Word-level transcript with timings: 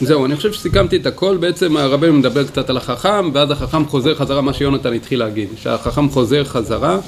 זהו, 0.00 0.26
אני 0.26 0.36
חושב 0.36 0.52
שסיכמתי 0.52 0.96
את 0.96 1.06
הכל, 1.06 1.36
בעצם 1.36 1.76
הרבנו 1.76 2.12
מדבר 2.12 2.46
קצת 2.46 2.70
על 2.70 2.76
החכם, 2.76 3.30
ואז 3.34 3.50
החכם 3.50 3.86
חוזר 3.86 4.14
חזרה, 4.14 4.40
מה 4.40 4.52
שיונתן 4.52 4.92
התחיל 4.92 5.18
להגיד, 5.18 5.48
שהחכם 5.56 6.10
חוזר 6.10 6.44
חזרה, 6.44 6.98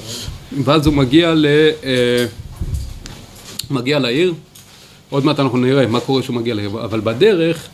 ואז 0.63 0.85
הוא 0.85 0.93
מגיע 0.93 1.33
ל... 1.33 1.45
אה, 1.83 2.25
מגיע 3.71 3.99
לעיר, 3.99 4.33
עוד 5.09 5.25
מעט 5.25 5.39
אנחנו 5.39 5.57
נראה 5.57 5.87
מה 5.87 5.99
קורה 5.99 6.21
כשהוא 6.21 6.35
מגיע 6.35 6.55
לעיר, 6.55 6.69
אבל 6.69 6.99
בדרך 6.99 7.67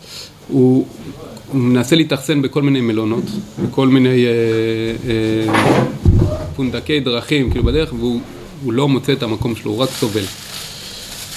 הוא, 0.48 0.88
הוא 1.52 1.62
מנסה 1.62 1.96
להתאכסן 1.96 2.42
בכל 2.42 2.62
מיני 2.62 2.82
מלונות, 2.82 3.24
בכל 3.64 3.88
מיני 3.88 4.26
אה, 4.26 4.32
אה, 5.10 5.84
פונדקי 6.56 7.00
דרכים, 7.00 7.52
כאילו 7.52 7.64
בדרך, 7.66 7.94
והוא 7.94 8.74
לא 8.74 8.88
מוצא 8.88 9.14
את 9.14 9.24
המקום 9.24 9.56
שלו, 9.56 9.72
הוא 9.72 9.80
רק 9.80 9.90
סובל. 9.90 10.24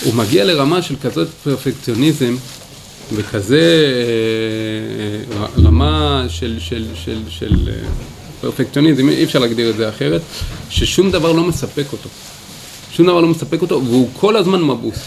הוא 0.04 0.14
מגיע 0.14 0.44
לרמה 0.44 0.82
של 0.82 0.94
כזאת 1.02 1.28
פרפקציוניזם 1.44 2.36
וכזה 3.12 3.60
אה, 5.32 5.38
אה, 5.40 5.46
רמה 5.64 6.24
של, 6.28 6.56
של, 6.58 6.86
של, 6.94 7.18
של 7.28 7.68
אה, 7.68 7.88
פרפקציוניזם, 8.40 9.08
אי 9.08 9.24
אפשר 9.24 9.38
להגדיר 9.38 9.70
את 9.70 9.76
זה 9.76 9.88
אחרת, 9.88 10.20
ששום 10.70 11.10
דבר 11.10 11.32
לא 11.32 11.44
מספק 11.44 11.84
אותו. 11.92 12.08
שום 12.92 13.06
דבר 13.06 13.20
לא 13.20 13.28
מספק 13.28 13.62
אותו, 13.62 13.82
והוא 13.84 14.08
כל 14.20 14.36
הזמן 14.36 14.62
מבוס. 14.62 14.98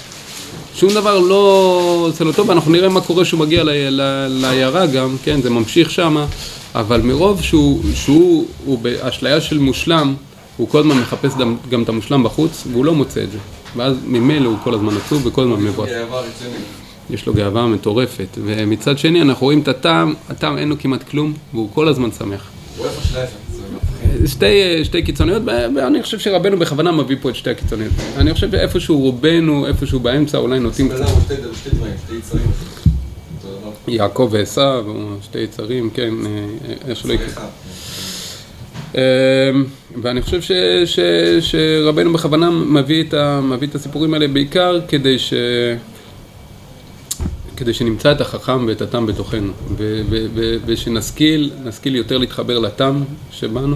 שום 0.75 0.93
דבר 0.93 1.19
לא 1.19 2.05
עושה 2.09 2.23
לו 2.23 2.33
טוב, 2.33 2.49
ואנחנו 2.49 2.71
נראה 2.71 2.89
מה 2.89 3.01
קורה 3.01 3.23
כשהוא 3.23 3.39
מגיע 3.39 3.63
לעיירה 4.29 4.85
גם, 4.85 5.15
כן, 5.23 5.41
זה 5.41 5.49
ממשיך 5.49 5.91
שם, 5.91 6.25
אבל 6.75 7.01
מרוב 7.01 7.41
שהוא, 7.41 7.81
שהוא 7.95 8.79
באשליה 8.81 9.41
של 9.41 9.57
מושלם, 9.57 10.15
הוא 10.57 10.69
כל 10.69 10.79
הזמן 10.79 10.97
מחפש 10.97 11.31
גם, 11.39 11.55
גם 11.69 11.83
את 11.83 11.89
המושלם 11.89 12.23
בחוץ, 12.23 12.63
והוא 12.71 12.85
לא 12.85 12.93
מוצא 12.93 13.23
את 13.23 13.31
זה. 13.31 13.37
ואז 13.75 13.95
ממילא 14.05 14.49
הוא 14.49 14.57
כל 14.63 14.73
הזמן 14.73 14.97
עצוב 14.97 15.25
וכל 15.25 15.41
הזמן 15.41 15.63
מבואס. 15.63 15.89
יש 17.09 17.25
לו 17.25 17.33
גאווה 17.33 17.67
מטורפת. 17.67 18.37
ומצד 18.45 18.97
שני 18.97 19.21
אנחנו 19.21 19.45
רואים 19.45 19.61
את 19.61 19.67
הטעם, 19.67 20.13
הטעם 20.29 20.57
אין 20.57 20.69
לו 20.69 20.79
כמעט 20.79 21.03
כלום, 21.03 21.33
והוא 21.53 21.69
כל 21.73 21.87
הזמן 21.87 22.09
שמח. 22.11 22.49
שתי, 24.25 24.85
שתי 24.85 25.01
קיצוניות, 25.01 25.41
ואני 25.45 26.03
חושב 26.03 26.19
שרבנו 26.19 26.57
בכוונה 26.59 26.91
מביא 26.91 27.15
פה 27.21 27.29
את 27.29 27.35
שתי 27.35 27.49
הקיצוניות. 27.49 27.93
אני 28.17 28.33
חושב 28.33 28.51
שאיפשהו 28.51 28.99
רובנו, 28.99 29.67
איפשהו 29.67 29.99
באמצע, 29.99 30.37
אולי 30.37 30.59
נוטים 30.59 30.89
קצת. 30.89 31.05
יעקב 33.87 34.29
ועשיו, 34.31 34.85
שתי 35.21 35.39
יצרים, 35.39 35.89
כן, 35.89 36.13
איך 36.87 36.97
שלא 36.97 37.13
יקרה. 37.13 37.43
ואני 40.01 40.21
חושב 40.21 40.41
ש, 40.41 40.51
ש, 40.85 40.99
שרבנו 41.41 42.13
בכוונה 42.13 42.49
מביא 42.49 43.03
את, 43.03 43.13
ה, 43.13 43.41
מביא 43.41 43.67
את 43.67 43.75
הסיפורים 43.75 44.13
האלה 44.13 44.27
בעיקר 44.27 44.79
כדי 44.87 45.19
ש... 45.19 45.33
כדי 47.59 47.73
שנמצא 47.73 48.11
את 48.11 48.21
החכם 48.21 48.65
ואת 48.67 48.81
התם 48.81 49.05
בתוכנו, 49.05 49.51
ושנשכיל, 50.65 51.51
נשכיל 51.63 51.95
יותר 51.95 52.17
להתחבר 52.17 52.59
לתם 52.59 53.01
שבנו, 53.31 53.75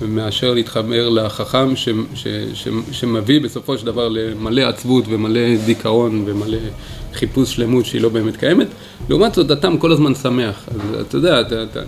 מאשר 0.00 0.54
להתחבר 0.54 1.08
לחכם 1.08 1.76
ש, 1.76 1.88
ש, 2.14 2.26
ש, 2.54 2.68
שמביא 2.92 3.40
בסופו 3.40 3.78
של 3.78 3.86
דבר 3.86 4.08
למלא 4.08 4.62
עצבות 4.62 5.04
ומלא 5.08 5.40
דיכאון 5.66 6.24
ומלא 6.26 6.58
חיפוש 7.14 7.54
שלמות 7.54 7.86
שהיא 7.86 8.02
לא 8.02 8.08
באמת 8.08 8.36
קיימת. 8.36 8.66
לעומת 9.08 9.34
זאת, 9.34 9.50
התם 9.50 9.78
כל 9.78 9.92
הזמן 9.92 10.14
שמח. 10.14 10.68
אז 10.74 11.00
אתה 11.00 11.16
יודע, 11.16 11.40
אתה, 11.40 11.62
אתה, 11.62 11.80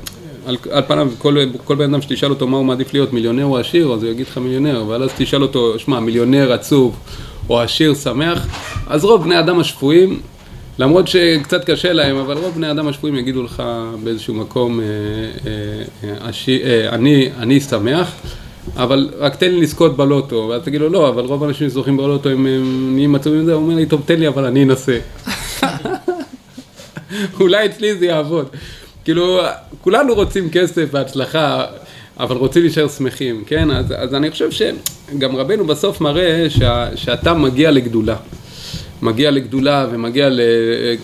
על, 0.47 0.57
על 0.71 0.83
פניו, 0.87 1.11
כל, 1.19 1.37
כל 1.65 1.75
בן 1.75 1.95
אדם 1.95 2.03
שתשאל 2.03 2.31
אותו 2.31 2.47
מה 2.47 2.57
הוא 2.57 2.67
מעדיף 2.67 2.95
להיות, 2.95 3.13
מיליונר 3.13 3.45
או 3.45 3.59
עשיר, 3.59 3.93
אז 3.93 4.03
הוא 4.03 4.11
יגיד 4.11 4.27
לך 4.27 4.39
מיליונר, 4.39 4.81
אבל 4.83 5.03
אז 5.03 5.11
תשאל 5.17 5.43
אותו, 5.43 5.79
שמע, 5.79 6.01
מיליונר 6.01 6.53
עצוב 6.53 6.97
או 7.51 7.61
עשיר 7.61 7.95
שמח, 7.95 8.47
אז 8.87 9.05
רוב 9.05 9.23
בני 9.23 9.39
אדם 9.39 9.59
השפויים 9.59 10.21
למרות 10.79 11.09
שקצת 11.09 11.65
קשה 11.65 11.93
להם, 11.93 12.17
אבל 12.17 12.37
רוב 12.37 12.55
בני 12.55 12.71
אדם 12.71 12.89
השפויים 12.89 13.17
יגידו 13.17 13.43
לך 13.43 13.63
באיזשהו 14.05 14.35
מקום, 14.35 14.81
אה, 14.81 14.85
אה, 16.05 16.31
אה, 16.49 16.89
אני, 16.89 17.29
אני 17.39 17.61
שמח, 17.61 18.13
אבל 18.77 19.11
רק 19.19 19.37
תן 19.37 19.51
לי 19.51 19.61
לזכות 19.61 19.97
בלוטו, 19.97 20.47
ואז 20.51 20.63
תגיד 20.63 20.81
לו, 20.81 20.89
לא, 20.89 21.09
אבל 21.09 21.25
רוב 21.25 21.45
האנשים 21.45 21.69
שזוכים 21.69 21.97
בלוטו 21.97 22.29
הם 22.29 22.47
נהיים 22.95 23.15
עצובים 23.15 23.41
עם 23.41 23.47
זה, 23.47 23.53
הוא 23.53 23.63
אומר 23.63 23.75
לי, 23.75 23.87
טוב, 23.87 24.03
תן 24.07 24.19
לי, 24.21 24.29
אבל 24.29 24.45
אני 24.45 24.63
אנסה. 24.65 24.99
אולי 27.41 27.67
אצלי 27.67 27.97
זה 27.97 28.07
יעבוד. 28.07 28.47
כאילו, 29.05 29.41
כולנו 29.81 30.15
רוצים 30.15 30.51
כסף 30.51 30.89
והצלחה, 30.91 31.65
אבל 32.21 32.37
רוצים 32.37 32.63
להישאר 32.63 32.89
שמחים, 32.89 33.45
כן? 33.47 33.71
אז, 33.71 33.95
אז 33.97 34.15
אני 34.15 34.31
חושב 34.31 34.49
שגם 34.51 35.37
רבנו 35.37 35.67
בסוף 35.67 36.01
מראה 36.01 36.51
שה, 36.51 36.97
שאתה 36.97 37.35
מגיע 37.35 37.71
לגדולה. 37.71 38.17
מגיע 39.03 39.31
לגדולה 39.31 39.87
ומגיע 39.91 40.29
ל... 40.29 40.41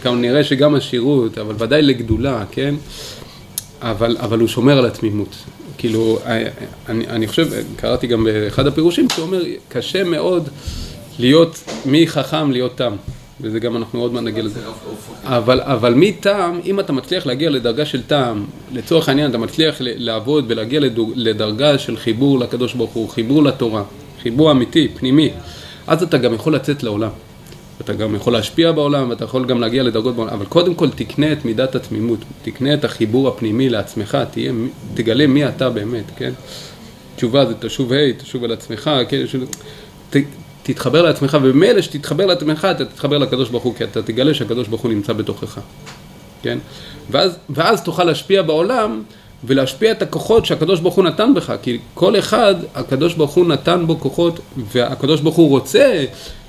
כנראה 0.02 0.44
שגם 0.44 0.74
השירות, 0.74 1.38
אבל 1.38 1.54
ודאי 1.58 1.82
לגדולה, 1.82 2.44
כן? 2.50 2.74
אבל, 3.82 4.16
אבל 4.20 4.38
הוא 4.38 4.48
שומר 4.48 4.78
על 4.78 4.86
התמימות. 4.86 5.36
כאילו, 5.78 6.18
אני, 6.88 7.06
אני 7.06 7.26
חושב, 7.28 7.48
קראתי 7.76 8.06
גם 8.06 8.24
באחד 8.24 8.66
הפירושים, 8.66 9.08
שהוא 9.10 9.26
אומר, 9.26 9.42
קשה 9.68 10.04
מאוד 10.04 10.48
להיות 11.18 11.64
מחכם 11.86 12.50
להיות 12.50 12.76
תם. 12.76 12.92
וזה 13.42 13.58
גם 13.58 13.76
אנחנו 13.76 14.00
עוד 14.00 14.12
מעט 14.12 14.22
נגיע 14.22 14.42
לזה. 14.42 14.60
אבל, 15.24 15.60
אבל 15.60 15.94
מטעם, 15.94 16.60
אם 16.64 16.80
אתה 16.80 16.92
מצליח 16.92 17.26
להגיע 17.26 17.50
לדרגה 17.50 17.86
של 17.86 18.02
טעם, 18.02 18.44
לצורך 18.72 19.08
העניין 19.08 19.30
אתה 19.30 19.38
מצליח 19.38 19.76
לעבוד 19.80 20.44
ולהגיע 20.48 20.80
לדרגה 21.14 21.78
של 21.78 21.96
חיבור 21.96 22.38
לקדוש 22.38 22.74
ברוך 22.74 22.92
הוא, 22.92 23.08
חיבור 23.08 23.42
לתורה, 23.42 23.82
חיבור 24.22 24.50
אמיתי, 24.50 24.88
פנימי, 24.94 25.30
אז 25.86 26.02
אתה 26.02 26.18
גם 26.18 26.34
יכול 26.34 26.54
לצאת 26.54 26.82
לעולם. 26.82 27.10
אתה 27.80 27.92
גם 27.92 28.14
יכול 28.14 28.32
להשפיע 28.32 28.72
בעולם, 28.72 29.10
ואתה 29.10 29.24
יכול 29.24 29.46
גם 29.46 29.60
להגיע 29.60 29.82
לדרגות 29.82 30.16
בעולם, 30.16 30.32
אבל 30.32 30.44
קודם 30.44 30.74
כל 30.74 30.90
תקנה 30.90 31.32
את 31.32 31.44
מידת 31.44 31.74
התמימות, 31.74 32.18
תקנה 32.42 32.74
את 32.74 32.84
החיבור 32.84 33.28
הפנימי 33.28 33.68
לעצמך, 33.68 34.18
תהיה, 34.30 34.52
תגלה 34.94 35.26
מי 35.26 35.48
אתה 35.48 35.70
באמת, 35.70 36.04
כן? 36.16 36.32
תשובה 37.16 37.46
זה 37.46 37.54
תשוב 37.54 37.92
ה', 37.92 38.12
תשוב 38.18 38.44
על 38.44 38.52
עצמך, 38.52 38.90
כן? 39.08 39.22
ת, 40.10 40.16
תתחבר 40.72 41.02
לעצמך, 41.02 41.38
ומילא 41.42 41.82
שתתחבר 41.82 42.26
לעצמך, 42.26 42.68
אתה 42.70 42.84
תתחבר 42.84 43.18
לקדוש 43.18 43.48
ברוך 43.48 43.64
הוא, 43.64 43.74
כי 43.74 43.84
אתה 43.84 44.02
תגלה 44.02 44.34
שהקדוש 44.34 44.68
ברוך 44.68 44.82
הוא 44.82 44.92
נמצא 44.92 45.12
בתוכך, 45.12 45.58
כן? 46.42 46.58
ואז, 47.10 47.36
ואז 47.50 47.82
תוכל 47.82 48.04
להשפיע 48.04 48.42
בעולם, 48.42 49.02
ולהשפיע 49.44 49.92
את 49.92 50.02
הכוחות 50.02 50.46
שהקדוש 50.46 50.80
ברוך 50.80 50.94
הוא 50.94 51.04
נתן 51.04 51.34
בך, 51.34 51.54
כי 51.62 51.78
כל 51.94 52.18
אחד, 52.18 52.54
הקדוש 52.74 53.14
ברוך 53.14 53.30
הוא 53.30 53.46
נתן 53.46 53.86
בו 53.86 54.00
כוחות, 54.00 54.40
והקדוש 54.72 55.20
ברוך 55.20 55.36
הוא 55.36 55.48
רוצה 55.48 56.04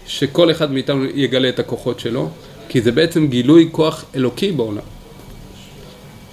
שכל 0.07 0.51
אחד 0.51 0.71
מאיתנו 0.71 1.05
יגלה 1.05 1.49
את 1.49 1.59
הכוחות 1.59 1.99
שלו, 1.99 2.29
כי 2.69 2.81
זה 2.81 2.91
בעצם 2.91 3.27
גילוי 3.27 3.69
כוח 3.71 4.05
אלוקי 4.15 4.51
בעולם. 4.51 4.83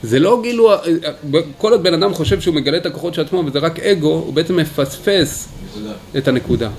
זה 0.03 0.19
לא 0.19 0.41
גילוי, 0.43 0.75
כל 1.59 1.73
עוד 1.73 1.83
בן 1.83 1.95
אדם 1.95 2.15
חושב 2.15 2.41
שהוא 2.41 2.55
מגלה 2.55 2.77
את 2.77 2.87
הכוחות 2.87 3.15
של 3.15 3.23
עצמו 3.23 3.43
וזה 3.47 3.59
רק 3.59 3.81
אגו, 3.81 4.09
הוא 4.09 4.35
בעצם 4.35 4.57
מפספס 4.57 5.49
את 6.19 6.29
הנקודה. 6.29 6.71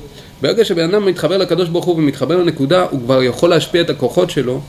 ברגע 0.42 0.66
שבן 0.66 0.94
אדם 0.94 1.06
מתחבר 1.06 1.38
לקדוש 1.38 1.70
ברוך 1.70 1.86
הוא 1.86 1.96
ומתחבר 1.98 2.38
לנקודה, 2.38 2.86
הוא 2.90 3.00
כבר 3.02 3.24
יכול 3.24 3.50
להשפיע 3.50 3.82
את 3.82 3.90
הכוחות 3.90 4.30
שלו 4.30 4.62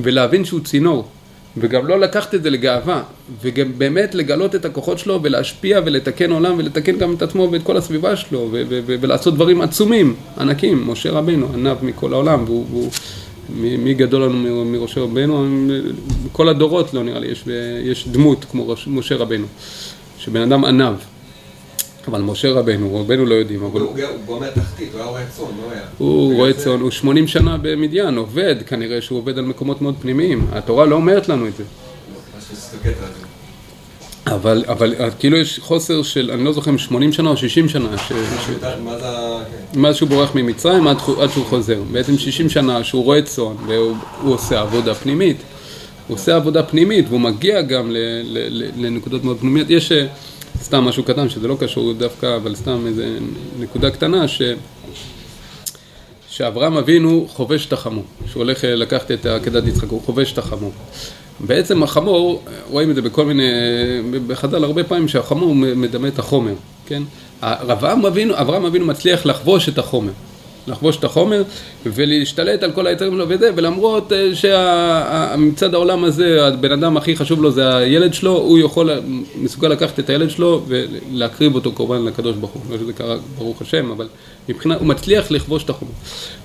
ולהבין 0.00 0.44
שהוא 0.44 0.60
צינור. 0.60 1.08
וגם 1.56 1.86
לא 1.86 2.00
לקחת 2.00 2.34
את 2.34 2.42
זה 2.42 2.50
לגאווה, 2.50 3.02
וגם 3.42 3.78
באמת 3.78 4.14
לגלות 4.14 4.54
את 4.54 4.64
הכוחות 4.64 4.98
שלו 4.98 5.20
ולהשפיע 5.22 5.80
ולתקן 5.84 6.30
עולם 6.30 6.54
ולתקן 6.58 6.98
גם 6.98 7.14
את 7.14 7.22
עצמו 7.22 7.48
ואת 7.52 7.62
כל 7.62 7.76
הסביבה 7.76 8.16
שלו 8.16 8.48
ולעשות 8.86 9.34
דברים 9.34 9.60
עצומים, 9.60 10.14
ענקים, 10.38 10.90
משה 10.90 11.10
רבנו, 11.10 11.46
ענב 11.54 11.76
מכל 11.82 12.12
העולם, 12.12 12.44
והוא, 12.46 12.66
והוא 12.70 12.90
מי 13.58 13.94
גדול 13.94 14.22
לנו 14.22 14.64
מראשי 14.64 15.00
רבנו, 15.00 15.46
כל 16.32 16.48
הדורות 16.48 16.94
לא 16.94 17.02
נראה 17.04 17.18
לי, 17.18 17.26
יש, 17.26 17.44
יש 17.84 18.08
דמות 18.08 18.44
כמו 18.50 18.74
משה 18.86 19.16
רבנו, 19.16 19.46
שבן 20.18 20.40
אדם 20.40 20.64
ענב. 20.64 20.94
אבל 22.08 22.20
משה 22.20 22.50
רבנו, 22.50 23.00
רבנו 23.00 23.26
לא 23.26 23.34
יודעים, 23.34 23.64
אבל... 23.64 23.80
הוא 23.80 23.96
גומר 24.26 24.50
תחתית, 24.50 24.88
הוא 24.92 25.00
היה 25.00 25.10
רועה 25.10 25.22
צאן, 25.26 25.44
לא 25.44 25.72
היה? 25.72 25.82
הוא 25.98 26.34
רועה 26.34 26.52
צאן, 26.52 26.80
הוא 26.80 26.90
80 26.90 27.28
שנה 27.28 27.56
במדיין, 27.62 28.16
עובד, 28.16 28.56
כנראה 28.66 29.00
שהוא 29.00 29.18
עובד 29.18 29.38
על 29.38 29.44
מקומות 29.44 29.82
מאוד 29.82 29.94
פנימיים. 30.00 30.46
התורה 30.52 30.84
לא 30.84 30.96
אומרת 30.96 31.28
לנו 31.28 31.46
את 31.46 31.56
זה. 31.56 31.64
אבל, 34.26 34.64
אבל 34.68 34.94
כאילו 35.18 35.36
יש 35.36 35.58
חוסר 35.58 36.02
של, 36.02 36.30
אני 36.30 36.44
לא 36.44 36.52
זוכר 36.52 36.70
אם 36.70 36.78
80 36.78 37.12
שנה 37.12 37.30
או 37.30 37.36
60 37.36 37.68
שנה, 37.68 37.98
ש, 37.98 38.12
ש. 38.46 38.50
מאז 39.76 39.96
שהוא 39.96 40.08
בורח 40.08 40.34
ממצרים 40.34 40.86
עד, 40.88 40.96
עד 41.20 41.30
שהוא 41.30 41.44
חוזר. 41.44 41.82
בעצם 41.92 42.18
60 42.18 42.48
שנה 42.48 42.84
שהוא 42.84 43.04
רועה 43.04 43.22
צאן 43.22 43.54
והוא 43.66 43.96
עושה 44.34 44.60
עבודה 44.60 44.94
פנימית. 44.94 45.36
הוא 46.06 46.14
עושה 46.14 46.36
עבודה 46.36 46.62
פנימית 46.62 47.06
והוא 47.08 47.20
מגיע 47.20 47.62
גם 47.62 47.90
ל, 47.90 47.96
ל, 48.22 48.38
ל, 48.48 48.86
לנקודות 48.86 49.24
מאוד 49.24 49.38
פנימיות. 49.40 49.70
יש 49.70 49.92
סתם 50.62 50.84
משהו 50.84 51.02
קטן 51.02 51.28
שזה 51.28 51.48
לא 51.48 51.56
קשור 51.60 51.92
דווקא, 51.92 52.36
אבל 52.36 52.54
סתם 52.54 52.86
איזה 52.86 53.18
נקודה 53.58 53.90
קטנה, 53.90 54.28
ש... 54.28 54.42
שאברהם 56.28 56.76
אבינו 56.76 57.26
חובש 57.28 57.66
את 57.66 57.72
החמור, 57.72 58.04
שהוא 58.26 58.42
הולך 58.42 58.64
לקחת 58.64 59.10
את 59.10 59.26
עקדת 59.26 59.66
יצחק, 59.66 59.88
הוא 59.88 60.02
חובש 60.02 60.32
את 60.32 60.38
החמור. 60.38 60.72
בעצם 61.40 61.82
החמור, 61.82 62.42
רואים 62.70 62.90
את 62.90 62.94
זה 62.94 63.02
בכל 63.02 63.24
מיני, 63.24 63.42
בחז"ל 64.26 64.64
הרבה 64.64 64.84
פעמים 64.84 65.08
שהחמור 65.08 65.54
מדמה 65.54 66.08
את 66.08 66.18
החומר, 66.18 66.54
כן? 66.86 67.02
אברהם 67.42 68.06
אבינו, 68.06 68.34
אברהם 68.36 68.64
אבינו 68.64 68.86
מצליח 68.86 69.26
לחבוש 69.26 69.68
את 69.68 69.78
החומר. 69.78 70.12
לחבוש 70.66 70.96
את 70.96 71.04
החומר 71.04 71.42
ולהשתלט 71.86 72.62
על 72.62 72.72
כל 72.72 72.86
היתרים 72.86 73.12
שלו 73.12 73.24
וזה, 73.28 73.50
ולמרות 73.56 74.12
אה, 74.12 74.30
שמצד 74.34 75.74
העולם 75.74 76.04
הזה, 76.04 76.46
הבן 76.46 76.72
אדם 76.72 76.96
הכי 76.96 77.16
חשוב 77.16 77.42
לו 77.42 77.50
זה 77.50 77.76
הילד 77.76 78.14
שלו, 78.14 78.36
הוא 78.36 78.58
יכול, 78.58 78.90
מסוגל 79.36 79.68
לקחת 79.68 79.98
את 79.98 80.10
הילד 80.10 80.30
שלו 80.30 80.62
ולהקריב 80.68 81.54
אותו 81.54 81.72
קורבן 81.72 82.04
לקדוש 82.04 82.36
ברוך 82.36 82.52
הוא. 82.52 82.62
לא 82.70 82.78
שזה 82.78 82.92
קרה, 82.92 83.16
ברוך 83.38 83.62
השם, 83.62 83.90
אבל 83.90 84.08
מבחינה, 84.48 84.74
הוא 84.74 84.86
מצליח 84.86 85.30
לכבוש 85.30 85.64
את 85.64 85.70
החומר. 85.70 85.92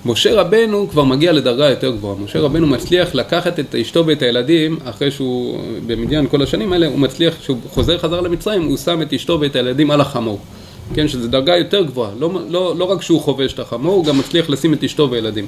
משה 0.04 0.40
רבנו 0.40 0.88
כבר 0.90 1.04
מגיע 1.04 1.32
לדרגה 1.32 1.70
יותר 1.70 1.90
גבוהה. 1.90 2.16
משה 2.18 2.40
רבנו 2.40 2.66
מצליח 2.66 3.14
לקחת 3.14 3.60
את 3.60 3.74
אשתו 3.74 4.06
ואת 4.06 4.22
הילדים, 4.22 4.78
אחרי 4.84 5.10
שהוא 5.10 5.60
במדיין 5.86 6.28
כל 6.28 6.42
השנים 6.42 6.72
האלה, 6.72 6.86
הוא 6.86 6.98
מצליח, 6.98 7.34
כשהוא 7.40 7.58
חוזר 7.70 7.98
חזרה 7.98 8.20
למצרים, 8.20 8.62
הוא 8.62 8.76
שם 8.76 9.02
את 9.02 9.12
אשתו 9.12 9.40
ואת 9.40 9.56
הילדים 9.56 9.90
על 9.90 10.00
החמור. 10.00 10.38
כן, 10.94 11.08
שזו 11.08 11.28
דרגה 11.28 11.56
יותר 11.56 11.82
גבוהה. 11.82 12.10
לא, 12.18 12.30
לא, 12.48 12.74
לא 12.78 12.84
רק 12.84 13.02
שהוא 13.02 13.20
חובש 13.20 13.52
את 13.52 13.58
החמור, 13.58 13.94
הוא 13.94 14.04
גם 14.04 14.18
מצליח 14.18 14.50
לשים 14.50 14.74
את 14.74 14.84
אשתו 14.84 15.10
וילדים. 15.10 15.46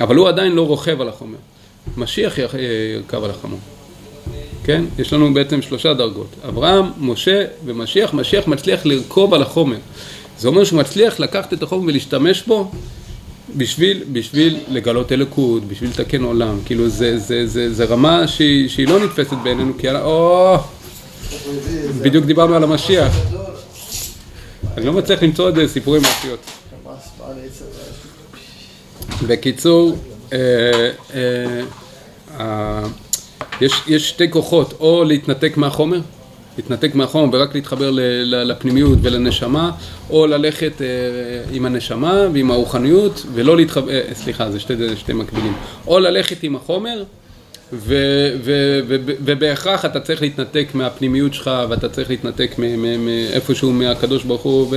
אבל 0.00 0.16
הוא 0.16 0.28
עדיין 0.28 0.52
לא 0.52 0.66
רוכב 0.66 1.00
על 1.00 1.08
החומר. 1.08 1.38
משיח 1.96 2.38
ירכב 2.38 3.24
על 3.24 3.30
החמור. 3.30 3.58
כן? 4.64 4.84
יש 4.98 5.12
לנו 5.12 5.34
בעצם 5.34 5.62
שלושה 5.62 5.94
דרגות. 5.94 6.28
אברהם, 6.48 6.84
משה 7.00 7.44
ומשיח. 7.64 8.14
משיח 8.14 8.46
מצליח 8.46 8.86
לרכוב 8.86 9.34
על 9.34 9.42
החומר. 9.42 9.76
זה 10.38 10.48
אומר 10.48 10.64
שהוא 10.64 10.80
מצליח 10.80 11.20
לקחת 11.20 11.52
את 11.52 11.62
החומר 11.62 11.88
ולהשתמש 11.88 12.42
בו 12.42 12.70
בשביל, 13.56 14.02
בשביל 14.12 14.56
לגלות 14.68 15.12
אלוקות, 15.12 15.64
בשביל 15.64 15.90
לתקן 15.90 16.22
עולם. 16.22 16.58
כאילו 16.64 16.88
זה, 16.88 17.18
זה, 17.18 17.46
זה, 17.46 17.72
זה 17.72 17.84
רמה 17.84 18.28
שהיא, 18.28 18.68
שהיא 18.68 18.88
לא 18.88 19.04
נתפסת 19.04 19.36
בעינינו, 19.44 19.72
כי... 19.78 19.90
או... 19.90 20.56
בדיוק 22.02 22.24
דיברנו 22.24 22.54
על 22.54 22.64
המשיח. 22.64 23.16
אני 24.76 24.86
לא 24.86 24.92
מצליח 24.92 25.22
למצוא 25.22 25.48
את 25.48 25.54
זה 25.54 25.68
סיפורים 25.68 26.02
מעשיות. 26.02 26.40
בקיצור, 29.26 29.96
אה, 30.32 30.38
אה, 31.14 31.60
אה, 32.40 32.82
יש, 33.60 34.08
שתי 34.08 34.30
כוחות, 34.30 34.74
או 34.80 35.04
להתנתק 35.04 35.56
מהחומר, 35.56 36.00
להתנתק 36.56 36.94
מהחומר 36.94 37.28
ורק 37.32 37.54
להתחבר 37.54 37.90
לפנימיות 38.22 38.98
ולנשמה, 39.02 39.70
או 40.10 40.26
ללכת 40.26 40.72
עם 41.52 41.66
הנשמה 41.66 42.28
ועם 42.32 42.50
הרוחניות 42.50 43.26
ולא 43.34 43.56
להתחבר, 43.56 43.92
סליחה, 44.14 44.50
זה 44.50 44.60
שתי 44.96 45.12
מקבילים, 45.12 45.54
או 45.86 45.98
ללכת 45.98 46.42
עם 46.42 46.56
החומר 46.56 47.04
ובהכרח 49.24 49.84
אתה 49.84 50.00
צריך 50.00 50.22
להתנתק 50.22 50.68
מהפנימיות 50.74 51.34
שלך 51.34 51.50
ואתה 51.68 51.88
צריך 51.88 52.10
להתנתק 52.10 52.54
מאיפשהו 52.98 53.72
מהקדוש 53.72 54.24
ברוך 54.24 54.42
הוא 54.42 54.74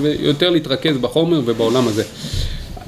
ויותר 0.00 0.50
להתרכז 0.50 0.96
בחומר 0.96 1.40
ובעולם 1.44 1.88
הזה. 1.88 2.02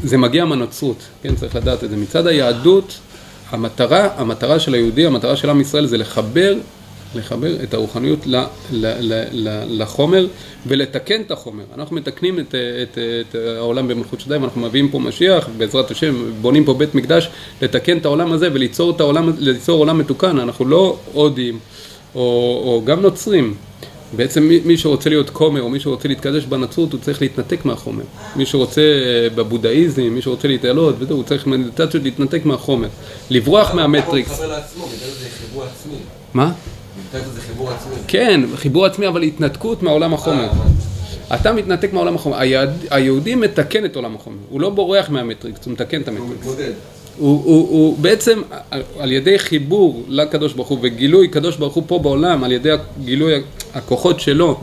זה 0.02 0.16
מגיע 0.16 0.44
מהנצרות, 0.44 1.02
כן, 1.22 1.34
צריך 1.34 1.56
לדעת 1.56 1.84
את 1.84 1.90
זה. 1.90 1.96
מצד 1.96 2.26
היהדות, 2.26 2.98
המטרה, 3.50 4.08
המטרה 4.16 4.58
של 4.58 4.74
היהודי, 4.74 5.06
המטרה 5.06 5.36
של 5.36 5.50
עם 5.50 5.60
ישראל 5.60 5.86
זה 5.86 5.98
לחבר 5.98 6.54
לחבר 7.14 7.62
את 7.62 7.74
הרוחניות 7.74 8.26
ל, 8.26 8.36
ל, 8.36 8.86
ל, 9.00 9.24
ל, 9.32 9.82
לחומר 9.82 10.26
ולתקן 10.66 11.20
את 11.20 11.30
החומר. 11.30 11.64
אנחנו 11.74 11.96
מתקנים 11.96 12.40
את, 12.40 12.54
את, 12.82 12.98
את 13.20 13.34
העולם 13.34 13.88
במלכות 13.88 14.20
שדיים, 14.20 14.44
אנחנו 14.44 14.60
מביאים 14.60 14.88
פה 14.88 14.98
משיח, 14.98 15.48
בעזרת 15.58 15.90
השם, 15.90 16.32
בונים 16.40 16.64
פה 16.64 16.74
בית 16.74 16.94
מקדש, 16.94 17.28
לתקן 17.62 17.98
את 17.98 18.04
העולם 18.04 18.32
הזה 18.32 18.48
וליצור 18.52 18.90
את 18.90 19.00
העולם, 19.00 19.32
ליצור 19.38 19.78
עולם 19.78 19.98
מתוקן. 19.98 20.38
אנחנו 20.38 20.64
לא 20.64 20.98
הודים 21.12 21.58
או, 22.14 22.20
או 22.64 22.82
גם 22.84 23.00
נוצרים. 23.00 23.54
בעצם 24.16 24.42
מי, 24.42 24.60
מי 24.64 24.76
שרוצה 24.78 25.10
להיות 25.10 25.30
כומר 25.30 25.62
או 25.62 25.68
מי 25.68 25.80
שרוצה 25.80 26.08
להתקדש 26.08 26.44
בנצרות 26.44 26.92
הוא 26.92 27.00
צריך 27.00 27.22
להתנתק 27.22 27.64
מהחומר. 27.64 28.04
מי 28.36 28.46
שרוצה 28.46 28.80
אה, 28.80 29.28
בבודהיזם, 29.34 30.02
מי 30.02 30.22
שרוצה 30.22 30.48
להתעלות 30.48 30.94
וזהו, 30.98 31.16
הוא 31.16 31.24
צריך 31.24 31.46
מדיטציות 31.46 32.02
להתנתק 32.02 32.44
מהחומר. 32.44 32.88
לברוח 33.30 33.74
מהמטריקס. 33.74 34.40
מה? 36.34 36.52
זה 37.12 37.40
חיבור 37.40 37.70
עצמי. 37.70 37.94
כן, 38.08 38.40
חיבור 38.56 38.86
עצמי, 38.86 39.08
אבל 39.08 39.22
התנתקות 39.22 39.82
מהעולם 39.82 40.14
החומר. 40.14 40.48
אה, 41.30 41.36
אתה 41.36 41.52
מתנתק 41.52 41.92
מהעולם 41.92 42.14
החומר. 42.14 42.38
היהודי 42.90 43.34
מתקן 43.34 43.84
את 43.84 43.96
עולם 43.96 44.14
החומר. 44.16 44.36
הוא 44.48 44.60
לא 44.60 44.70
בורח 44.70 45.10
מהמטריקס, 45.10 45.66
הוא 45.66 45.72
מתקן 45.72 46.00
את 46.00 46.08
המטריקס. 46.08 46.30
הוא 46.30 46.36
מתמודד. 46.38 46.72
הוא, 47.18 47.44
הוא, 47.44 47.68
הוא 47.68 47.98
בעצם 47.98 48.42
על 48.98 49.12
ידי 49.12 49.38
חיבור 49.38 50.04
לקדוש 50.08 50.52
ברוך 50.52 50.68
הוא 50.68 50.78
וגילוי 50.82 51.28
קדוש 51.28 51.56
ברוך 51.56 51.74
הוא 51.74 51.84
פה 51.86 51.98
בעולם, 51.98 52.44
על 52.44 52.52
ידי 52.52 52.74
גילוי 53.04 53.32
הכוחות 53.74 54.20
שלו, 54.20 54.60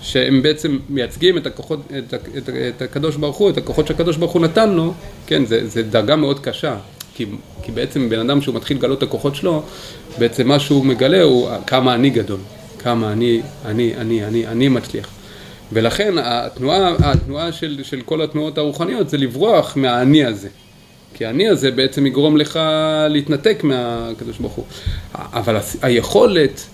שהם 0.00 0.42
בעצם 0.42 0.78
מייצגים 0.88 1.36
את, 1.36 1.46
הכוחות, 1.46 1.80
את, 1.98 2.14
את, 2.14 2.48
את 2.76 2.82
הקדוש 2.82 3.16
ברוך 3.16 3.36
הוא, 3.36 3.50
את 3.50 3.58
הכוחות 3.58 3.86
שהקדוש 3.86 4.16
ברוך 4.16 4.32
הוא 4.32 4.42
נתן 4.42 4.70
לו, 4.70 4.92
כן, 5.26 5.42
זה 5.46 5.82
דרגה 5.82 6.16
מאוד 6.16 6.40
קשה. 6.40 6.76
כי, 7.18 7.26
כי 7.62 7.72
בעצם 7.72 8.08
בן 8.08 8.18
אדם 8.18 8.40
שהוא 8.40 8.54
מתחיל 8.54 8.76
לגלות 8.76 8.98
את 8.98 9.02
הכוחות 9.02 9.36
שלו, 9.36 9.62
בעצם 10.18 10.48
מה 10.48 10.60
שהוא 10.60 10.86
מגלה 10.86 11.22
הוא 11.22 11.50
כמה 11.66 11.94
אני 11.94 12.10
גדול, 12.10 12.40
כמה 12.78 13.12
אני, 13.12 13.42
אני, 13.64 13.96
אני, 13.96 14.24
אני, 14.24 14.46
אני 14.46 14.68
מצליח. 14.68 15.08
ולכן 15.72 16.14
התנועה, 16.18 16.94
התנועה 16.98 17.52
של, 17.52 17.80
של 17.82 18.00
כל 18.00 18.22
התנועות 18.22 18.58
הרוחניות 18.58 19.08
זה 19.08 19.16
לברוח 19.16 19.76
מהאני 19.76 20.24
הזה. 20.24 20.48
כי 21.14 21.26
האני 21.26 21.48
הזה 21.48 21.70
בעצם 21.70 22.06
יגרום 22.06 22.36
לך 22.36 22.60
להתנתק 23.08 23.60
מהקדוש 23.64 24.38
ברוך 24.38 24.52
הוא. 24.52 24.64
אבל 25.14 25.56
היכולת, 25.82 26.66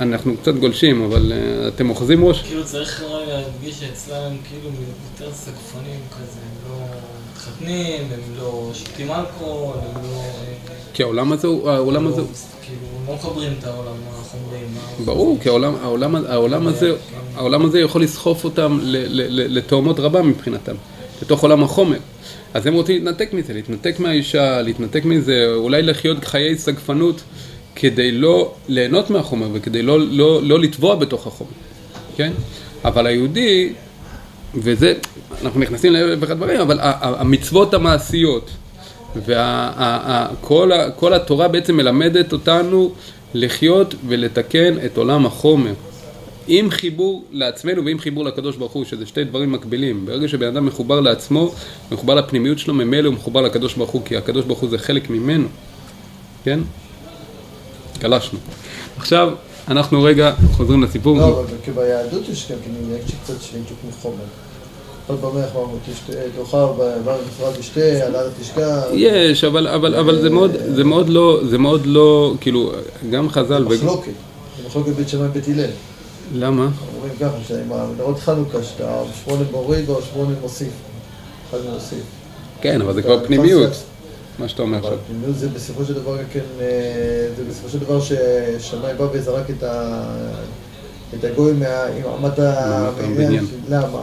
אנחנו 0.00 0.36
קצת 0.36 0.54
גולשים, 0.54 1.04
אבל 1.04 1.32
uh, 1.32 1.68
אתם 1.68 1.90
אוחזים 1.90 2.24
ראש? 2.24 2.42
כאילו 2.42 2.64
צריך 2.64 3.04
להדגיש 3.26 3.80
שאצלם 3.80 4.22
הם 4.22 4.36
כאילו 4.48 4.70
יותר 5.12 5.32
סגפנים 5.32 6.00
כזה. 6.10 6.53
מתחתנים, 7.48 8.02
הם 8.12 8.20
לא 8.38 8.70
שותים 8.74 9.10
אלכוהול, 9.10 9.76
הם 9.76 10.02
לא... 10.02 10.22
כי 10.94 11.02
העולם 11.02 11.32
הזה 11.32 11.48
הוא... 11.48 11.70
העולם 11.70 12.06
הזה... 12.06 12.22
כאילו, 12.62 12.78
לא 13.08 13.14
מחברים 13.14 13.52
את 13.58 13.64
העולם 13.64 13.96
החומרים. 14.20 14.66
ברור, 15.04 15.38
כי 15.42 15.48
העולם 15.48 16.66
הזה 16.66 16.92
כן. 17.10 17.16
העולם 17.36 17.64
הזה 17.64 17.80
יכול 17.80 18.02
לסחוף 18.02 18.44
אותם 18.44 18.78
לתאומות 19.28 20.00
רבה 20.00 20.22
מבחינתם, 20.22 20.74
לתוך 21.22 21.42
עולם 21.42 21.62
החומר. 21.62 21.98
אז 22.54 22.66
הם 22.66 22.74
רוצים 22.74 22.96
להתנתק 22.96 23.32
מזה, 23.32 23.52
להתנתק 23.52 24.00
מהאישה, 24.00 24.62
להתנתק 24.62 25.04
מזה, 25.04 25.52
אולי 25.54 25.82
לחיות 25.82 26.24
חיי 26.24 26.58
סגפנות 26.58 27.22
כדי 27.74 28.12
לא 28.12 28.54
ליהנות 28.68 29.10
מהחומר 29.10 29.48
וכדי 29.52 29.82
לא, 29.82 30.00
לא, 30.00 30.42
לא 30.42 30.60
לטבוע 30.60 30.94
בתוך 30.94 31.26
החומר, 31.26 31.50
כן? 32.16 32.32
אבל 32.84 33.06
היהודי, 33.06 33.72
וזה, 34.56 34.94
אנחנו 35.42 35.60
נכנסים 35.60 35.92
לאלף 35.92 36.18
ואחד 36.22 36.36
דברים, 36.36 36.60
אבל 36.60 36.78
המצוות 37.00 37.74
המעשיות 37.74 38.50
וכל 39.16 41.14
התורה 41.14 41.48
בעצם 41.48 41.76
מלמדת 41.76 42.32
אותנו 42.32 42.92
לחיות 43.34 43.94
ולתקן 44.08 44.74
את 44.86 44.96
עולם 44.96 45.26
החומר. 45.26 45.72
עם 46.46 46.70
חיבור 46.70 47.24
לעצמנו 47.32 47.84
ועם 47.84 47.98
חיבור 47.98 48.24
לקדוש 48.24 48.56
ברוך 48.56 48.72
הוא, 48.72 48.84
שזה 48.84 49.06
שתי 49.06 49.24
דברים 49.24 49.52
מקבילים. 49.52 50.06
ברגע 50.06 50.28
שבן 50.28 50.46
אדם 50.46 50.66
מחובר 50.66 51.00
לעצמו, 51.00 51.54
מחובר 51.92 52.14
לפנימיות 52.14 52.58
שלו, 52.58 52.74
ממילא 52.74 53.08
הוא 53.08 53.14
מחובר 53.14 53.40
לקדוש 53.40 53.74
ברוך 53.74 53.90
הוא, 53.90 54.02
כי 54.04 54.16
הקדוש 54.16 54.44
ברוך 54.44 54.58
הוא 54.58 54.70
זה 54.70 54.78
חלק 54.78 55.10
ממנו. 55.10 55.48
כן? 56.44 56.60
גלשנו. 57.98 58.38
עכשיו, 58.96 59.32
אנחנו 59.68 60.02
רגע 60.02 60.32
חוזרים 60.52 60.82
לסיפור. 60.82 61.18
לא, 61.18 61.40
אבל 61.40 61.72
ביהדות 61.74 62.28
יש 62.28 62.52
גם 62.52 62.58
כן 62.64 62.70
קצת 63.24 63.42
של 63.42 63.58
ניתוק 63.58 63.78
מחומר. 63.88 64.24
כל 65.06 65.14
פעם 65.20 65.38
איך 65.38 65.56
אמרנו, 65.56 65.78
תאכל 66.36 66.66
בנפרד 67.04 67.52
תשתה, 67.58 67.80
על 67.80 68.16
הר 68.16 68.28
תשכח. 68.40 68.82
יש, 68.92 69.44
אבל 69.44 70.20
זה 70.72 70.84
מאוד 70.84 71.08
לא, 71.08 71.40
זה 71.48 71.58
מאוד 71.58 71.86
לא, 71.86 72.34
כאילו, 72.40 72.72
גם 73.10 73.28
חז"ל... 73.28 73.68
זה 73.68 73.76
מחלוקת, 73.76 74.12
זה 74.56 74.66
מחלוקת 74.66 74.92
בית 74.92 75.08
שמאי 75.08 75.28
בית 75.28 75.48
הלל. 75.48 75.70
למה? 76.34 76.68
אומרים 76.96 77.12
ככה, 77.20 77.36
שעם 77.48 77.72
המנהרות 77.72 78.18
חנוכה, 78.18 78.62
שאתה 78.62 79.02
שמונה 79.24 79.42
מוריד 79.50 79.88
או 79.88 80.02
שמונה 80.02 80.34
מוסיף. 80.40 80.72
אחד 81.50 81.58
מוסיף. 81.74 82.02
כן, 82.60 82.80
אבל 82.80 82.94
זה 82.94 83.02
כבר 83.02 83.26
פנימיות, 83.26 83.72
מה 84.38 84.48
שאתה 84.48 84.62
אומר 84.62 84.78
עכשיו. 84.78 84.92
אבל 84.92 85.00
פנימיות 85.08 85.38
זה 85.38 85.48
בסופו 85.48 85.84
של 85.84 85.94
דבר, 85.94 86.16
כן, 86.32 86.40
אה, 86.60 86.66
זה 87.36 87.42
בסופו 87.50 87.68
של 87.68 87.78
דבר 87.78 88.00
ששמאי 88.00 88.94
בא 88.98 89.06
וזרק 89.12 89.50
את 91.14 91.24
הגוי 91.24 91.50
עם 91.50 91.62
עמת 92.18 92.38
הבניין. 92.38 93.46
למה? 93.68 94.00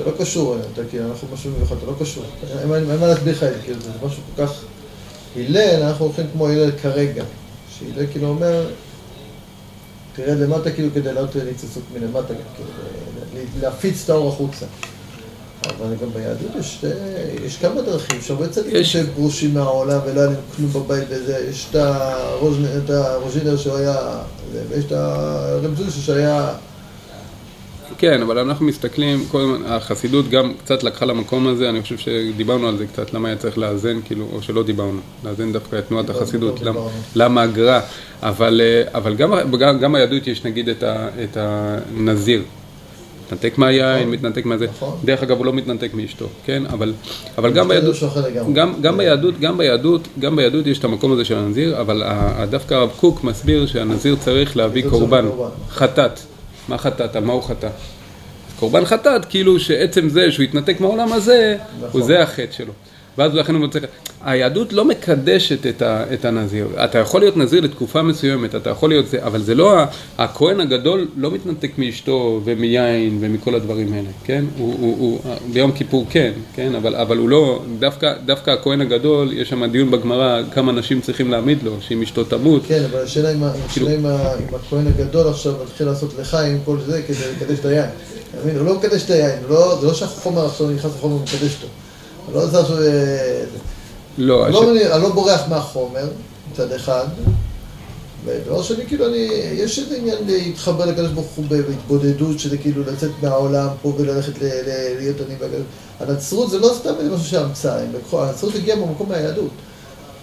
אתה 0.00 0.10
לא 0.10 0.16
קשור, 0.18 0.56
אתה 0.72 0.82
כאילו, 0.90 1.04
אנחנו 1.10 1.28
משהו 1.32 1.50
מיוחד, 1.50 1.76
אתה 1.76 1.86
לא 1.86 1.94
קשור. 2.00 2.24
אין 2.60 3.00
מה 3.00 3.06
להסביר 3.06 3.34
לך 3.34 3.42
את 3.42 3.54
זה, 3.54 3.60
כאילו, 3.64 3.80
זה 3.80 3.90
משהו 4.06 4.22
כל 4.36 4.46
כך... 4.46 4.52
הלל, 5.36 5.82
אנחנו 5.82 6.04
הולכים 6.04 6.26
כמו 6.32 6.48
הלל 6.48 6.70
כרגע. 6.82 7.24
שהלל 7.78 8.06
כאילו 8.10 8.28
אומר, 8.28 8.66
תרד 10.16 10.38
למטה 10.38 10.70
כאילו 10.70 10.88
כדי 10.94 11.12
לעלות 11.12 11.36
ניצוצות 11.36 11.82
מלמטה, 11.94 12.34
כאילו, 12.54 12.70
להפיץ 13.60 14.04
את 14.04 14.10
האור 14.10 14.28
החוצה. 14.28 14.66
אבל 15.64 15.94
גם 16.02 16.12
ביהדות 16.14 16.50
יש, 16.60 16.84
יש 17.44 17.56
כמה 17.56 17.82
דרכים, 17.82 18.18
יש 18.18 18.30
הרבה 18.30 18.48
צדיקים 18.48 18.84
שהם 18.84 19.06
פרושים 19.14 19.54
מהעולם 19.54 20.00
ולא 20.04 20.20
היה 20.20 20.30
להם 20.30 20.40
כלום 20.56 20.72
בבית 20.72 21.04
וזה, 21.08 21.46
יש 21.50 21.66
את 21.72 22.90
הרוז'ינר 22.90 23.56
שהוא 23.56 23.76
היה, 23.76 23.96
ויש 24.68 24.84
את 24.84 24.92
הרב 24.92 25.74
זוסה 25.76 26.00
שהיה 26.00 26.54
כן, 27.98 28.22
אבל 28.22 28.38
אנחנו 28.38 28.66
מסתכלים, 28.66 29.24
כל 29.30 29.56
החסידות 29.66 30.28
גם 30.30 30.52
קצת 30.64 30.82
לקחה 30.82 31.04
למקום 31.06 31.46
הזה, 31.46 31.68
אני 31.68 31.82
חושב 31.82 31.98
שדיברנו 31.98 32.68
על 32.68 32.76
זה 32.76 32.86
קצת, 32.86 33.14
למה 33.14 33.28
היה 33.28 33.36
צריך 33.36 33.58
לאזן, 33.58 33.98
כאילו, 34.04 34.26
או 34.32 34.42
שלא 34.42 34.62
דיברנו, 34.62 34.98
לאזן 35.24 35.52
דווקא 35.52 35.76
את 35.78 35.84
תנועת 35.88 36.10
החסידות, 36.10 36.60
למה- 36.62 36.80
למה 37.16 37.42
הגר"א, 37.42 37.80
אבל, 38.22 38.60
אה, 38.64 38.98
אבל 38.98 39.14
גם, 39.14 39.32
גם, 39.58 39.78
גם 39.78 39.92
ביהדות 39.92 40.26
יש 40.26 40.44
נגיד 40.44 40.68
את, 40.68 40.82
ה, 40.82 41.08
את 41.24 41.36
הנזיר, 41.40 42.42
מתנתק 43.26 43.58
מהיין, 43.58 43.98
נכון. 44.00 44.10
מתנתק 44.12 44.44
מהזה, 44.46 44.66
נכון. 44.66 44.96
דרך 45.04 45.22
אגב 45.22 45.38
הוא 45.38 45.46
לא 45.46 45.52
מתנתק 45.52 45.94
מאשתו, 45.94 46.26
כן, 46.44 46.62
אבל, 46.72 46.92
אבל 47.38 47.52
גם 47.52 47.68
ביהדות, 47.68 47.96
לגמרי. 48.28 48.52
גם, 48.52 48.72
גם 48.80 48.96
ביהדות, 48.96 49.40
גם 49.40 49.58
ביהדות, 49.58 50.08
גם 50.18 50.36
ביהדות 50.36 50.66
יש 50.66 50.78
את 50.78 50.84
המקום 50.84 51.12
הזה 51.12 51.24
של 51.24 51.36
הנזיר, 51.36 51.80
אבל 51.80 52.02
ה- 52.06 52.46
דווקא 52.50 52.74
הרב 52.74 52.90
קוק 53.00 53.24
מסביר 53.24 53.66
שהנזיר 53.66 54.16
צריך 54.20 54.56
להביא 54.56 54.82
קורבן. 54.90 55.24
חטאת. 55.70 56.20
מה 56.68 56.78
חטאת? 56.78 57.16
מה 57.16 57.32
הוא 57.32 57.42
חטא? 57.42 57.68
קורבן 58.58 58.84
חטאת, 58.84 59.24
כאילו 59.24 59.60
שעצם 59.60 60.08
זה 60.08 60.32
שהוא 60.32 60.44
התנתק 60.44 60.80
מהעולם 60.80 61.12
הזה, 61.12 61.56
נכון. 61.76 61.88
הוא 61.92 62.02
זה 62.02 62.22
החטא 62.22 62.52
שלו. 62.52 62.72
ואז 63.18 63.34
לכן 63.34 63.54
הוא 63.54 63.60
מוצא... 63.60 63.78
היהדות 64.24 64.72
לא 64.72 64.84
מקדשת 64.84 65.66
את, 65.66 65.82
ה, 65.82 66.04
את 66.14 66.24
הנזיר. 66.24 66.66
אתה 66.84 66.98
יכול 66.98 67.20
להיות 67.20 67.36
נזיר 67.36 67.60
לתקופה 67.60 68.02
מסוימת, 68.02 68.54
אתה 68.54 68.70
יכול 68.70 68.88
להיות 68.88 69.08
זה, 69.08 69.18
אבל 69.24 69.42
זה 69.42 69.54
לא... 69.54 69.74
הכהן 70.18 70.60
הגדול 70.60 71.08
לא 71.16 71.30
מתנתק 71.30 71.70
מאשתו 71.78 72.40
ומיין 72.44 73.18
ומכל 73.20 73.54
הדברים 73.54 73.92
האלה, 73.92 74.08
כן? 74.24 74.44
הוא, 74.58 74.74
הוא, 74.80 74.96
הוא, 74.98 75.34
ביום 75.52 75.72
כיפור 75.72 76.06
כן, 76.10 76.32
כן? 76.54 76.74
אבל, 76.74 76.96
אבל 76.96 77.16
הוא 77.16 77.28
לא... 77.28 77.62
דווקא, 77.78 78.14
דווקא 78.26 78.50
הכהן 78.50 78.80
הגדול, 78.80 79.32
יש 79.32 79.48
שם 79.48 79.64
דיון 79.64 79.90
בגמרא 79.90 80.42
כמה 80.52 80.72
נשים 80.72 81.00
צריכים 81.00 81.30
להעמיד 81.30 81.62
לו, 81.62 81.76
שאם 81.80 82.02
אשתו 82.02 82.24
תמות. 82.24 82.62
כן, 82.68 82.82
אבל 82.90 83.02
השאלה 83.02 83.32
אם 83.32 83.42
כאילו- 83.72 83.88
אם 83.88 84.06
אם 84.06 84.54
הכהן 84.54 84.86
הגדול 84.86 85.28
עכשיו 85.28 85.52
מתחיל 85.64 85.86
לעשות 85.86 86.14
לחיים, 86.20 86.58
כל 86.64 86.76
זה, 86.86 87.02
כדי 87.06 87.16
לקדש 87.36 87.58
את 87.58 87.64
היין. 87.64 87.90
הוא 88.56 88.66
לא 88.66 88.74
מקדש 88.74 89.04
את 89.04 89.10
היין, 89.10 89.38
לא- 89.48 89.78
זה 89.80 89.86
לא 89.86 89.94
שהחומר 89.94 90.46
עכשיו 90.46 90.70
נכנס 90.70 90.92
לחומר 90.96 91.14
ומקדש 91.14 91.54
אותו. 91.62 91.68
לא 92.34 92.44
עכשיו... 92.44 92.82
אה, 92.82 93.44
לא, 94.18 94.44
אני. 94.46 94.52
לא, 94.52 94.70
אני 94.94 95.02
לא 95.02 95.08
בורח 95.08 95.40
מהחומר, 95.48 96.08
מצד 96.52 96.72
אחד, 96.72 97.04
ודבר 98.24 98.62
שני, 98.62 98.86
כאילו, 98.86 99.06
אני, 99.06 99.16
יש 99.52 99.78
איזה 99.78 99.96
עניין 99.96 100.16
להתחבר 100.26 100.84
לקדוש 100.86 101.10
ברוך 101.10 101.26
הוא 101.36 101.44
בהתבודדות, 101.48 102.38
שזה 102.38 102.58
כאילו 102.58 102.82
לצאת 102.92 103.10
מהעולם 103.22 103.68
פה 103.82 103.94
וללכת 103.98 104.42
ל- 104.42 104.44
ל- 104.44 104.96
להיות 104.98 105.16
אני 105.26 105.34
בקדוש. 105.34 105.60
הנצרות 106.00 106.50
זה 106.50 106.58
לא 106.58 106.70
סתם 106.80 106.92
איזה 107.00 107.10
משהו 107.16 107.38
לקחו- 107.94 108.22
הנצרות 108.22 108.54
הגיעה 108.54 108.76
במקום 108.76 109.08
מהיהדות. 109.08 109.50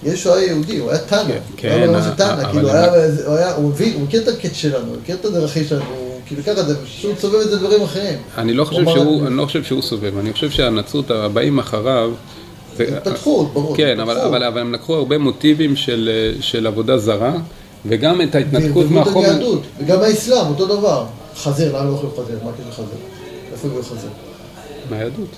ישו 0.03 0.33
היה 0.33 0.47
יהודי, 0.47 0.77
הוא 0.77 0.89
היה 0.91 0.99
תנא. 0.99 1.23
כן, 1.57 1.67
הוא 1.69 1.77
היה 1.77 1.87
כן, 1.87 1.93
ממש 1.93 2.05
תנא, 2.17 2.33
אבל 2.33 2.51
כאילו, 2.51 2.69
הוא 3.25 3.35
היה, 3.35 3.55
הוא 3.55 3.69
מבין, 3.69 3.93
הוא 3.93 4.01
מכיר 4.01 4.21
את 4.23 4.27
הקט 4.27 4.53
שלנו, 4.55 4.87
הוא 4.87 4.97
מכיר 5.01 5.15
את 5.15 5.25
הדרכים 5.25 5.63
שלנו, 5.67 5.85
כאילו 6.27 6.43
ככה, 6.43 6.63
זה 6.63 6.85
פשוט 6.85 7.19
סובב 7.19 7.39
את 7.39 7.49
זה 7.49 7.57
דברים 7.57 7.81
אחרים. 7.81 8.19
אני 8.37 8.53
לא 8.53 8.65
חושב 8.65 8.85
שהוא, 8.85 9.27
אני 9.27 9.37
לא 9.37 9.45
חושב 9.45 9.63
שהוא 9.63 9.81
סובב, 9.81 10.17
אני 10.17 10.33
חושב 10.33 10.49
שהנצרות 10.49 11.11
הבאים 11.11 11.59
אחריו, 11.59 12.11
התפתחות, 12.79 13.53
ברור. 13.53 13.77
כן, 13.77 13.99
אבל. 13.99 14.17
אבל, 14.17 14.43
אבל 14.43 14.61
הם 14.61 14.73
לקחו 14.73 14.95
הרבה 14.95 15.17
מוטיבים 15.17 15.75
של, 15.75 16.09
של 16.41 16.67
עבודה 16.67 16.97
זרה, 16.97 17.33
וגם 17.85 18.21
את 18.21 18.35
ההתנתקות 18.35 18.91
מהחומר. 18.91 19.29
היהדות, 19.29 19.61
וגם 19.79 20.01
האסלאם, 20.01 20.47
אותו 20.47 20.65
דבר. 20.65 21.05
חזיר, 21.37 21.77
למה 21.77 21.85
לא 21.85 21.89
אוכלים 21.89 22.11
חזיר? 22.11 22.39
מה 22.43 22.49
הקשר 22.49 22.69
לחזיר? 22.69 22.85
איפה 23.53 23.67
הגיעו 23.67 23.83
חזיר? 23.83 24.09
מהיהדות. 24.89 25.29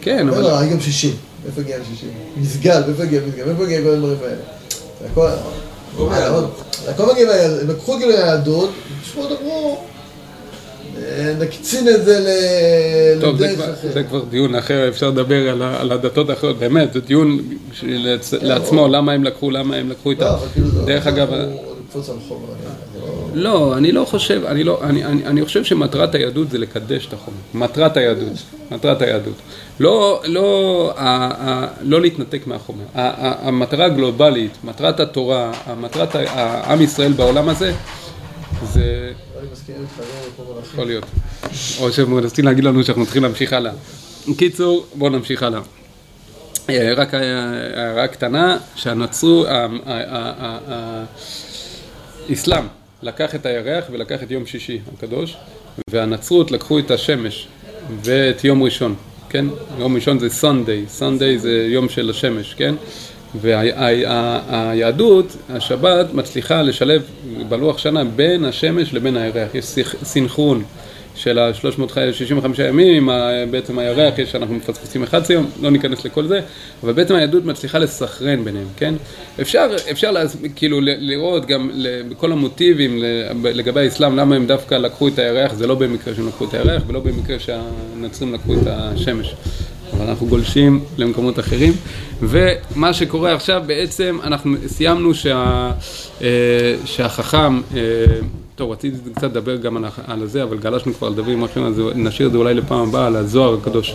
כן, 0.00 0.26
לא, 0.26 0.32
אבל... 0.32 0.42
לא, 0.42 0.58
היום 0.58 0.80
שישי. 0.80 1.12
איפה 1.46 1.60
הגיע 1.60 1.78
לשישי? 1.78 2.06
מסגד, 2.36 2.82
איפה 2.88 3.02
הגיע 3.02 3.20
מסגד? 3.28 3.48
איפה 3.48 3.64
הגיע 3.64 3.82
כל 3.82 3.88
הדברים 3.88 4.16
האלה? 4.22 4.36
זה 5.98 6.04
הכל... 6.04 6.12
אה, 6.14 6.28
עוד- 6.28 6.50
זה 6.84 6.90
הכל 6.90 7.12
מגיע 7.12 7.26
מהיהדות. 7.26 7.60
הם 7.62 7.70
לקחו 7.70 7.92
כאילו 7.98 8.12
מהיהדות, 8.12 8.70
פשוט 9.02 9.30
אמרו, 9.42 9.78
אה, 10.98 11.34
נקצין 11.38 11.88
את 11.88 12.04
זה 12.04 12.20
ל- 12.20 13.20
טוב, 13.20 13.36
זה 13.38 13.44
לדרך 13.46 13.56
כבר, 13.56 13.72
אחרת. 13.74 13.92
זה 13.92 14.02
כבר 14.02 14.24
דיון 14.30 14.54
אחר, 14.54 14.88
אפשר 14.88 15.10
לדבר 15.10 15.50
על, 15.50 15.62
על 15.62 15.92
הדתות 15.92 16.30
האחרות, 16.30 16.58
באמת, 16.58 16.92
זה 16.92 17.00
דיון 17.00 17.38
שלעצ- 17.80 18.42
לעצמו, 18.42 18.88
למה 18.88 19.12
הם 19.12 19.24
לקחו, 19.24 19.50
למה 19.50 19.76
הם 19.76 19.90
לקחו 19.90 20.10
כן, 20.18 20.24
לא. 20.24 20.30
אבל 20.30 20.46
כאילו. 20.54 20.68
דרך 20.84 21.06
אגב, 21.06 21.28
לא... 23.36 23.50
לא, 23.50 23.76
אני 23.76 23.92
לא 23.92 24.04
חושב, 24.04 24.42
אני, 24.46 24.64
לא, 24.64 24.80
אני, 24.82 25.04
אני, 25.04 25.26
אני 25.26 25.44
חושב 25.44 25.64
שמטרת 25.64 26.14
היהדות 26.14 26.50
זה 26.50 26.58
לקדש 26.58 27.06
את 27.06 27.12
החומר. 27.12 27.36
מטרת 27.54 27.96
היהדות, 27.96 28.32
מטרת 28.70 29.02
היהדות. 29.02 29.34
לא, 29.80 30.22
לא, 30.24 30.92
ה, 30.96 31.28
ה, 31.48 31.66
לא 31.82 32.00
להתנתק 32.00 32.46
מהחומר. 32.46 32.84
ה, 32.94 33.00
ה, 33.00 33.48
המטרה 33.48 33.84
הגלובלית, 33.84 34.52
מטרת 34.64 35.00
התורה, 35.00 35.52
המטרת 35.66 36.14
ה- 36.14 36.22
העם 36.28 36.82
ישראל 36.82 37.12
בעולם 37.12 37.48
הזה, 37.48 37.72
זה 38.72 39.12
לא. 39.38 40.60
יכול 40.72 40.86
להיות. 40.86 41.04
או 41.80 41.92
שמנסים 41.92 42.44
להגיד 42.44 42.64
לנו 42.64 42.84
שאנחנו 42.84 43.04
צריכים 43.04 43.22
להמשיך 43.22 43.52
הלאה. 43.52 43.72
קיצור, 44.36 44.86
בואו 44.94 45.10
נמשיך 45.10 45.42
הלאה. 45.42 45.60
אה, 46.70 46.92
רק 46.96 47.14
אה, 47.14 47.20
הערה 47.76 48.06
קטנה, 48.06 48.58
שהנצרו, 48.76 49.44
האסלאם 52.28 52.66
לקח 53.02 53.34
את 53.34 53.46
הירח 53.46 53.84
ולקח 53.90 54.22
את 54.22 54.30
יום 54.30 54.46
שישי 54.46 54.78
הקדוש, 54.96 55.36
והנצרות 55.90 56.50
לקחו 56.50 56.78
את 56.78 56.90
השמש 56.90 57.46
ואת 58.04 58.44
יום 58.44 58.62
ראשון, 58.62 58.94
כן? 59.28 59.44
יום 59.78 59.94
ראשון 59.94 60.18
זה 60.18 60.30
סונדיי, 60.30 60.84
סונדיי 60.88 61.38
זה 61.38 61.66
יום 61.70 61.88
של 61.88 62.10
השמש, 62.10 62.54
כן? 62.54 62.74
והיהדות, 63.40 65.36
השבת, 65.50 66.14
מצליחה 66.14 66.62
לשלב 66.62 67.02
בלוח 67.48 67.78
שנה 67.78 68.04
בין 68.04 68.44
השמש 68.44 68.94
לבין 68.94 69.16
הירח, 69.16 69.54
יש 69.54 69.64
סינכ- 69.64 70.04
סינכרון 70.04 70.64
של 71.16 71.38
ה-365 71.38 72.62
ימים, 72.68 73.10
עם 73.10 73.50
בעצם 73.50 73.78
הירח, 73.78 74.18
יש, 74.18 74.34
אנחנו 74.34 74.54
מפספסים 74.54 75.02
11 75.02 75.36
יום, 75.36 75.50
לא 75.60 75.70
ניכנס 75.70 76.04
לכל 76.04 76.26
זה, 76.26 76.40
אבל 76.82 76.92
בעצם 76.92 77.14
היהדות 77.14 77.44
מצליחה 77.44 77.78
לסכרן 77.78 78.44
ביניהם, 78.44 78.66
כן? 78.76 78.94
אפשר, 79.40 79.66
אפשר 79.90 80.10
להס... 80.10 80.36
כאילו 80.56 80.80
לראות 80.82 81.46
גם 81.46 81.70
בכל 82.08 82.32
המוטיבים 82.32 82.98
לגבי 83.44 83.80
האסלאם, 83.80 84.16
למה 84.16 84.36
הם 84.36 84.46
דווקא 84.46 84.74
לקחו 84.74 85.08
את 85.08 85.18
הירח, 85.18 85.54
זה 85.54 85.66
לא 85.66 85.74
במקרה 85.74 86.14
שהם 86.14 86.28
לקחו 86.28 86.44
את 86.44 86.54
הירח, 86.54 86.82
ולא 86.86 87.00
במקרה 87.00 87.38
שהנצרים 87.38 88.34
לקחו 88.34 88.54
את 88.54 88.66
השמש. 88.66 89.34
אבל 89.92 90.06
אנחנו 90.06 90.26
גולשים 90.26 90.80
למקומות 90.98 91.38
אחרים, 91.38 91.72
ומה 92.20 92.92
שקורה 92.92 93.34
עכשיו 93.34 93.62
בעצם, 93.66 94.18
אנחנו 94.24 94.56
סיימנו 94.66 95.14
שה, 95.14 95.70
אה, 96.22 96.28
שהחכם, 96.84 97.60
אה, 97.76 97.80
טוב 98.56 98.70
רציתי 98.70 98.96
קצת 99.14 99.24
לדבר 99.24 99.56
גם 99.56 99.76
על, 99.76 99.84
על 100.06 100.26
זה, 100.26 100.42
אבל 100.42 100.58
גלשנו 100.58 100.94
כבר 100.94 101.08
לדבר 101.08 101.32
עם 101.32 101.44
אחרים, 101.44 101.66
אז 101.66 101.82
נשאיר 101.94 102.28
את 102.28 102.32
זה 102.32 102.38
אולי 102.38 102.54
לפעם 102.54 102.88
הבאה, 102.88 103.06
על 103.06 103.16
הזוהר 103.16 103.54
הקדוש, 103.54 103.94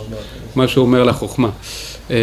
מה 0.56 0.68
שהוא 0.68 0.86
אומר 0.86 1.04
לחוכמה, 1.04 1.50
אה, 2.12 2.16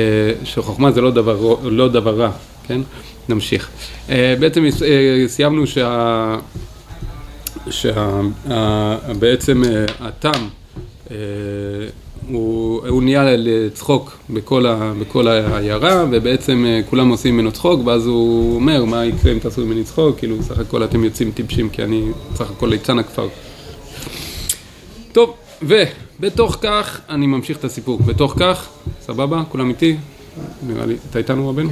שחוכמה 0.45 0.93
זה 0.93 1.01
לא 1.01 1.11
דבר, 1.11 1.55
לא 1.63 1.89
דבר 1.89 2.21
רע, 2.21 2.31
כן? 2.67 2.81
נמשיך. 3.29 3.69
אה, 4.11 4.35
בעצם 4.41 4.65
אה, 4.65 5.25
סיימנו 5.27 5.67
שה... 5.67 6.37
שבעצם 7.71 9.63
הטעם 10.01 10.49
אה, 11.11 11.17
הוא, 12.29 12.87
הוא 12.89 13.03
נהיה 13.03 13.37
לצחוק 13.37 14.19
בכל, 14.31 14.67
ה, 14.67 14.93
בכל 15.01 15.29
העיירה 15.29 16.05
ובעצם 16.11 16.65
אה, 16.67 16.81
כולם 16.91 17.09
עושים 17.09 17.35
ממנו 17.35 17.53
צחוק 17.53 17.87
ואז 17.87 18.07
הוא 18.07 18.55
אומר 18.55 18.85
מה 18.85 19.05
יקרה 19.05 19.33
אם 19.33 19.39
תעשו 19.39 19.67
ממני 19.67 19.85
צחוק 19.85 20.19
כאילו 20.19 20.43
סך 20.43 20.59
הכל 20.59 20.85
אתם 20.85 21.05
יוצאים 21.05 21.31
טיפשים 21.31 21.69
כי 21.69 21.83
אני 21.83 22.03
סך 22.35 22.51
הכל 22.51 22.67
ליצן 22.67 22.99
הכפר. 22.99 23.29
טוב 25.13 25.35
ובתוך 25.63 26.57
כך 26.61 27.01
אני 27.09 27.27
ממשיך 27.27 27.59
את 27.59 27.65
הסיפור 27.65 27.99
בתוך 28.07 28.35
כך 28.39 28.69
סבבה 29.01 29.43
כולם 29.49 29.69
איתי 29.69 29.97
נראה 30.67 30.87
לי 30.87 30.97
אתה 31.11 31.19
איתנו 31.19 31.49
רבנו? 31.49 31.71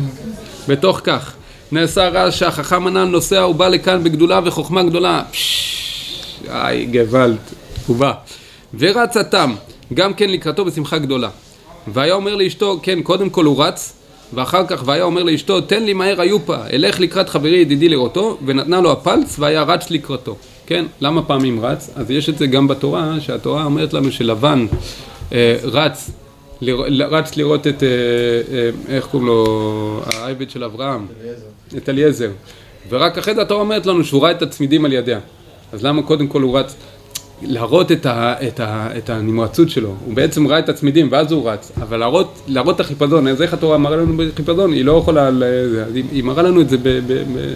בתוך 0.69 1.01
כך 1.05 1.35
נעשה 1.73 2.09
רעש 2.09 2.39
שהחכם 2.39 2.87
הנ"ל 2.87 3.05
נוסע 3.05 3.47
ובא 3.47 3.69
לכאן 3.69 4.05
בגדולה 4.05 4.41
וחוכמה 4.45 4.83
גדולה. 4.83 5.23
פששש, 5.31 6.37
איי, 6.49 6.87
גוואלד, 6.87 7.39
הוא 7.87 7.97
בא. 7.97 8.13
ורץ 8.79 9.17
התם, 9.17 9.55
גם 9.95 10.15
כן 10.15 10.31
לקראתו 10.31 10.65
בשמחה 10.65 10.99
גדולה. 10.99 11.29
והיה 11.93 12.15
אומר 12.15 12.35
לאשתו, 12.35 12.79
כן, 12.83 13.03
קודם 13.03 13.31
כל 13.31 13.45
הוא 13.45 13.65
רץ, 13.65 13.93
ואחר 14.35 14.67
כך 14.67 14.83
והיה 14.87 15.05
אומר 15.05 15.23
לאשתו, 15.23 15.61
תן 15.61 15.83
לי 15.85 15.93
מהר 15.93 16.21
היופה, 16.21 16.57
אלך 16.73 17.01
לקראת 17.01 17.29
חברי 17.29 17.57
ידידי 17.57 17.89
לראותו, 17.89 18.39
ונתנה 18.47 18.81
לו 18.81 18.93
הפלץ 18.93 19.37
והיה 19.39 19.63
רץ 19.63 19.91
לקראתו. 19.91 20.37
כן, 20.67 20.85
למה 21.01 21.23
פעמים 21.23 21.65
רץ? 21.65 21.91
אז 21.97 22.11
יש 22.11 22.29
את 22.29 22.39
זה 22.39 22.47
גם 22.47 22.69
בתורה, 22.69 23.15
שהתורה 23.21 23.65
אומרת 23.65 23.93
לנו 23.93 24.13
שלבן 24.13 24.67
אה, 25.33 25.57
רץ 25.63 26.11
לרא- 26.61 27.05
רץ 27.11 27.37
לראות 27.37 27.67
את, 27.67 27.83
אה, 27.83 27.89
אה, 27.89 28.71
איך 28.97 29.07
קוראים 29.07 29.27
לו, 29.29 30.01
העבד 30.07 30.51
של 30.51 30.65
אברהם, 30.65 31.07
את 31.77 31.89
אליעזר. 31.89 32.31
ורק 32.89 33.19
אחרי 33.19 33.35
זה 33.35 33.43
התורה 33.43 33.61
אומרת 33.61 33.87
לנו 33.87 34.05
שהוא 34.05 34.23
ראה 34.23 34.31
את 34.31 34.43
הצמידים 34.43 34.85
על 34.85 34.93
ידיה. 34.93 35.19
אז 35.73 35.85
למה 35.85 36.03
קודם 36.03 36.27
כל 36.27 36.43
הוא 36.43 36.59
רץ? 36.59 36.75
להראות 37.43 37.93
את, 37.93 38.07
ה, 38.07 38.35
את, 38.49 38.61
ה, 38.61 38.89
את 38.99 39.11
הנמרצות 39.11 39.71
שלו. 39.71 39.95
הוא 40.05 40.15
בעצם 40.15 40.47
ראה 40.47 40.59
את 40.59 40.69
הצמידים 40.69 41.09
ואז 41.13 41.33
הוא 41.33 41.51
רץ. 41.51 41.73
אבל 41.83 41.97
להראות, 41.97 42.41
להראות 42.47 42.75
את 42.75 42.81
החיפזון, 42.81 43.29
אז 43.29 43.43
איך 43.43 43.55
התורה 43.55 43.79
מראה 43.79 43.97
לנו 43.97 44.17
בחיפזון? 44.17 44.73
היא 44.73 44.85
לא 44.85 44.99
יכולה, 44.99 45.31
ל- 45.31 45.45
היא, 46.13 46.25
מראה 46.25 46.43
לנו 46.43 46.61
את 46.61 46.69
זה 46.69 46.77
ב... 46.77 46.83
ב, 46.83 47.13
ב 47.13 47.55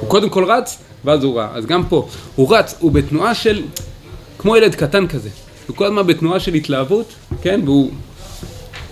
הוא 0.00 0.08
קודם 0.08 0.28
כל 0.28 0.44
רץ, 0.44 0.78
ואז 1.04 1.24
הוא 1.24 1.38
ראה. 1.38 1.48
אז 1.54 1.66
גם 1.66 1.84
פה, 1.88 2.08
הוא 2.36 2.56
רץ, 2.56 2.74
הוא 2.78 2.92
בתנועה 2.92 3.34
של... 3.34 3.62
כמו 4.38 4.56
ילד 4.56 4.74
קטן 4.74 5.06
כזה. 5.06 5.28
הוא 5.66 5.76
כל 5.76 5.84
הזמן 5.84 6.06
בתנועה 6.06 6.40
של 6.40 6.54
התלהבות, 6.54 7.14
כן? 7.42 7.60
והוא 7.64 7.90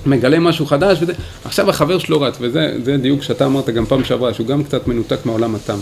מגלה 0.07 0.39
משהו 0.39 0.67
חדש 0.67 0.99
וזה. 1.01 1.13
עכשיו 1.45 1.71
החבר 1.71 1.99
שלו 1.99 2.21
רץ, 2.21 2.37
וזה 2.41 2.97
דיוק 3.01 3.23
שאתה 3.23 3.47
אמרת 3.47 3.69
גם 3.69 3.87
פעם 3.87 4.05
שעברה, 4.05 4.35
שהוא 4.35 4.47
גם 4.47 4.65
קצת 4.65 4.87
מנותק 4.87 5.19
מעולם 5.25 5.55
התם. 5.55 5.79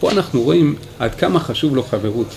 פה 0.00 0.10
אנחנו 0.10 0.42
רואים 0.42 0.74
עד 0.98 1.14
כמה 1.14 1.40
חשוב 1.40 1.76
לו 1.76 1.82
חברות. 1.82 2.34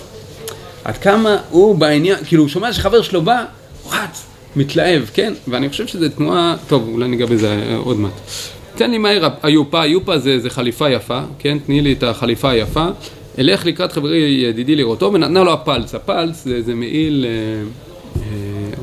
עד 0.84 0.96
כמה 0.96 1.36
הוא 1.50 1.76
בעניין, 1.76 2.16
כאילו 2.24 2.42
הוא 2.42 2.48
שומע 2.48 2.72
שחבר 2.72 3.02
שלו 3.02 3.22
בא, 3.22 3.44
הוא 3.82 3.92
רץ, 3.92 4.26
מתלהב, 4.56 5.02
כן? 5.14 5.32
ואני 5.48 5.68
חושב 5.68 5.86
שזו 5.86 6.08
תנועה, 6.08 6.56
טוב, 6.68 6.88
אולי 6.92 7.08
ניגע 7.08 7.26
בזה 7.26 7.76
עוד 7.76 7.96
מעט. 7.96 8.12
תן 8.74 8.90
לי 8.90 8.98
מהר 8.98 9.28
היופה, 9.42 9.82
היופה 9.82 10.18
זה, 10.18 10.38
זה 10.38 10.50
חליפה 10.50 10.90
יפה, 10.90 11.20
כן? 11.38 11.58
תני 11.66 11.80
לי 11.80 11.92
את 11.92 12.02
החליפה 12.02 12.50
היפה. 12.50 12.86
אלך 13.38 13.66
לקראת 13.66 13.92
חברי 13.92 14.18
ידידי 14.18 14.76
לראותו, 14.76 15.10
ונתנה 15.12 15.42
לו 15.44 15.52
הפלץ. 15.52 15.94
הפלץ 15.94 16.44
זה, 16.44 16.62
זה 16.62 16.74
מעיל, 16.74 17.26
אה, 17.28 17.30
אה, 18.16 18.22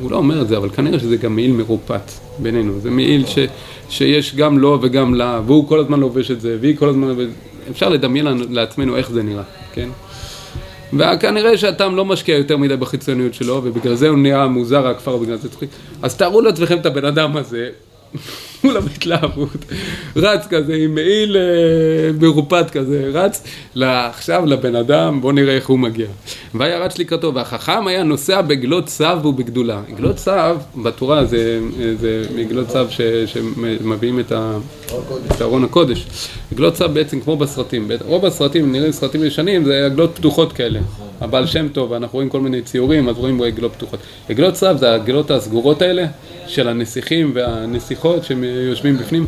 הוא 0.00 0.10
לא 0.10 0.16
אומר 0.16 0.42
את 0.42 0.48
זה, 0.48 0.56
אבל 0.56 0.70
כנראה 0.70 0.98
שזה 0.98 1.16
גם 1.16 1.34
מעיל 1.34 1.52
מרופט 1.52 2.10
בינינו. 2.38 2.80
זה 2.80 2.90
מעיל 2.90 3.26
ש, 3.26 3.38
שיש 3.88 4.34
גם 4.36 4.58
לו 4.58 4.78
וגם 4.82 5.14
לה, 5.14 5.40
והוא 5.46 5.68
כל 5.68 5.80
הזמן 5.80 6.00
לובש 6.00 6.30
את 6.30 6.40
זה, 6.40 6.56
והיא 6.60 6.76
כל 6.76 6.88
הזמן... 6.88 7.14
אפשר 7.70 7.88
לדמיין 7.88 8.26
לעצמנו 8.50 8.96
איך 8.96 9.10
זה 9.10 9.22
נראה, 9.22 9.42
כן? 9.72 9.88
וכנראה 10.92 11.58
שהטעם 11.58 11.96
לא 11.96 12.04
משקיע 12.04 12.36
יותר 12.36 12.56
מדי 12.56 12.76
בחיצוניות 12.76 13.34
שלו, 13.34 13.60
ובגלל 13.64 13.94
זה 13.94 14.08
הוא 14.08 14.18
נהיה 14.18 14.46
מוזר 14.46 14.86
הכפר 14.86 15.16
בגלל 15.16 15.36
זה 15.36 15.50
צוחק. 15.50 15.66
אז 16.02 16.16
תארו 16.16 16.40
לעצמכם 16.40 16.78
את 16.78 16.86
הבן 16.86 17.04
אדם 17.04 17.36
הזה, 17.36 17.68
כולם 18.62 18.82
בהתלהבות, 18.82 19.64
רץ 20.16 20.46
כזה 20.46 20.74
עם 20.74 20.94
מעיל 20.94 21.36
אה, 21.36 22.12
מרופט 22.20 22.70
כזה, 22.70 23.10
רץ 23.12 23.42
עכשיו 23.76 24.46
לבן 24.46 24.76
אדם, 24.76 25.20
בוא 25.20 25.32
נראה 25.32 25.54
איך 25.54 25.68
הוא 25.68 25.78
מגיע. 25.78 26.06
והיה 26.54 26.78
רץ 26.78 26.98
לקראתו, 26.98 27.34
והחכם 27.34 27.86
היה 27.86 28.02
נוסע 28.02 28.40
בגלות 28.40 28.86
צב 28.86 29.20
ובגדולה. 29.24 29.82
גלות 29.96 30.16
צב, 30.16 30.56
בתורה 30.82 31.24
זה, 31.24 31.60
זה 32.00 32.22
מגלות 32.36 32.66
צב 32.66 32.86
ש, 32.90 33.00
שמביאים 33.26 34.20
את, 34.20 34.32
ארון 35.40 35.64
הקודש. 35.64 36.06
גלות 36.54 36.74
צב 36.74 36.94
בעצם 36.94 37.20
כמו 37.20 37.36
בסרטים, 37.36 37.88
רוב 38.06 38.26
הסרטים, 38.26 38.72
נראים 38.72 38.92
סרטים 38.92 39.24
ישנים, 39.24 39.64
זה 39.64 39.86
עגלות 39.86 40.10
פתוחות 40.14 40.52
כאלה. 40.52 40.80
הבעל 41.20 41.46
שם 41.46 41.68
טוב, 41.68 41.92
אנחנו 41.92 42.16
רואים 42.16 42.28
כל 42.28 42.40
מיני 42.40 42.62
ציורים, 42.62 43.08
אז 43.08 43.16
רואים 43.16 43.42
עגלות 43.42 43.72
פתוחות. 43.72 44.00
עגלות 44.28 44.54
צב 44.54 44.76
זה 44.78 44.90
העגלות 44.90 45.30
הסגורות 45.30 45.82
האלה 45.82 46.06
של 46.46 46.68
הנסיכים 46.68 47.30
והנסיכות 47.34 48.24
שהם 48.24 48.44
יושבים 48.68 48.98
בפנים, 48.98 49.26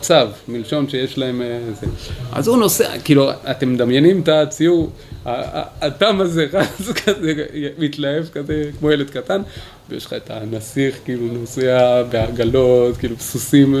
צו, 0.00 0.14
מלשון 0.48 0.88
שיש 0.88 1.18
להם 1.18 1.42
אה, 1.42 1.58
זה. 1.80 1.86
אז 2.32 2.48
הוא 2.48 2.56
נוסע, 2.56 2.98
כאילו, 3.04 3.30
אתם 3.50 3.72
מדמיינים 3.72 4.20
את 4.20 4.28
הציור, 4.28 4.90
התם 5.24 6.20
הזה 6.20 6.46
רץ 6.52 6.92
כזה, 7.04 7.32
מתלהב 7.78 8.28
כזה, 8.28 8.70
כמו 8.78 8.90
ילד 8.90 9.10
קטן, 9.10 9.42
ויש 9.88 10.06
לך 10.06 10.12
את 10.12 10.30
הנסיך, 10.30 10.98
כאילו, 11.04 11.26
נוסע 11.26 12.02
בעגלות, 12.02 12.96
כאילו, 12.96 13.16
סוסים, 13.18 13.74
אה, 13.74 13.80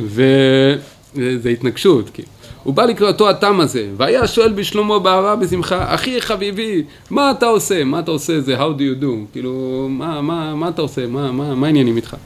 וזה 0.00 1.48
התנגשות, 1.48 2.10
כאילו. 2.10 2.28
הוא 2.62 2.74
בא 2.74 2.84
לקראתו 2.84 3.30
התם 3.30 3.60
הזה, 3.60 3.86
והיה 3.96 4.26
שואל 4.26 4.52
בשלמה 4.52 4.98
באהבה 4.98 5.36
בשמחה, 5.36 5.94
אחי 5.94 6.20
חביבי, 6.20 6.82
מה 7.10 7.30
אתה 7.30 7.46
עושה? 7.46 7.84
מה 7.84 8.00
אתה 8.00 8.10
עושה? 8.10 8.40
זה 8.40 8.58
how 8.58 8.78
do 8.78 8.80
you 8.80 9.02
do? 9.02 9.32
כאילו, 9.32 9.86
מה, 9.90 10.20
מה, 10.20 10.54
מה 10.54 10.68
אתה 10.68 10.82
עושה? 10.82 11.06
מה, 11.06 11.32
מה, 11.32 11.54
מה 11.54 11.66
העניינים 11.66 11.96
איתך? 11.96 12.16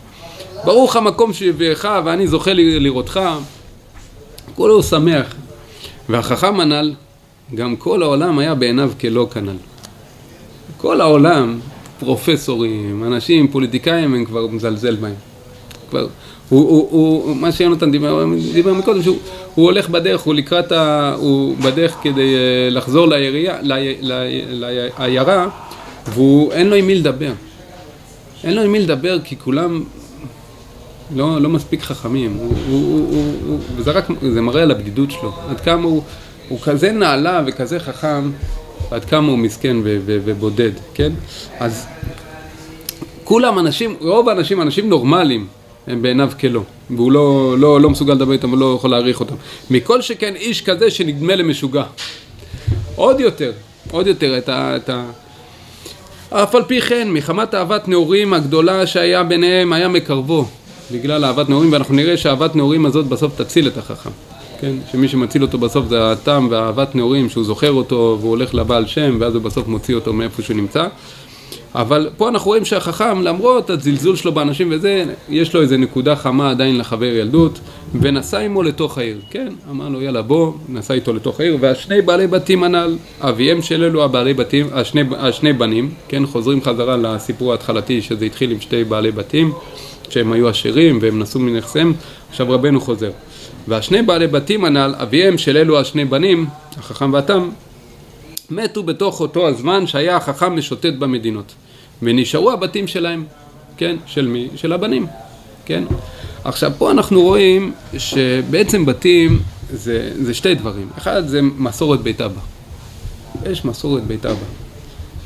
ברוך 0.65 0.97
המקום 0.97 1.33
שהביאך 1.33 1.89
ואני 2.05 2.27
זוכה 2.27 2.51
לראותך. 2.55 3.21
כולו 4.55 4.83
שמח. 4.83 5.35
והחכם 6.09 6.61
הנ"ל, 6.61 6.95
גם 7.55 7.77
כל 7.77 8.03
העולם 8.03 8.39
היה 8.39 8.55
בעיניו 8.55 8.93
כלא 9.01 9.29
כנ"ל. 9.33 9.57
כל 10.77 11.01
העולם, 11.01 11.59
פרופסורים, 12.01 13.05
אנשים, 13.05 13.49
פוליטיקאים, 13.49 14.15
הם 14.15 14.25
כבר 14.25 14.47
מזלזל 14.47 14.97
בהם. 14.97 15.15
כבר, 15.91 16.07
הוא, 16.49 16.69
הוא, 16.71 16.89
הוא, 16.91 17.37
מה 17.37 17.53
שיונתן 17.53 17.91
דיבר, 17.91 18.25
דיבר 18.53 18.73
מקודם, 18.73 19.03
שהוא 19.03 19.17
הוא 19.55 19.65
הולך 19.65 19.89
בדרך, 19.89 20.21
הוא 20.21 20.35
לקראת 20.35 20.73
ה... 20.73 21.15
הוא 21.19 21.57
בדרך 21.57 21.97
כדי 22.03 22.35
אה, 22.35 22.71
לחזור 22.71 23.07
לעירייה, 23.07 23.59
לעיירה, 24.99 25.49
ואין 26.07 26.69
לו 26.69 26.77
עם 26.77 26.87
מי 26.87 26.95
לדבר. 26.95 27.33
אין 28.45 28.55
לו 28.55 28.63
עם 28.63 28.73
מי 28.73 28.79
לדבר 28.79 29.19
כי 29.25 29.39
כולם 29.39 29.85
לא, 31.15 31.41
לא 31.41 31.49
מספיק 31.49 31.83
חכמים, 31.83 32.33
הוא, 32.33 32.55
הוא, 32.69 33.09
הוא, 33.11 33.35
הוא, 33.47 33.59
וזה 33.77 33.91
רק, 33.91 34.09
זה 34.33 34.41
מראה 34.41 34.63
על 34.63 34.71
הבדידות 34.71 35.11
שלו, 35.11 35.33
עד 35.49 35.61
כמה 35.61 35.85
הוא, 35.85 36.03
הוא 36.49 36.59
כזה 36.61 36.93
נעלה 36.93 37.43
וכזה 37.47 37.81
חכם, 37.81 38.31
עד 38.91 39.05
כמה 39.05 39.29
הוא 39.29 39.39
מסכן 39.39 39.77
ו, 39.85 39.99
ו, 40.07 40.19
ובודד, 40.25 40.71
כן? 40.95 41.13
אז 41.59 41.87
כולם 43.25 43.59
אנשים, 43.59 43.97
רוב 44.01 44.29
האנשים, 44.29 44.63
אנשים 44.63 44.89
נורמליים, 44.89 45.47
הם 45.87 46.03
בעיניו 46.03 46.31
כלא, 46.41 46.61
והוא 46.91 47.13
לא, 47.13 47.55
לא, 47.59 47.81
לא 47.81 47.91
מסוגל 47.91 48.15
לדבר 48.15 48.33
איתם 48.33 48.53
ולא 48.53 48.75
יכול 48.79 48.91
להעריך 48.91 49.21
אותם. 49.21 49.35
מכל 49.71 50.03
שכן 50.03 50.35
איש 50.37 50.63
כזה 50.63 50.91
שנדמה 50.91 51.37
למשוגע. 51.37 51.85
עוד 52.97 53.21
יותר, 53.21 53.53
עוד 53.91 54.07
יותר 54.07 54.39
את 54.39 54.49
ה... 54.49 54.77
את 54.77 54.89
ה 54.89 55.05
אף 56.31 56.55
על 56.55 56.63
פי 56.63 56.81
כן, 56.81 57.09
מחמת 57.11 57.55
אהבת 57.55 57.89
נעורים 57.89 58.33
הגדולה 58.33 58.87
שהיה 58.87 59.23
ביניהם, 59.23 59.73
היה 59.73 59.89
מקרבו. 59.89 60.49
בגלל 60.93 61.25
אהבת 61.25 61.49
נעורים, 61.49 61.73
ואנחנו 61.73 61.95
נראה 61.95 62.17
שאהבת 62.17 62.57
נעורים 62.57 62.87
הזאת 62.87 63.07
בסוף 63.07 63.37
תציל 63.37 63.69
את 63.69 63.79
החכם. 63.79 64.11
כן? 64.61 64.73
שמי 64.93 65.09
שמציל 65.09 65.43
אותו 65.43 65.59
בסוף 65.59 65.87
זה 65.89 66.13
הטעם 66.13 66.49
ואהבת 66.51 66.95
נעורים, 66.95 67.29
שהוא 67.29 67.45
זוכר 67.45 67.73
אותו 67.73 68.19
והוא 68.21 68.31
הולך 68.31 68.55
לבעל 68.55 68.87
שם, 68.87 69.17
ואז 69.21 69.35
הוא 69.35 69.43
בסוף 69.43 69.69
מוציא 69.69 69.95
אותו 69.95 70.13
מאיפה 70.13 70.43
שהוא 70.43 70.57
נמצא. 70.57 70.87
אבל 71.75 72.09
פה 72.17 72.29
אנחנו 72.29 72.47
רואים 72.47 72.65
שהחכם, 72.65 73.23
למרות 73.23 73.71
הזלזול 73.71 74.17
שלו 74.17 74.33
באנשים 74.33 74.69
וזה, 74.71 75.05
יש 75.29 75.55
לו 75.55 75.63
איזה 75.63 75.77
נקודה 75.77 76.17
חמה 76.17 76.51
עדיין 76.51 76.79
לחבר 76.79 77.07
ילדות, 77.07 77.61
ונסע 77.95 78.39
עמו 78.39 78.63
לתוך 78.63 78.99
העיר, 78.99 79.19
כן? 79.31 79.49
אמר 79.71 79.89
לו 79.89 80.03
יאללה 80.03 80.23
בוא, 80.23 80.53
נסע 80.69 80.95
איתו 80.95 81.13
לתוך 81.13 81.41
העיר, 81.41 81.57
והשני 81.61 82.03
בעלי 82.03 82.27
בתים 82.27 82.65
הנ"ל, 82.65 82.97
אביהם 83.21 83.63
של 83.63 83.85
אלו 83.85 84.05
הבעלי 84.05 84.35
בתים, 84.35 84.67
השני, 84.73 85.03
השני 85.19 85.53
בנים, 85.53 85.91
כן? 86.09 86.27
חוזרים 86.27 86.63
חזרה 86.63 86.97
לסיפור 86.97 87.53
ההתחלתי 87.53 88.03
שזה 88.03 88.25
התחיל 88.25 88.51
עם 88.51 88.61
שתי 88.61 88.85
בעלי 88.85 89.11
בתים, 89.13 89.53
שהם 90.11 90.33
היו 90.33 90.49
עשירים 90.49 90.99
והם 91.03 91.19
נסעו 91.19 91.41
מנכסיהם, 91.41 91.93
עכשיו 92.31 92.51
רבנו 92.51 92.81
חוזר. 92.81 93.11
והשני 93.69 94.03
בעלי 94.03 94.27
בתים 94.27 94.65
הנ"ל, 94.65 94.95
אביהם 95.03 95.39
של 95.39 95.57
אלו 95.57 95.81
השני 95.81 96.05
בנים, 96.05 96.47
החכם 96.79 97.13
והתם, 97.13 97.49
מתו 98.51 98.83
בתוך 98.83 99.21
אותו 99.21 99.49
הזמן 99.49 99.87
שהיה 99.87 100.17
החכם 100.17 100.57
משוטט 100.57 100.95
במדינות. 100.99 101.55
ונשארו 102.03 102.53
הבתים 102.53 102.87
שלהם, 102.87 103.25
כן? 103.77 103.97
של 104.07 104.29
מי? 104.29 104.49
של 104.57 104.73
הבנים, 104.73 105.07
כן? 105.65 105.85
עכשיו 106.45 106.73
פה 106.79 106.91
אנחנו 106.91 107.23
רואים 107.23 107.73
שבעצם 107.99 108.87
בתים 108.87 109.41
זה, 109.73 110.11
זה 110.23 110.35
שתי 110.35 110.55
דברים. 110.55 110.89
אחד 110.99 111.27
זה 111.27 111.43
מסורת 111.43 112.01
בית 112.01 112.21
אבא. 112.21 112.41
יש 113.47 113.65
מסורת 113.65 114.05
בית 114.05 114.27
אבא. 114.27 114.66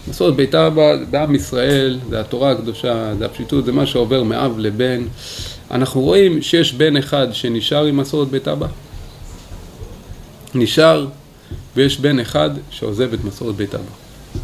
מסורת 0.09 0.37
בית 0.37 0.55
אבא 0.55 0.97
בעם 1.11 1.35
ישראל, 1.35 1.99
זה 2.11 2.21
התורה 2.21 2.51
הקדושה, 2.51 3.15
זה 3.19 3.27
הפשיטות, 3.27 3.65
זה 3.65 3.73
מה 3.73 3.87
שעובר 3.87 4.23
מאב 4.23 4.59
לבן. 4.59 5.03
אנחנו 5.71 6.01
רואים 6.01 6.43
שיש 6.43 6.73
בן 6.73 6.97
אחד 6.97 7.29
שנשאר 7.33 7.85
עם 7.85 7.97
מסורת 7.97 8.29
בית 8.29 8.49
אבא, 8.49 8.67
נשאר, 10.55 11.07
ויש 11.77 12.01
בן 12.01 12.19
אחד 12.21 12.51
שעוזב 12.71 13.13
את 13.13 13.25
מסורת 13.25 13.55
בית 13.55 13.75
אבא. 13.75 13.85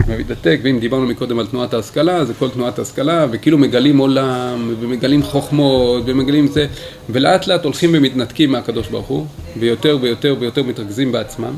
ומתנתק, 0.07 0.61
ואם 0.63 0.79
דיברנו 0.81 1.07
מקודם 1.07 1.39
על 1.39 1.47
תנועת 1.47 1.75
ההשכלה, 1.75 2.25
זה 2.25 2.35
כל 2.35 2.49
תנועת 2.49 2.79
ההשכלה, 2.79 3.27
וכאילו 3.31 3.59
מגלים 3.59 3.99
עולם, 3.99 4.75
ומגלים 4.81 5.23
חוכמות, 5.23 6.03
ומגלים 6.07 6.47
זה, 6.47 6.67
ולאט 7.11 7.47
לאט 7.47 7.65
הולכים 7.65 7.91
ומתנתקים 7.93 8.53
מהקדוש 8.53 8.89
ברוך 8.89 9.07
הוא, 9.07 9.27
ויותר 9.59 9.99
ויותר 10.01 10.35
ויותר 10.41 10.63
מתרכזים 10.63 11.13
בעצמם, 11.13 11.55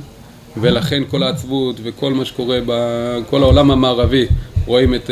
ולכן 0.60 1.02
כל 1.10 1.22
העצבות 1.22 1.76
וכל 1.82 2.12
מה 2.12 2.24
שקורה 2.24 2.58
בכל 2.66 3.42
העולם 3.42 3.70
המערבי, 3.70 4.26
רואים 4.66 4.94
את, 4.94 5.10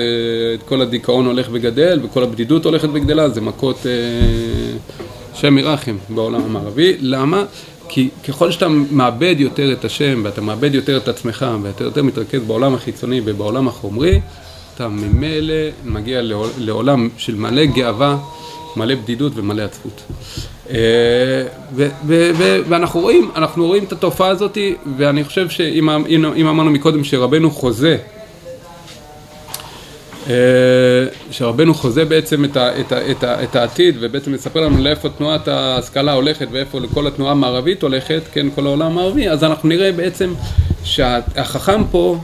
את 0.55 0.63
כל 0.63 0.81
הדיכאון 0.81 1.27
הולך 1.27 1.49
וגדל, 1.53 2.01
וכל 2.03 2.23
הבדידות 2.23 2.65
הולכת 2.65 2.89
וגדלה, 2.93 3.29
זה 3.29 3.41
מכות 3.41 3.87
אה, 3.87 3.93
שם 5.35 5.59
ירחם 5.59 5.97
בעולם 6.09 6.43
המערבי. 6.43 6.97
למה? 7.01 7.45
כי 7.89 8.09
ככל 8.29 8.51
שאתה 8.51 8.69
מאבד 8.69 9.35
יותר 9.39 9.73
את 9.73 9.85
השם, 9.85 10.21
ואתה 10.25 10.41
מאבד 10.41 10.75
יותר 10.75 10.97
את 10.97 11.09
עצמך, 11.09 11.47
ואתה 11.63 11.85
יותר 11.85 12.03
מתרכז 12.03 12.41
בעולם 12.47 12.75
החיצוני 12.75 13.21
ובעולם 13.25 13.69
החומרי, 13.69 14.21
אתה 14.75 14.89
ממילא 14.89 15.55
מגיע 15.85 16.21
לעולם 16.59 17.09
של 17.17 17.35
מלא 17.35 17.65
גאווה, 17.65 18.19
מלא 18.77 18.95
בדידות 18.95 19.33
ומלא 19.37 19.63
עצבות. 19.63 20.03
אה, 20.71 20.77
ואנחנו 22.69 23.01
רואים, 23.01 23.31
אנחנו 23.37 23.67
רואים 23.67 23.85
את 23.85 23.93
התופעה 23.93 24.29
הזאת, 24.29 24.59
ואני 24.97 25.25
חושב 25.25 25.49
שאם 25.49 26.47
אמרנו 26.49 26.71
מקודם 26.71 27.05
שרבנו 27.05 27.51
חוזה 27.51 27.97
אה, 30.31 30.35
שרבנו 31.31 31.75
חוזה 31.75 32.05
בעצם 32.05 32.45
את, 32.45 32.57
ה, 32.57 32.81
את, 32.81 32.93
ה, 32.93 33.11
את, 33.11 33.25
ה, 33.25 33.43
את 33.43 33.57
העתיד 33.57 33.97
ובעצם 34.01 34.33
מספר 34.33 34.61
לנו 34.61 34.83
לאיפה 34.83 35.09
תנועת 35.09 35.49
ההשכלה 35.49 36.13
הולכת 36.13 36.49
ואיפה 36.51 36.81
כל 36.95 37.07
התנועה 37.07 37.33
המערבית 37.33 37.83
הולכת, 37.83 38.23
כן, 38.33 38.47
כל 38.55 38.67
העולם 38.67 38.87
המערבי, 38.87 39.29
אז 39.29 39.45
אנחנו 39.45 39.69
נראה 39.69 39.93
בעצם 39.93 40.35
שהחכם 40.85 41.83
פה 41.91 42.19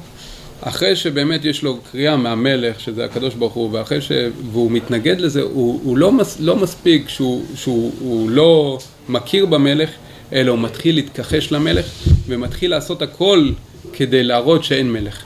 אחרי 0.65 0.97
שבאמת 0.97 1.45
יש 1.45 1.63
לו 1.63 1.79
קריאה 1.93 2.17
מהמלך, 2.17 2.81
שזה 2.81 3.05
הקדוש 3.05 3.35
ברוך 3.35 3.53
הוא, 3.53 3.69
ואחרי 3.73 4.01
ש... 4.01 4.13
והוא 4.53 4.71
מתנגד 4.71 5.21
לזה, 5.21 5.43
הוא, 5.43 5.81
הוא 5.85 5.97
לא, 5.97 6.13
מס... 6.13 6.37
לא 6.41 6.57
מספיק 6.57 7.09
שהוא, 7.09 7.45
שהוא 7.55 7.93
הוא 8.01 8.31
לא 8.31 8.79
מכיר 9.09 9.47
במלך, 9.47 9.91
אלא 10.33 10.51
הוא 10.51 10.59
מתחיל 10.59 10.95
להתכחש 10.95 11.53
למלך, 11.53 11.87
ומתחיל 12.27 12.71
לעשות 12.71 13.03
הכל 13.03 13.51
כדי 13.93 14.23
להראות 14.23 14.65
שאין 14.65 14.93
מלך. 14.93 15.23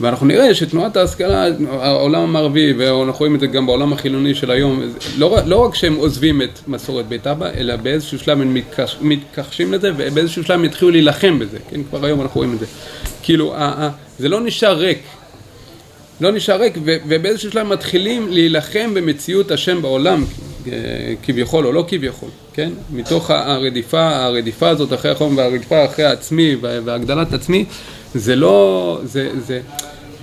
ואנחנו 0.00 0.26
נראה 0.26 0.54
שתנועת 0.54 0.96
ההשכלה, 0.96 1.46
העולם 1.70 2.22
המערבי, 2.22 2.72
ואנחנו 2.72 3.18
רואים 3.18 3.34
את 3.34 3.40
זה 3.40 3.46
גם 3.46 3.66
בעולם 3.66 3.92
החילוני 3.92 4.34
של 4.34 4.50
היום, 4.50 4.82
לא, 5.18 5.38
לא 5.46 5.56
רק 5.56 5.74
שהם 5.74 5.94
עוזבים 5.94 6.42
את 6.42 6.58
מסורת 6.68 7.08
בית 7.08 7.26
אבא, 7.26 7.50
אלא 7.56 7.76
באיזשהו 7.76 8.18
שלב 8.18 8.40
הם 8.40 8.54
מתכחש, 8.54 8.96
מתכחשים 9.00 9.72
לזה, 9.72 9.90
ובאיזשהו 9.96 10.44
שלב 10.44 10.58
הם 10.58 10.64
יתחילו 10.64 10.90
להילחם 10.90 11.38
בזה, 11.38 11.58
כן, 11.70 11.80
כבר 11.90 12.04
היום 12.06 12.20
אנחנו 12.20 12.38
רואים 12.38 12.54
את 12.54 12.58
זה. 12.58 12.66
כאילו, 13.22 13.54
זה 14.18 14.28
לא 14.28 14.40
נשאר 14.40 14.78
ריק, 14.78 15.02
לא 16.20 16.30
נשאר 16.30 16.60
ריק, 16.60 16.78
ובאיזשהו 16.84 17.50
שלב 17.50 17.66
מתחילים 17.66 18.28
להילחם 18.28 18.94
במציאות 18.94 19.50
השם 19.50 19.82
בעולם, 19.82 20.24
כביכול 21.22 21.66
או 21.66 21.72
לא 21.72 21.84
כביכול, 21.88 22.28
כן? 22.52 22.70
מתוך 22.92 23.30
הרדיפה, 23.30 24.16
הרדיפה 24.16 24.68
הזאת 24.68 24.92
אחרי 24.92 25.10
החום 25.10 25.36
והרדיפה 25.36 25.84
אחרי 25.84 26.04
העצמי 26.04 26.56
והגדלת 26.60 27.32
עצמי, 27.32 27.64
זה 28.14 28.36
לא, 28.36 29.00
זה, 29.04 29.30
זה, 29.46 29.60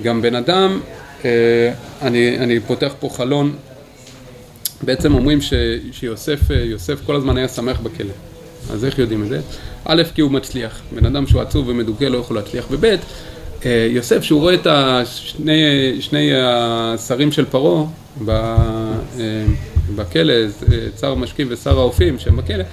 גם 0.01 0.21
בן 0.21 0.35
אדם, 0.35 0.79
אה, 1.25 1.73
אני, 2.01 2.39
אני 2.39 2.59
פותח 2.59 2.93
פה 2.99 3.09
חלון, 3.09 3.55
בעצם 4.81 5.13
אומרים 5.13 5.41
ש, 5.41 5.53
שיוסף 5.91 6.39
יוסף 6.49 7.05
כל 7.05 7.15
הזמן 7.15 7.37
היה 7.37 7.47
שמח 7.47 7.79
בכלא, 7.79 8.13
אז 8.71 8.85
איך 8.85 8.99
יודעים 8.99 9.23
את 9.23 9.29
זה? 9.29 9.41
א', 9.85 10.03
כי 10.15 10.21
הוא 10.21 10.31
מצליח, 10.31 10.81
בן 10.95 11.05
אדם 11.05 11.27
שהוא 11.27 11.41
עצוב 11.41 11.67
ומדוכא 11.67 12.03
לא 12.03 12.17
יכול 12.17 12.35
להצליח, 12.35 12.65
וב', 12.71 12.85
אה, 13.65 13.87
יוסף, 13.91 14.23
שהוא 14.23 14.41
רואה 14.41 14.53
את 14.53 14.67
השני, 14.67 15.61
שני 15.99 16.31
השרים 16.35 17.31
של 17.31 17.45
פרעה 17.45 17.83
אה, 18.29 18.35
בכלא, 19.95 20.33
שר 20.99 21.11
המשקים 21.11 21.47
ושר 21.49 21.79
האופים 21.79 22.19
שהם 22.19 22.37
בכלא, 22.37 22.63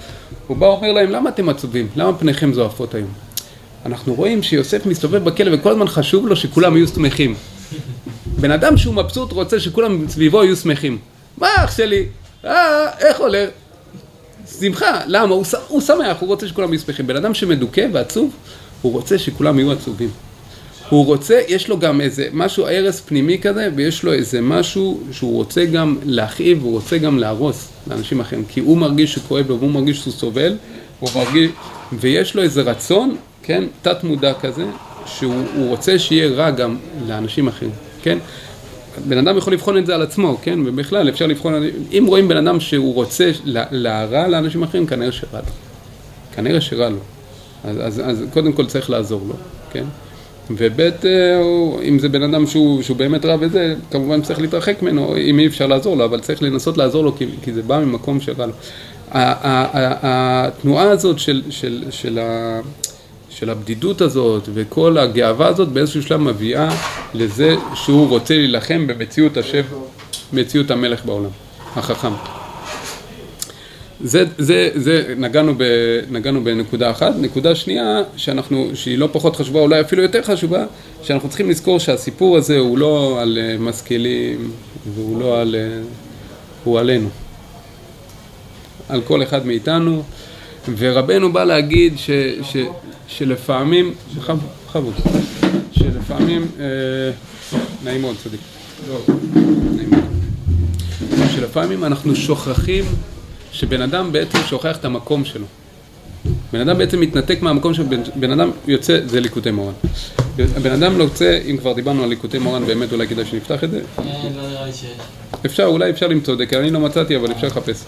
הוא 0.47 0.57
בא 0.57 0.65
ואומר 0.65 0.91
להם, 0.91 1.09
למה 1.09 1.29
אתם 1.29 1.49
עצובים? 1.49 1.87
למה 1.95 2.17
פניכם 2.17 2.53
זועפות 2.53 2.95
היום? 2.95 3.30
אנחנו 3.85 4.13
רואים 4.13 4.43
שיוסף 4.43 4.85
מסתובב 4.85 5.23
בכלא 5.23 5.55
וכל 5.55 5.71
הזמן 5.71 5.87
חשוב 5.87 6.27
לו 6.27 6.35
שכולם 6.35 6.75
יהיו 6.77 6.87
שמחים. 6.87 7.35
בן 8.25 8.51
אדם 8.51 8.77
שהוא 8.77 8.93
מבסוט 8.93 9.31
רוצה 9.31 9.59
שכולם 9.59 10.09
סביבו 10.09 10.43
יהיו 10.43 10.55
שמחים. 10.55 10.97
מה 11.37 11.47
אח 11.57 11.77
שלי? 11.77 12.05
אה, 12.45 12.89
איך 12.99 13.19
הולך? 13.19 13.49
שמחה. 14.59 15.01
למה? 15.07 15.35
הוא, 15.35 15.45
הוא 15.67 15.81
שמח, 15.81 16.17
הוא 16.19 16.27
רוצה 16.29 16.47
שכולם 16.47 16.73
יהיו 16.73 16.79
שמחים. 16.79 17.07
בן 17.07 17.15
אדם 17.15 17.33
שמדוכא 17.33 17.87
ועצוב, 17.93 18.31
הוא 18.81 18.91
רוצה 18.91 19.17
שכולם 19.17 19.59
יהיו 19.59 19.71
עצובים. 19.71 20.09
הוא 20.89 21.05
רוצה, 21.05 21.41
יש 21.47 21.69
לו 21.69 21.79
גם 21.79 22.01
איזה 22.01 22.27
משהו, 22.33 22.67
הרס 22.67 23.01
פנימי 23.01 23.39
כזה, 23.41 23.69
ויש 23.75 24.03
לו 24.03 24.13
איזה 24.13 24.41
משהו 24.41 25.01
שהוא 25.11 25.35
רוצה 25.35 25.65
גם 25.65 25.97
להכאיב, 26.03 26.63
הוא 26.63 26.71
רוצה 26.71 26.97
גם 26.97 27.19
להרוס 27.19 27.69
לאנשים 27.87 28.19
אחרים, 28.19 28.43
כי 28.49 28.59
הוא 28.59 28.77
מרגיש 28.77 29.13
שכואב 29.13 29.49
לו, 29.49 29.59
והוא 29.59 29.71
מרגיש 29.71 29.97
שהוא 29.97 30.13
סובל, 30.13 30.55
הוא 30.99 31.09
מרגיש, 31.15 31.51
ויש 31.99 32.35
לו 32.35 32.43
איזה 32.43 32.61
רצון, 32.61 33.15
כן, 33.43 33.63
תת 33.81 34.03
מודע 34.03 34.33
כזה, 34.33 34.65
שהוא 35.05 35.69
רוצה 35.69 35.99
שיהיה 35.99 36.35
רע 36.35 36.51
גם 36.51 36.77
לאנשים 37.07 37.47
אחרים, 37.47 37.71
כן? 38.03 38.17
בן 39.07 39.17
אדם 39.17 39.37
יכול 39.37 39.53
לבחון 39.53 39.77
את 39.77 39.85
זה 39.85 39.95
על 39.95 40.01
עצמו, 40.01 40.37
כן? 40.41 40.59
ובכלל 40.65 41.09
אפשר 41.09 41.27
לבחון, 41.27 41.53
אם 41.91 42.03
רואים 42.07 42.27
בן 42.27 42.47
אדם 42.47 42.59
שהוא 42.59 42.93
רוצה 42.93 43.31
להרע 43.71 44.27
לאנשים 44.27 44.63
אחרים, 44.63 44.87
כנראה 44.87 45.11
שרע 45.11 45.39
לו. 45.39 45.51
כנראה 46.35 46.61
שרע 46.61 46.89
לו. 46.89 46.97
אז, 47.63 47.77
אז, 47.81 48.01
אז 48.05 48.23
קודם 48.33 48.53
כל 48.53 48.65
צריך 48.65 48.89
לעזור 48.89 49.21
לו, 49.27 49.33
כן? 49.71 49.85
וב' 50.49 50.79
אה, 50.81 51.41
אם 51.83 51.99
זה 51.99 52.09
בן 52.09 52.23
אדם 52.23 52.47
שהוא, 52.47 52.81
שהוא 52.81 52.97
באמת 52.97 53.25
רע 53.25 53.35
וזה, 53.39 53.75
כמובן 53.91 54.21
צריך 54.21 54.41
להתרחק 54.41 54.81
ממנו, 54.81 55.17
אם 55.17 55.39
אי 55.39 55.47
אפשר 55.47 55.67
לעזור 55.67 55.97
לו, 55.97 56.05
אבל 56.05 56.19
צריך 56.19 56.43
לנסות 56.43 56.77
לעזור 56.77 57.03
לו 57.03 57.17
כי, 57.17 57.25
כי 57.43 57.53
זה 57.53 57.61
בא 57.61 57.79
ממקום 57.79 58.21
שרע 58.21 58.45
לו. 58.45 58.53
התנועה 59.11 60.89
הזאת 60.89 61.19
של, 61.19 61.41
של, 61.49 61.83
של, 61.89 62.19
ה, 62.19 62.59
של 63.35 63.49
הבדידות 63.49 64.01
הזאת 64.01 64.49
וכל 64.53 64.97
הגאווה 64.97 65.47
הזאת 65.47 65.69
באיזשהו 65.69 66.03
שלב 66.03 66.19
מביאה 66.19 66.69
לזה 67.13 67.55
שהוא 67.75 68.07
רוצה 68.07 68.33
להילחם 68.33 68.87
במציאות 68.87 69.37
השם, 69.37 69.61
מציאות 70.33 70.71
המלך 70.71 71.05
בעולם, 71.05 71.29
החכם. 71.75 72.13
זה, 74.03 74.25
זה, 74.37 74.69
זה 74.75 75.13
נגענו, 75.17 75.53
ב, 75.57 75.63
נגענו 76.11 76.43
בנקודה 76.43 76.91
אחת. 76.91 77.13
נקודה 77.19 77.55
שנייה, 77.55 78.01
שאנחנו, 78.15 78.69
שהיא 78.73 78.97
לא 78.97 79.09
פחות 79.11 79.35
חשובה, 79.35 79.59
אולי 79.59 79.81
אפילו 79.81 80.03
יותר 80.03 80.23
חשובה, 80.23 80.65
שאנחנו 81.03 81.29
צריכים 81.29 81.49
לזכור 81.49 81.79
שהסיפור 81.79 82.37
הזה 82.37 82.57
הוא 82.57 82.77
לא 82.77 83.17
על 83.21 83.37
אה, 83.41 83.55
משכילים 83.59 84.51
והוא 84.93 85.21
לא 85.21 85.41
על... 85.41 85.55
אה, 85.55 85.81
הוא 86.63 86.79
עלינו. 86.79 87.09
על 88.89 89.01
כל 89.01 89.23
אחד 89.23 89.45
מאיתנו. 89.45 90.03
ורבנו 90.77 91.33
בא 91.33 91.43
להגיד 91.43 91.93
ש, 91.97 92.09
ש, 92.43 92.57
שלפעמים, 93.07 93.93
בכבוד, 94.17 94.93
שלפעמים, 95.71 96.47
אה, 96.59 96.65
נעים 97.83 98.01
מאוד 98.01 98.15
צדיק, 98.23 98.39
לא, 98.89 98.99
שלפעמים 101.35 101.83
אנחנו 101.83 102.15
שוכחים 102.15 102.85
שבן 103.51 103.81
אדם 103.81 104.11
בעצם 104.11 104.37
שוכח 104.47 104.77
את 104.77 104.85
המקום 104.85 105.25
שלו. 105.25 105.45
בן 106.53 106.59
אדם 106.59 106.77
בעצם 106.77 106.99
מתנתק 106.99 107.41
מהמקום 107.41 107.73
שלו, 107.73 107.85
בן 108.15 108.31
אדם 108.31 108.51
יוצא, 108.67 108.99
זה 109.05 109.19
ליקוטי 109.19 109.51
מורן. 109.51 109.73
בן 110.61 110.71
אדם 110.71 111.01
יוצא, 111.01 111.39
אם 111.49 111.57
כבר 111.57 111.73
דיברנו 111.73 112.03
על 112.03 112.09
ליקוטי 112.09 112.39
מורן, 112.39 112.65
באמת 112.65 112.93
אולי 112.93 113.07
כדאי 113.07 113.25
שנפתח 113.25 113.63
את 113.63 113.71
זה. 113.71 113.81
אה, 113.99 114.03
לא. 114.35 114.41
אפשר, 115.45 115.65
אולי 115.65 115.89
אפשר 115.89 116.07
למצוא 116.07 116.33
את 116.33 116.37
זה, 116.37 116.45
כי 116.45 116.57
אני 116.57 116.69
לא 116.69 116.79
מצאתי, 116.79 117.15
אבל 117.15 117.31
אפשר 117.31 117.47
לחפש. 117.47 117.85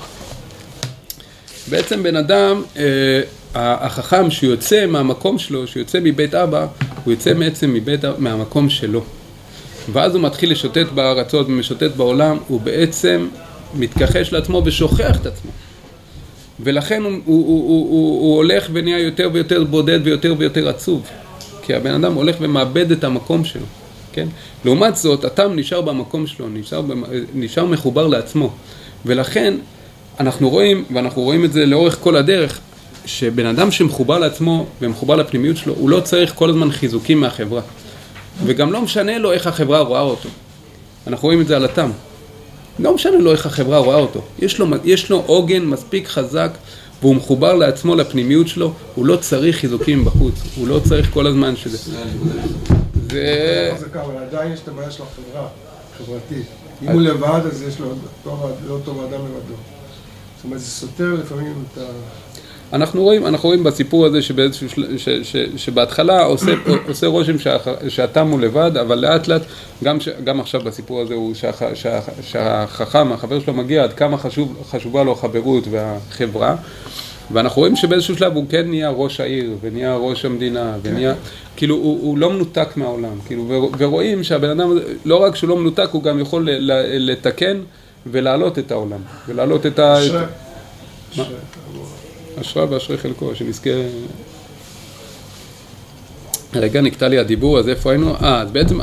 בעצם 1.69 2.03
בן 2.03 2.15
אדם, 2.15 2.63
אה, 2.77 3.21
החכם 3.55 4.31
שיוצא 4.31 4.85
מהמקום 4.85 5.39
שלו, 5.39 5.67
שיוצא 5.67 5.99
מבית 6.01 6.35
אבא, 6.35 6.67
הוא 7.03 7.13
יוצא 7.13 7.33
בעצם 7.33 7.73
מבית, 7.73 8.01
מהמקום 8.17 8.69
שלו. 8.69 9.03
ואז 9.91 10.15
הוא 10.15 10.23
מתחיל 10.23 10.51
לשוטט 10.51 10.87
בארצות 10.95 11.47
ומשוטט 11.47 11.95
בעולם, 11.95 12.37
הוא 12.47 12.61
בעצם 12.61 13.27
מתכחש 13.75 14.33
לעצמו 14.33 14.61
ושוכח 14.65 15.17
את 15.21 15.25
עצמו. 15.25 15.51
ולכן 16.59 17.03
הוא, 17.03 17.11
הוא, 17.11 17.19
הוא, 17.25 17.45
הוא, 17.45 17.89
הוא, 17.89 18.21
הוא 18.21 18.35
הולך 18.35 18.69
ונהיה 18.73 18.99
יותר 18.99 19.29
ויותר 19.33 19.63
בודד 19.63 19.99
ויותר 20.03 20.35
ויותר 20.37 20.69
עצוב. 20.69 21.07
כי 21.61 21.73
הבן 21.73 21.93
אדם 21.93 22.13
הולך 22.13 22.35
ומאבד 22.39 22.91
את 22.91 23.03
המקום 23.03 23.45
שלו, 23.45 23.65
כן? 24.13 24.27
לעומת 24.65 24.95
זאת, 24.95 25.25
התם 25.25 25.51
נשאר 25.55 25.81
במקום 25.81 26.27
שלו, 26.27 26.49
נשאר, 26.49 26.81
נשאר 27.33 27.65
מחובר 27.65 28.07
לעצמו. 28.07 28.53
ולכן 29.05 29.53
אנחנו 30.19 30.49
רואים, 30.49 30.85
ואנחנו 30.93 31.21
רואים 31.21 31.45
את 31.45 31.53
זה 31.53 31.65
לאורך 31.65 31.97
כל 32.01 32.15
הדרך, 32.15 32.59
שבן 33.05 33.45
אדם 33.45 33.71
שמחובר 33.71 34.19
לעצמו 34.19 34.65
ומחובר 34.81 35.15
לפנימיות 35.15 35.57
שלו, 35.57 35.73
הוא 35.73 35.89
לא 35.89 35.99
צריך 35.99 36.33
כל 36.35 36.49
הזמן 36.49 36.71
חיזוקים 36.71 37.19
מהחברה. 37.19 37.61
וגם 38.45 38.71
לא 38.71 38.81
משנה 38.81 39.17
לו 39.17 39.31
איך 39.31 39.47
החברה 39.47 39.79
רואה 39.79 40.01
אותו. 40.01 40.29
אנחנו 41.07 41.25
רואים 41.27 41.41
את 41.41 41.47
זה 41.47 41.55
על 41.55 41.65
התם. 41.65 41.89
לא 42.79 42.95
משנה 42.95 43.17
לו 43.17 43.31
איך 43.31 43.45
החברה 43.45 43.77
רואה 43.77 43.95
אותו. 43.95 44.21
יש 44.39 44.59
לו, 44.59 44.67
יש 44.83 45.09
לו 45.09 45.23
עוגן 45.25 45.65
מספיק 45.65 46.07
חזק 46.07 46.51
והוא 47.01 47.15
מחובר 47.15 47.53
לעצמו, 47.53 47.95
לפנימיות 47.95 48.47
שלו, 48.47 48.73
הוא 48.95 49.05
לא 49.05 49.15
צריך 49.15 49.57
חיזוקים 49.57 50.05
בחוץ, 50.05 50.35
הוא 50.57 50.67
לא 50.67 50.79
צריך 50.83 51.09
כל 51.13 51.27
הזמן 51.27 51.55
שזה... 51.55 51.77
זה... 53.11 53.71
אבל 53.93 54.17
עדיין 54.17 54.53
יש 54.53 54.59
את 54.59 54.67
הבעיה 54.67 54.91
של 54.91 55.03
החברה, 55.03 55.47
חברתית. 55.97 56.45
אם 56.81 56.87
הוא 56.87 57.01
לבד, 57.01 57.41
אז 57.45 57.61
יש 57.61 57.79
לו 57.79 57.87
לא 58.67 58.77
טוב 58.85 59.03
אדם 59.03 59.19
לבדו. 59.19 59.72
זאת 60.43 60.45
אומרת, 60.45 60.61
זה 60.61 60.67
סותר 60.67 61.13
לפעמים 61.13 61.63
את 61.73 61.77
ה... 61.77 61.81
אנחנו 62.73 63.03
רואים, 63.03 63.27
אנחנו 63.27 63.49
רואים 63.49 63.63
בסיפור 63.63 64.05
הזה 64.05 64.21
שבאיזשהו. 64.21 64.69
ש... 64.97 65.09
ש... 65.09 65.35
שבהתחלה 65.55 66.23
עושה, 66.23 66.51
עושה 66.87 67.07
רושם. 67.07 67.35
שהתם 67.87 68.27
הוא 68.27 68.39
לבד, 68.39 68.77
אבל 68.77 68.99
לאט 68.99 69.27
לאט, 69.27 69.41
גם, 69.83 69.99
ש... 69.99 70.09
גם 70.23 70.39
עכשיו 70.39 70.61
בסיפור 70.61 71.01
הזה 71.01 71.13
הוא 71.13 71.33
שהח... 71.33 71.61
שה... 71.73 71.99
שהחכם, 72.21 73.11
החבר 73.11 73.39
שלו 73.39 73.53
מגיע, 73.53 73.83
עד 73.83 73.93
כמה 73.93 74.17
חשוב, 74.17 74.63
חשובה 74.71 75.03
לו 75.03 75.11
החברות 75.11 75.63
והחברה. 75.71 76.55
ואנחנו 77.31 77.59
רואים 77.59 77.75
שבאיזשהו 77.75 78.17
שלב 78.17 78.35
הוא 78.35 78.45
כן 78.49 78.69
נהיה 78.69 78.89
ראש 78.89 79.19
העיר, 79.19 79.57
ונהיה 79.61 79.95
ראש 79.95 80.25
המדינה, 80.25 80.77
ונהיה, 80.81 81.13
כאילו 81.55 81.75
הוא, 81.75 81.99
הוא 82.01 82.17
לא 82.17 82.29
מנותק 82.29 82.67
מהעולם, 82.75 83.19
כאילו, 83.25 83.61
ורואים 83.77 84.23
שהבן 84.23 84.49
אדם, 84.49 84.77
לא 85.05 85.23
רק 85.23 85.35
שהוא 85.35 85.49
לא 85.49 85.57
מנותק, 85.57 85.87
הוא 85.91 86.03
גם 86.03 86.19
יכול 86.19 86.49
לתקן 86.81 87.57
ולהעלות 88.05 88.59
את 88.59 88.71
העולם, 88.71 88.99
ולהעלות 89.27 89.65
את 89.65 89.79
ה... 89.79 89.95
אשרה 92.41 92.65
ואשרי 92.69 92.97
חלקו, 92.97 93.35
שנזכה... 93.35 93.69
רגע, 96.55 96.81
נקטע 96.81 97.07
לי 97.07 97.19
הדיבור, 97.19 97.59
אז 97.59 97.69
איפה 97.69 97.91
היינו? 97.91 98.15
אה, 98.15 98.41
אז 98.41 98.51
בעצם, 98.51 98.79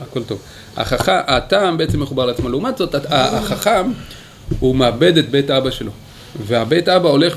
הכל 0.00 0.24
טוב. 0.24 0.38
החכם, 0.76 1.12
הטעם 1.26 1.78
בעצם 1.78 2.00
מחובר 2.00 2.26
לעצמו. 2.26 2.48
לעומת 2.48 2.78
זאת, 2.78 2.94
החכם, 3.08 3.92
הוא 4.60 4.76
מאבד 4.76 5.18
את 5.18 5.30
בית 5.30 5.50
אבא 5.50 5.70
שלו. 5.70 5.90
והבית 6.46 6.88
אבא 6.88 7.08
הולך 7.08 7.36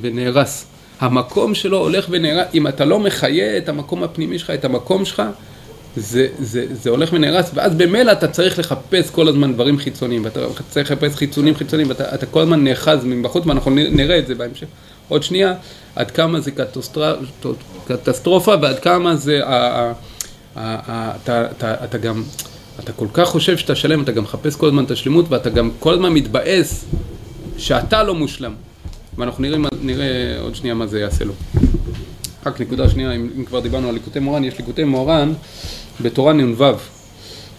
ונהרס. 0.00 0.66
המקום 1.00 1.54
שלו 1.54 1.78
הולך 1.78 2.06
ונהרס. 2.10 2.46
אם 2.54 2.66
אתה 2.66 2.84
לא 2.84 3.00
מחיה 3.00 3.58
את 3.58 3.68
המקום 3.68 4.02
הפנימי 4.02 4.38
שלך, 4.38 4.50
את 4.50 4.64
המקום 4.64 5.04
שלך, 5.04 5.22
זה, 5.96 6.28
זה, 6.38 6.66
זה 6.70 6.90
הולך 6.90 7.12
ונהרס, 7.12 7.50
ואז 7.54 7.74
במילא 7.74 8.12
אתה 8.12 8.28
צריך 8.28 8.58
לחפש 8.58 9.10
כל 9.10 9.28
הזמן 9.28 9.52
דברים 9.52 9.78
חיצוניים, 9.78 10.24
ואתה 10.24 10.40
צריך 10.68 10.90
לחפש 10.90 11.16
חיצונים 11.16 11.54
חיצוניים, 11.54 11.88
ואתה 11.90 12.26
כל 12.26 12.40
הזמן 12.40 12.64
נאחז 12.64 13.04
מבחוץ, 13.04 13.46
ואנחנו 13.46 13.70
נראה 13.70 14.18
את 14.18 14.26
זה 14.26 14.34
בהמשך. 14.34 14.66
עוד 15.08 15.22
שנייה, 15.22 15.54
עד 15.96 16.10
כמה 16.10 16.40
זה 16.40 16.50
קטסטרופה, 17.86 18.54
ועד 18.62 18.78
כמה 18.78 19.16
זה, 19.16 19.40
אתה, 20.54 21.98
גם, 22.02 22.22
אתה 22.80 22.92
כל 22.92 23.06
כך 23.12 23.28
חושב 23.28 23.56
שאתה 23.56 23.74
שלם, 23.74 24.02
אתה 24.02 24.12
גם 24.12 24.22
מחפש 24.22 24.56
כל 24.56 24.66
הזמן 24.66 24.84
את 24.84 24.90
השלמות, 24.90 25.26
ואתה 25.28 25.50
גם 25.50 25.70
כל 25.78 25.94
הזמן 25.94 26.12
מתבאס 26.12 26.84
שאתה 27.58 28.02
לא 28.02 28.14
מושלם. 28.14 28.54
ואנחנו 29.18 29.42
נראה, 29.42 29.58
נראה 29.82 30.38
עוד 30.40 30.54
שנייה 30.54 30.74
מה 30.74 30.86
זה 30.86 31.00
יעשה 31.00 31.24
לו. 31.24 31.32
רק 32.46 32.60
נקודה 32.60 32.90
שנייה, 32.90 33.12
אם, 33.12 33.30
אם 33.36 33.44
כבר 33.44 33.60
דיברנו 33.60 33.88
על 33.88 33.94
ליקוטי 33.94 34.18
מורן, 34.18 34.44
יש 34.44 34.58
ליקוטי 34.58 34.84
מורן 34.84 35.32
בתורה 36.02 36.32
נ"ו. 36.32 36.64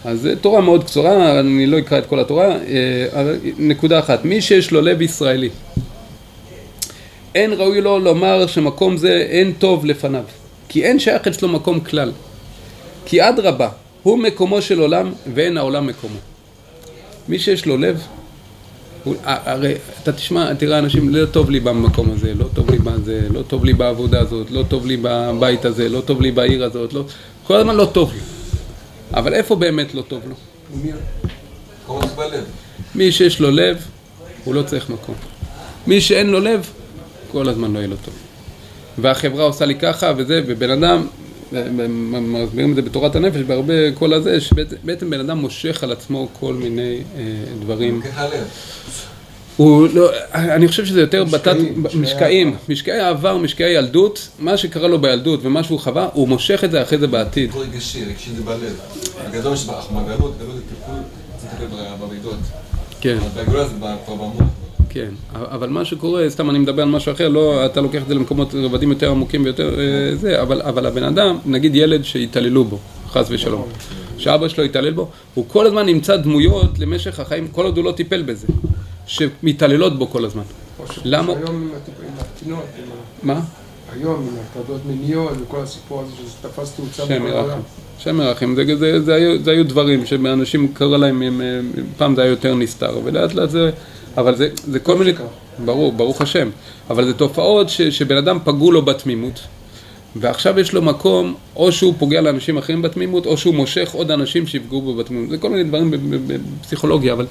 אז 0.04 0.20
זו 0.20 0.28
תורה 0.40 0.60
מאוד 0.60 0.84
קצרה, 0.84 1.40
אני 1.40 1.66
לא 1.66 1.78
אקרא 1.78 1.98
את 1.98 2.06
כל 2.06 2.20
התורה, 2.20 2.46
אה, 2.46 3.32
נקודה 3.58 3.98
אחת, 3.98 4.24
מי 4.24 4.40
שיש 4.40 4.70
לו 4.70 4.80
לב 4.80 5.02
ישראלי, 5.02 5.48
אין 7.34 7.52
ראוי 7.52 7.80
לו 7.80 7.98
לומר 7.98 8.46
שמקום 8.46 8.96
זה 8.96 9.26
אין 9.30 9.52
טוב 9.58 9.84
לפניו, 9.86 10.24
כי 10.68 10.84
אין 10.84 10.98
שייך 10.98 11.26
אצלו 11.26 11.48
מקום 11.48 11.80
כלל. 11.80 12.12
כי 13.06 13.28
אדרבה, 13.28 13.68
הוא 14.02 14.18
מקומו 14.18 14.62
של 14.62 14.80
עולם 14.80 15.12
ואין 15.34 15.56
העולם 15.56 15.86
מקומו. 15.86 16.18
מי 17.28 17.38
שיש 17.38 17.66
לו 17.66 17.76
לב, 17.76 18.02
הוא, 19.04 19.14
הרי 19.24 19.74
אתה 20.02 20.12
תשמע, 20.12 20.54
תראה 20.54 20.78
אנשים, 20.78 21.14
לא 21.14 21.26
טוב 21.26 21.50
לי 21.50 21.60
במקום 21.60 22.10
הזה, 22.10 22.34
לא 22.34 22.44
טוב 22.54 22.70
לי 22.70 22.78
בזה, 22.78 23.26
לא 23.30 23.42
טוב 23.42 23.64
לי 23.64 23.72
בעבודה 23.72 24.20
הזאת, 24.20 24.50
לא 24.50 24.64
טוב 24.68 24.86
לי 24.86 24.96
בבית 25.02 25.64
הזה, 25.64 25.88
לא 25.88 26.00
טוב 26.00 26.20
לי 26.20 26.32
בעיר 26.32 26.64
הזאת, 26.64 26.92
לא, 26.92 27.04
כל 27.46 27.56
הזמן 27.56 27.76
לא 27.76 27.84
טוב 27.92 28.12
לי. 28.12 28.20
אבל 29.14 29.34
איפה 29.34 29.56
באמת 29.56 29.94
לא 29.94 30.02
טוב 30.02 30.22
לו? 30.28 30.34
מי 32.94 33.12
שיש 33.12 33.40
לו 33.40 33.50
לב, 33.50 33.86
הוא 34.44 34.54
לא 34.54 34.62
צריך 34.62 34.90
מקום. 34.90 35.14
מי 35.86 36.00
שאין 36.00 36.26
לו 36.26 36.40
לב, 36.40 36.70
כל 37.32 37.48
הזמן 37.48 37.72
לא 37.72 37.78
יהיה 37.78 37.88
לו 37.88 37.96
טוב. 38.04 38.14
והחברה 38.98 39.44
עושה 39.44 39.64
לי 39.64 39.74
ככה 39.74 40.12
וזה, 40.16 40.42
ובן 40.46 40.70
אדם, 40.70 41.06
מסבירים 42.20 42.70
את 42.70 42.76
זה 42.76 42.82
בתורת 42.82 43.16
הנפש, 43.16 43.40
בהרבה 43.40 43.92
כל 43.94 44.12
הזה, 44.12 44.40
שבעצם 44.40 45.10
בן 45.10 45.20
אדם 45.20 45.38
מושך 45.38 45.84
על 45.84 45.92
עצמו 45.92 46.28
כל 46.40 46.54
מיני 46.54 46.98
אה, 47.16 47.22
דברים. 47.60 48.02
הוא 49.56 49.88
לא, 49.94 50.10
אני 50.34 50.68
חושב 50.68 50.84
שזה 50.84 51.00
יותר 51.00 51.24
בתת, 51.24 51.56
משקעים, 51.94 52.56
משקעי 52.68 53.00
העבר, 53.00 53.36
משקעי 53.36 53.76
הילדות, 53.76 54.28
מה 54.38 54.56
שקרה 54.56 54.88
לו 54.88 55.00
בילדות 55.00 55.40
ומה 55.42 55.62
שהוא 55.62 55.80
חווה, 55.80 56.08
הוא 56.12 56.28
מושך 56.28 56.64
את 56.64 56.70
זה 56.70 56.82
אחרי 56.82 56.98
זה 56.98 57.06
בעתיד. 57.06 57.50
טיפול 57.50 57.66
רגשי, 57.72 58.04
רגשי 58.04 58.30
זה 58.30 58.42
בלב. 58.42 58.80
בגדול 59.28 59.54
יש 59.54 59.64
בגלות, 59.64 60.38
גלות 60.38 60.56
זה 60.56 60.62
טיפול, 60.68 60.94
זה 61.40 61.48
טיפול 61.48 61.78
במידות. 62.00 62.38
כן. 63.00 63.18
בגלות 63.36 63.68
זה 63.68 63.74
כבר 64.06 64.14
במוח. 64.14 64.48
כן, 64.92 65.08
אבל 65.34 65.68
מה 65.68 65.84
שקורה, 65.84 66.30
סתם 66.30 66.50
אני 66.50 66.58
מדבר 66.58 66.82
על 66.82 66.88
משהו 66.88 67.12
אחר, 67.12 67.28
לא, 67.28 67.66
אתה 67.66 67.80
לוקח 67.80 68.02
את 68.02 68.08
זה 68.08 68.14
למקומות 68.14 68.54
רבדים 68.54 68.90
יותר 68.90 69.10
עמוקים 69.10 69.44
ויותר 69.44 69.80
אה, 69.80 70.16
זה, 70.16 70.42
אבל, 70.42 70.62
אבל 70.62 70.86
הבן 70.86 71.04
אדם, 71.04 71.38
נגיד 71.46 71.74
ילד 71.74 72.04
שהתעללו 72.04 72.64
בו, 72.64 72.78
חס 73.08 73.26
ושלום, 73.30 73.64
שאבא 74.18 74.48
שלו 74.48 74.64
התעלל 74.64 74.92
בו, 74.92 75.08
הוא 75.34 75.44
כל 75.48 75.66
הזמן 75.66 75.86
נמצא 75.86 76.16
דמויות 76.16 76.78
למשך 76.78 77.20
החיים, 77.20 77.48
כל 77.48 77.64
עוד 77.64 77.76
הוא 77.76 77.84
לא 77.84 77.92
טיפל 77.92 78.22
בזה, 78.22 78.46
שמתעללות 79.06 79.98
בו 79.98 80.10
כל 80.10 80.24
הזמן. 80.24 80.42
למה? 81.04 81.32
היום 81.32 81.70
עם 82.02 82.14
הקטינות, 82.18 82.64
מה? 83.22 83.40
היום 83.92 84.28
עם 84.28 84.36
הטרדות 84.50 84.80
מיניות 84.86 85.32
וכל 85.42 85.60
הסיפור 85.60 86.00
הזה 86.00 86.12
שזה 86.16 86.48
תפס 86.48 86.72
תאוצה 86.76 87.06
שם 87.06 87.26
ירחם. 87.26 87.58
שם 87.98 88.20
ירחם, 88.20 88.54
זה, 88.54 88.76
זה, 88.76 89.00
זה, 89.00 89.14
היו, 89.14 89.42
זה 89.42 89.50
היו 89.50 89.66
דברים 89.66 90.06
שאנשים 90.06 90.72
קרא 90.72 90.96
להם, 90.96 91.22
פעם 91.96 92.14
זה 92.14 92.22
היה 92.22 92.30
יותר 92.30 92.54
נסתר, 92.54 92.98
ולאט 93.04 93.34
לאט 93.34 93.50
זה... 93.50 93.70
אבל 94.16 94.36
זה, 94.36 94.48
זה 94.66 94.78
כל 94.78 94.98
מיני, 94.98 95.12
ברור, 95.64 95.92
ברוך 95.92 96.20
השם, 96.20 96.48
אבל 96.90 97.04
זה 97.04 97.14
תופעות 97.14 97.68
ש, 97.68 97.82
שבן 97.82 98.16
אדם 98.16 98.38
פגעו 98.44 98.72
לו 98.72 98.82
בתמימות, 98.82 99.40
ועכשיו 100.16 100.60
יש 100.60 100.72
לו 100.72 100.82
מקום, 100.82 101.34
או 101.56 101.72
שהוא 101.72 101.94
פוגע 101.98 102.20
לאנשים 102.20 102.58
אחרים 102.58 102.82
בתמימות, 102.82 103.26
או 103.26 103.36
שהוא 103.36 103.54
מושך 103.54 103.90
עוד 103.92 104.10
אנשים 104.10 104.46
שיפגעו 104.46 104.82
בו 104.82 104.94
בתמימות. 104.94 105.30
זה 105.30 105.38
כל 105.38 105.50
מיני 105.50 105.64
דברים 105.64 105.90
בפסיכולוגיה, 106.26 107.12
אבל 107.12 107.26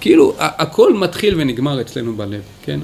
כאילו, 0.00 0.34
הכל 0.38 0.94
מתחיל 0.94 1.34
ונגמר 1.38 1.80
אצלנו 1.80 2.16
בלב, 2.16 2.40
כן? 2.62 2.80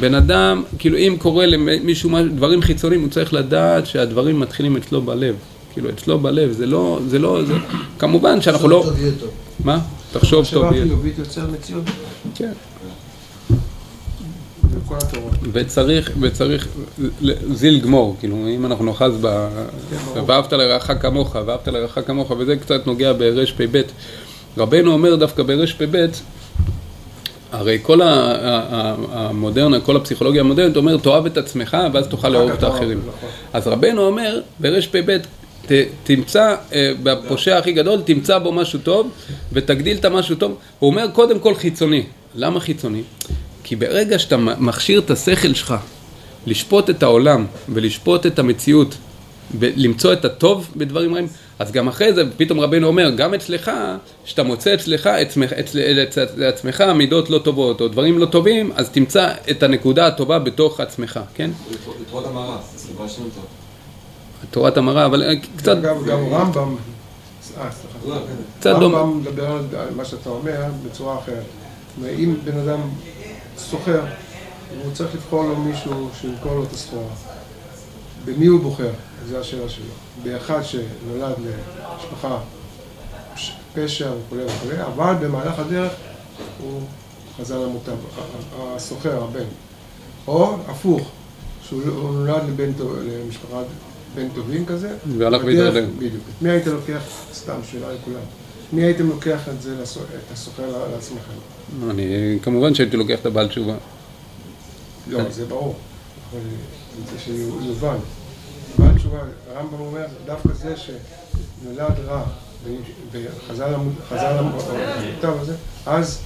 בן 0.00 0.14
אדם, 0.14 0.62
כאילו 0.78 0.98
אם 0.98 1.16
קורה 1.18 1.46
למישהו 1.46 2.10
דברים 2.34 2.62
חיצוניים, 2.62 3.00
הוא 3.00 3.10
צריך 3.10 3.34
לדעת 3.34 3.86
שהדברים 3.86 4.40
מתחילים 4.40 4.76
אצלו 4.76 5.02
בלב. 5.02 5.34
כאילו, 5.72 5.90
אצלו 5.90 6.18
בלב, 6.18 6.52
זה 6.52 6.66
לא, 6.66 7.00
זה 7.08 7.18
לא, 7.18 7.44
זה... 7.46 7.54
כמובן 7.98 8.40
שאנחנו 8.40 8.68
לא... 8.68 8.84
מה? 9.64 9.78
תחשוב 10.12 10.46
טוב. 10.52 10.64
מחשבה 10.64 10.82
חיובית 10.82 11.18
יוצר 11.18 11.46
מציאות. 11.50 11.84
כן. 12.34 12.52
וצריך, 15.52 16.10
וצריך 16.20 16.68
זיל 17.52 17.80
גמור, 17.80 18.16
כאילו 18.20 18.36
אם 18.36 18.66
אנחנו 18.66 18.84
נאחז 18.84 19.12
ב... 19.20 19.48
ואהבת 20.26 20.52
לרעך 20.52 20.90
כמוך, 21.00 21.34
ואהבת 21.34 21.68
לרעך 21.68 21.98
כמוך, 22.06 22.30
וזה 22.38 22.56
קצת 22.56 22.86
נוגע 22.86 23.12
ברפ"ב. 23.12 23.80
רבנו 24.58 24.92
אומר 24.92 25.16
דווקא 25.16 25.42
ברפ"ב, 25.42 26.06
הרי 27.56 27.78
כל 27.82 28.00
המודרנה, 28.02 29.80
כל 29.80 29.96
הפסיכולוגיה 29.96 30.40
המודרנית 30.40 30.76
אומר, 30.76 30.96
תאהב 30.96 31.26
את 31.26 31.38
עצמך 31.38 31.76
ואז 31.92 32.06
תוכל 32.06 32.28
לאהוב 32.28 32.50
את 32.50 32.62
האחרים. 32.62 32.98
נכון. 32.98 33.28
אז 33.52 33.66
רבנו 33.66 34.02
אומר, 34.02 34.40
ברפ"ב, 34.60 35.16
תמצא, 36.04 36.54
אה, 36.72 36.92
בפושע 37.02 37.58
הכי 37.58 37.72
גדול, 37.72 38.00
תמצא 38.04 38.38
בו 38.38 38.52
משהו 38.52 38.78
טוב 38.78 39.10
ותגדיל 39.52 39.96
את 39.96 40.04
המשהו 40.04 40.36
טוב. 40.36 40.56
הוא 40.78 40.90
אומר 40.90 41.06
קודם 41.12 41.38
כל 41.38 41.54
חיצוני. 41.54 42.02
למה 42.34 42.60
חיצוני? 42.60 43.02
כי 43.64 43.76
ברגע 43.76 44.18
שאתה 44.18 44.36
מכשיר 44.36 45.00
את 45.00 45.10
השכל 45.10 45.54
שלך 45.54 45.74
לשפוט 46.46 46.90
את 46.90 47.02
העולם 47.02 47.46
ולשפוט 47.68 48.26
את 48.26 48.38
המציאות 48.38 48.94
ולמצוא 49.58 50.12
את 50.12 50.24
הטוב 50.24 50.68
בדברים 50.76 51.14
רעים, 51.14 51.26
אז 51.58 51.72
גם 51.72 51.88
אחרי 51.88 52.14
זה 52.14 52.22
פתאום 52.36 52.60
רבנו 52.60 52.86
אומר, 52.86 53.10
גם 53.10 53.34
אצלך, 53.34 53.70
שאתה 54.24 54.42
מוצא 54.42 54.74
אצלך, 54.74 55.06
אצלך, 55.06 55.52
לעצמך 56.36 56.80
מידות 56.80 57.30
לא 57.30 57.38
טובות 57.38 57.80
או 57.80 57.88
דברים 57.88 58.18
לא 58.18 58.26
טובים, 58.26 58.72
אז 58.74 58.90
תמצא 58.90 59.32
את 59.50 59.62
הנקודה 59.62 60.06
הטובה 60.06 60.38
בתוך 60.38 60.80
עצמך, 60.80 61.20
כן? 61.34 61.50
לתורת 62.00 62.26
המערה, 62.26 62.58
סליחה 62.76 63.08
שם 63.08 63.22
טוב. 63.22 63.44
תורת 64.50 64.76
המראה, 64.76 65.06
אבל 65.06 65.36
קצת... 65.56 65.76
גם 65.82 65.96
רמב"ם, 66.30 66.76
אה, 67.58 67.70
סליחה. 67.70 68.18
קצת 68.60 68.76
דומה. 68.80 68.98
רמב"ם 68.98 69.20
מדבר 69.20 69.46
על 69.50 69.94
מה 69.96 70.04
שאתה 70.04 70.30
אומר 70.30 70.64
בצורה 70.84 71.18
אחרת. 71.18 71.44
אם 72.04 72.34
בן 72.44 72.58
אדם 72.58 72.80
סוחר, 73.58 74.00
הוא 74.84 74.92
צריך 74.92 75.14
לבחור 75.14 75.44
לו 75.44 75.56
מישהו 75.56 76.08
שימכור 76.20 76.54
לו 76.54 76.64
את 76.64 76.72
הסחורה. 76.72 77.08
במי 78.24 78.46
הוא 78.46 78.60
בוחר? 78.60 78.90
זו 79.28 79.38
השאלה 79.38 79.68
שלו. 79.68 79.84
באחד 80.22 80.62
שנולד 80.62 81.34
למשפחה 81.38 82.38
פשע 83.74 84.10
וכולי 84.26 84.44
וכולי, 84.44 84.82
אבל 84.82 85.14
במהלך 85.20 85.58
הדרך 85.58 85.92
הוא 86.62 86.80
חזר 87.38 87.60
למוטב, 87.60 87.96
הסוחר, 88.58 89.24
הבן. 89.24 89.44
או 90.28 90.56
הפוך, 90.68 91.10
שהוא 91.62 92.12
נולד 92.12 92.42
לבן, 92.48 92.70
למשפחה 93.04 93.62
בן 94.14 94.28
טובים 94.34 94.66
כזה. 94.66 94.96
והלך 95.18 95.44
והתדרדר. 95.44 95.86
בדיוק. 95.98 96.22
מי 96.42 96.50
היית 96.50 96.66
לוקח, 96.66 97.02
סתם 97.34 97.60
שאלה 97.70 97.92
לכולם, 97.92 98.20
מי 98.72 98.82
הייתם 98.82 99.08
לוקח 99.08 99.48
את 99.48 99.62
זה, 99.62 99.82
את 99.82 100.32
הסוחר 100.32 100.88
לעצמכם? 100.92 101.90
אני, 101.90 102.38
כמובן 102.42 102.74
שהייתי 102.74 102.96
לוקח 102.96 103.20
את 103.20 103.26
הבעל 103.26 103.48
תשובה. 103.48 103.74
לא, 105.08 105.30
זה 105.30 105.44
ברור. 105.44 105.74
אבל 106.32 106.40
זה 107.12 107.18
שיובן. 107.18 107.96
בעל 109.10 109.20
תשובה, 109.20 109.54
הרמב"ם 109.54 109.80
אומר, 109.80 110.06
דווקא 110.26 110.48
זה 110.52 110.74
שנולד 110.76 111.94
רע 112.06 112.22
וחזר 113.12 113.76
למוטב 114.20 115.40
הזה, 115.40 115.54
אז 115.86 116.22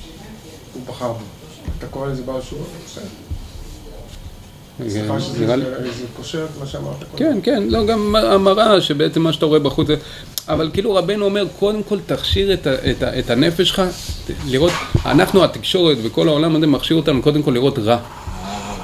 הוא 0.75 0.83
בחר 0.87 1.13
בו. 1.13 1.25
אתה 1.79 1.87
קורא 1.87 2.09
לזה 2.09 2.23
בעל 2.23 2.41
תשובה? 2.41 2.65
בסדר. 2.87 3.05
סליחה 4.89 5.21
שזה 5.21 6.07
קושר 6.17 6.45
את 6.45 6.61
מה 6.61 6.67
שאמרת 6.67 6.97
קודם. 6.97 7.17
כן, 7.17 7.39
כן, 7.43 7.63
לא, 7.69 7.87
גם 7.87 8.17
המראה 8.17 8.81
שבעצם 8.81 9.23
מה 9.23 9.33
שאתה 9.33 9.47
רואה 9.47 9.59
בחוץ. 9.59 9.89
אבל 10.49 10.71
כאילו 10.73 10.95
רבנו 10.95 11.25
אומר, 11.25 11.47
קודם 11.59 11.83
כל 11.83 11.99
תכשיר 12.07 12.55
את 13.19 13.31
הנפש 13.31 13.69
שלך, 13.69 13.83
לראות, 14.47 14.73
אנחנו, 15.07 15.45
התקשורת 15.45 15.97
וכל 16.03 16.29
העולם 16.29 16.57
הזה 16.57 16.67
מכשיר 16.67 16.97
אותנו 16.97 17.23
קודם 17.23 17.43
כל 17.43 17.51
לראות 17.51 17.79
רע. 17.79 17.99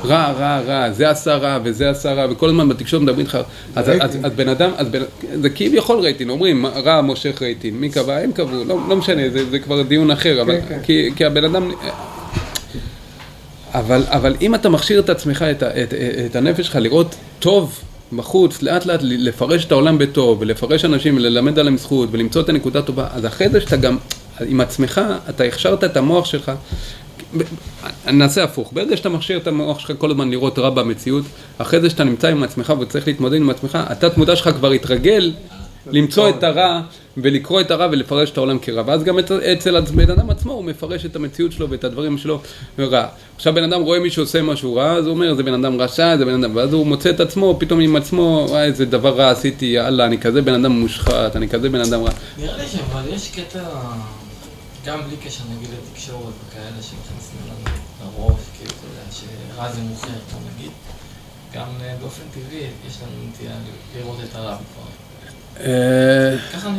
רע, 0.04 0.32
רע, 0.32 0.60
רע, 0.60 0.90
זה 0.90 1.10
עשה 1.10 1.36
רע 1.36 1.58
וזה 1.64 1.90
עשה 1.90 2.12
רע, 2.12 2.26
וכל 2.30 2.48
הזמן 2.48 2.68
בתקשורת 2.68 3.02
מדברים 3.02 3.20
איתך, 3.20 3.38
אז, 3.76 3.90
אז, 4.00 4.18
אז 4.22 4.32
בן 4.32 4.48
אדם, 4.48 4.70
אז 4.76 4.88
בן, 4.88 5.02
זה 5.40 5.50
כביכול 5.50 6.00
רייטין, 6.00 6.30
אומרים 6.30 6.66
רע 6.66 7.00
מושך 7.00 7.42
רייטין, 7.42 7.74
מי 7.74 7.90
קבע? 7.90 8.18
הם 8.18 8.32
קבעו, 8.32 8.64
לא, 8.64 8.78
לא 8.88 8.96
משנה, 8.96 9.30
זה, 9.30 9.50
זה 9.50 9.58
כבר 9.58 9.82
דיון 9.82 10.10
אחר, 10.10 10.42
אבל, 10.42 10.60
כן, 10.60 10.66
כן. 10.68 10.78
כי, 10.82 11.10
כי 11.16 11.24
הבן 11.24 11.44
אדם, 11.44 11.70
אבל, 13.74 14.02
אבל 14.06 14.36
אם 14.40 14.54
אתה 14.54 14.68
מכשיר 14.68 15.00
את 15.00 15.10
עצמך, 15.10 15.42
את, 15.50 15.62
את, 15.62 15.94
את 16.26 16.36
הנפש 16.36 16.66
שלך 16.66 16.76
לראות 16.76 17.14
טוב 17.38 17.80
בחוץ, 18.12 18.62
לאט 18.62 18.86
לאט 18.86 19.00
לפרש 19.02 19.64
את 19.64 19.72
העולם 19.72 19.98
בטוב, 19.98 20.40
ולפרש 20.40 20.84
אנשים, 20.84 21.16
וללמד 21.16 21.58
עליהם 21.58 21.76
זכות, 21.76 22.08
ולמצוא 22.12 22.42
את 22.42 22.48
הנקודה 22.48 22.78
הטובה, 22.78 23.06
אז 23.12 23.26
אחרי 23.26 23.48
זה 23.48 23.60
שאתה 23.60 23.76
גם, 23.76 23.98
עם 24.46 24.60
עצמך, 24.60 25.00
אתה 25.28 25.44
הכשרת 25.44 25.84
את 25.84 25.96
המוח 25.96 26.24
שלך. 26.24 26.52
נעשה 28.12 28.44
הפוך, 28.44 28.72
ברגע 28.72 28.96
שאתה 28.96 29.08
מכשיר 29.08 29.38
את 29.38 29.46
המוח 29.46 29.78
שלך 29.78 29.92
כל 29.98 30.10
הזמן 30.10 30.30
לראות 30.30 30.58
רע 30.58 30.70
במציאות, 30.70 31.24
אחרי 31.58 31.80
זה 31.80 31.90
שאתה 31.90 32.04
נמצא 32.04 32.28
עם 32.28 32.42
עצמך 32.42 32.72
וצריך 32.80 33.06
להתמודד 33.06 33.36
עם 33.36 33.50
עצמך, 33.50 33.78
התת 33.86 34.16
מודע 34.16 34.36
שלך 34.36 34.48
כבר 34.48 34.70
התרגל 34.70 35.32
למצוא 35.90 36.28
את 36.28 36.42
הרע 36.42 36.80
ולקרוא 37.16 37.60
את 37.60 37.70
הרע 37.70 37.88
ולפרש 37.90 38.30
את 38.30 38.36
העולם 38.36 38.58
כרע. 38.62 38.82
ואז 38.86 39.04
גם 39.04 39.18
אצל 39.52 39.76
הבן 39.76 40.10
אדם 40.10 40.30
עצמו 40.30 40.52
הוא 40.52 40.64
מפרש 40.64 41.06
את 41.06 41.16
המציאות 41.16 41.52
שלו 41.52 41.70
ואת 41.70 41.84
הדברים 41.84 42.18
שלו 42.18 42.40
רע. 42.78 43.06
עכשיו 43.36 43.54
בן 43.54 43.72
אדם 43.72 43.82
רואה 43.82 44.00
מישהו 44.00 44.22
עושה 44.22 44.42
משהו 44.42 44.74
רע, 44.74 44.92
אז 44.92 45.06
הוא 45.06 45.14
אומר, 45.14 45.34
זה 45.34 45.42
בן 45.42 45.64
אדם 45.64 45.80
רשע, 45.80 46.16
זה 46.16 46.24
בן 46.24 46.44
אדם, 46.44 46.56
ואז 46.56 46.72
הוא 46.72 46.86
מוצא 46.86 47.10
את 47.10 47.20
עצמו 47.20 47.56
פתאום 47.60 47.80
עם 47.80 47.96
עצמו, 47.96 48.46
וואי, 48.48 48.62
איזה 48.62 48.84
דבר 48.84 49.16
רע 49.16 49.30
עשיתי, 49.30 49.66
יאללה, 49.66 50.06
אני 50.06 50.18
כזה 50.18 50.42
בן 50.42 50.54
אדם 50.54 50.72
מושחת, 50.72 51.36
אני 51.36 51.48
כזה 51.48 51.68
בן 51.68 51.80
אדם 51.80 52.02
רע. 52.02 52.10
נראה 52.38 52.56
לי 52.56 52.64
שאבל 52.66 53.14
יש 53.14 53.30
קטע, 53.30 53.60
גם 54.86 54.98
בלי 55.06 55.16
קשר 55.16 55.44
נגיד 55.56 55.68
לתקשורת 55.70 56.32
וכאלה 56.48 56.82
שמכניסים 56.82 57.38
לנו 57.44 57.76
לראש, 58.00 58.40
כאילו, 58.58 58.70
אתה 58.70 58.86
יודע, 58.86 59.12
שרע 59.12 59.72
זה 59.72 59.80
מוכר, 59.80 60.08
נגיד. 60.56 60.70
גם 61.54 61.66
אה, 61.80 61.94
באופן 62.00 62.22
טבעי 62.34 62.66
יש 62.88 62.96
לנו 63.02 63.28
נטייה 63.28 63.52
לראות 63.96 64.16
את 64.30 64.34
הרע 64.34 64.56
כבר. 64.56 65.66
אה, 65.66 66.36
ככה 66.52 66.70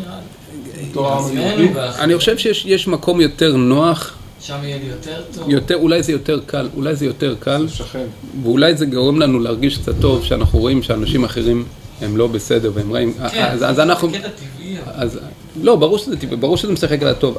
נראה 1.33 1.55
לי. 1.55 1.69
אני 1.99 2.17
חושב 2.17 2.37
שיש 2.37 2.87
מקום 2.87 3.21
יותר 3.21 3.55
נוח. 3.55 4.17
שם 4.41 4.57
יהיה 4.63 4.77
לי 4.77 4.85
יותר 4.85 5.23
טוב. 5.33 5.49
יותר, 5.49 5.75
אולי 5.75 6.03
זה 6.03 6.11
יותר 6.11 6.39
קל, 6.45 6.69
אולי 6.75 6.95
זה 6.95 7.05
יותר 7.05 7.35
קל. 7.39 7.67
שכן. 7.67 8.05
ואולי 8.43 8.75
זה 8.75 8.85
גורם 8.85 9.19
לנו 9.19 9.39
להרגיש 9.39 9.77
קצת 9.77 9.95
טוב, 10.01 10.23
שאנחנו 10.23 10.59
רואים 10.59 10.83
שאנשים 10.83 11.23
אחרים 11.23 11.65
הם 12.01 12.17
לא 12.17 12.27
בסדר 12.27 12.71
והם 12.73 12.93
רעים. 12.93 13.13
כן, 13.31 13.45
אז, 13.45 13.63
אז 13.63 13.79
אנחנו... 13.79 14.09
קטע 14.09 14.29
טבעי. 14.29 14.77
אז, 14.85 15.19
לא, 15.61 15.75
ברור 15.75 15.97
שזה 15.97 16.15
ברור 16.39 16.57
שזה 16.57 16.73
משחק 16.73 17.01
על 17.01 17.07
הטוב. 17.07 17.37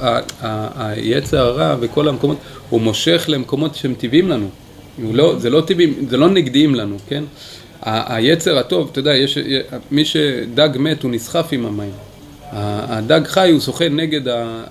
היצר 0.77 1.39
הרע 1.39 1.77
וכל 1.81 2.09
המקומות, 2.09 2.37
הוא 2.71 2.81
מושך 2.81 3.25
למקומות 3.29 3.75
שהם 3.75 3.95
טבעיים 3.99 4.29
לנו. 4.29 4.49
לא, 5.13 5.39
זה 5.39 5.51
לא 5.51 5.61
טבעי, 5.61 5.95
זה 6.09 6.17
לא 6.17 6.31
נגדיים 6.31 6.75
לנו, 6.75 6.97
כן? 7.09 7.25
היצר 7.83 8.59
הטוב, 8.59 8.89
אתה 8.93 8.99
יודע, 8.99 9.17
יש, 9.17 9.39
מי 9.91 10.05
שדג 10.05 10.69
מת 10.79 11.03
הוא 11.03 11.11
נסחף 11.11 11.49
עם 11.53 11.67
המים. 11.67 11.93
הדג 12.53 13.21
חי 13.25 13.51
הוא 13.53 13.61
סוכן 13.61 13.97
נגד 13.97 14.21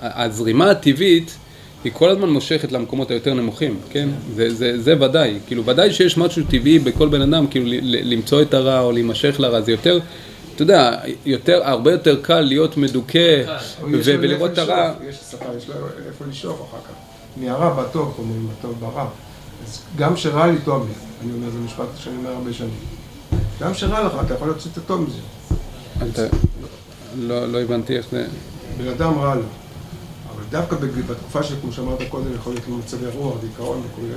הזרימה 0.01 0.71
הטבעית, 0.71 1.38
היא 1.83 1.91
כל 1.95 2.10
הזמן 2.10 2.29
מושכת 2.29 2.71
למקומות 2.71 3.12
היותר 3.12 3.33
נמוכים, 3.33 3.77
כן? 3.89 4.10
זה, 4.36 4.53
זה, 4.53 4.81
זה 4.81 5.03
ודאי, 5.03 5.33
כאילו 5.47 5.65
ודאי 5.65 5.93
שיש 5.93 6.17
משהו 6.17 6.43
טבעי 6.49 6.79
בכל 6.79 7.07
בן 7.07 7.21
אדם, 7.21 7.47
כאילו 7.47 7.65
למצוא 7.81 8.41
את 8.41 8.53
הרע 8.53 8.79
או 8.79 8.91
להימשך 8.91 9.39
לרע, 9.39 9.62
זה 9.62 9.71
יותר, 9.71 9.99
אתה 10.58 10.63
יודע, 10.63 11.00
יותר, 11.26 11.62
הרבה 11.63 11.91
יותר 11.91 12.22
קל 12.22 12.41
להיות 12.41 12.78
מדוכא 12.78 13.43
ולראות 13.82 14.54
את 14.54 14.58
הרע. 14.58 14.93
יש 15.10 15.15
שפה, 15.32 15.46
יש 15.58 15.70
לו 15.70 15.76
איפה 16.08 16.26
לשאוף 16.30 16.62
אחר 16.70 16.78
כך. 16.84 16.93
מהרע 17.38 17.84
בטוב, 17.84 18.15
אומרים, 18.17 18.50
בטוב 18.50 18.76
ברע. 18.80 19.08
אז 19.67 19.82
גם 19.96 20.15
כשרע 20.15 20.48
לי 20.48 20.58
טוב 20.65 20.88
לי, 20.88 20.93
אני 21.24 21.34
אומר, 21.34 21.50
זה 21.50 21.60
משפט 21.60 21.86
שאני 21.98 22.17
אומר 22.17 22.30
הרבה 22.30 22.54
שנים. 22.54 22.80
גם 23.62 23.74
כשרע 23.74 24.04
לך, 24.04 24.13
אתה 24.26 24.34
יכול 24.34 24.48
להוציא 24.48 24.72
את 24.74 24.78
הטוב 24.78 25.02
מזה. 25.02 25.20
אתה... 26.12 26.38
לא, 27.20 27.46
לא 27.46 27.62
הבנתי 27.62 27.98
איך 27.98 28.06
זה... 28.12 28.28
בן 28.78 28.88
אדם 28.88 29.20
רע 29.20 29.36
לו. 29.36 29.41
אבל 30.36 30.43
דווקא 30.50 30.76
בתקופה 31.10 31.43
של, 31.43 31.56
כמו 31.62 31.72
שאמרת 31.72 32.00
קודם, 32.10 32.34
יכול 32.36 32.54
להיות 32.54 32.67
מצבי 32.67 33.06
רוח, 33.13 33.36
דיכאון 33.41 33.82
וכולי, 33.91 34.08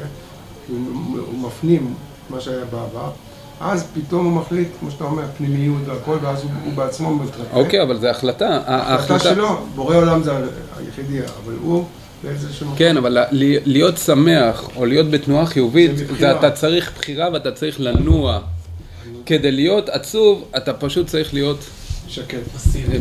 הוא, 0.68 0.78
הוא 1.26 1.38
מפנים 1.38 1.94
מה 2.30 2.40
שהיה 2.40 2.64
בעבר, 2.64 3.10
אז 3.60 3.86
פתאום 3.94 4.24
הוא 4.24 4.32
מחליט, 4.32 4.68
כמו 4.80 4.90
שאתה 4.90 5.04
אומר, 5.04 5.22
פנימיות 5.38 5.82
והכל, 5.86 6.16
ואז 6.22 6.42
הוא, 6.42 6.50
הוא 6.64 6.72
בעצמו 6.72 7.14
מתרפא. 7.14 7.56
אוקיי, 7.56 7.82
אבל 7.82 8.00
זו 8.00 8.08
החלטה. 8.08 8.60
ההחלטה 8.66 9.18
שלו, 9.18 9.66
בורא 9.74 9.96
עולם 9.96 10.22
זה 10.22 10.32
היחידי, 10.78 11.18
אבל 11.44 11.54
הוא... 11.62 11.84
כן, 12.76 12.96
אבל 12.96 13.18
להיות 13.64 13.98
שמח 13.98 14.68
או 14.76 14.86
להיות 14.86 15.10
בתנועה 15.10 15.46
חיובית, 15.46 15.90
זה 16.18 16.38
אתה 16.38 16.50
צריך 16.50 16.92
בחירה 16.98 17.28
ואתה 17.32 17.52
צריך 17.52 17.80
לנוע. 17.80 18.40
כדי 19.26 19.52
להיות 19.52 19.88
עצוב, 19.88 20.44
אתה 20.56 20.72
פשוט 20.72 21.06
צריך 21.06 21.34
להיות 21.34 21.64
שקט. 22.08 22.38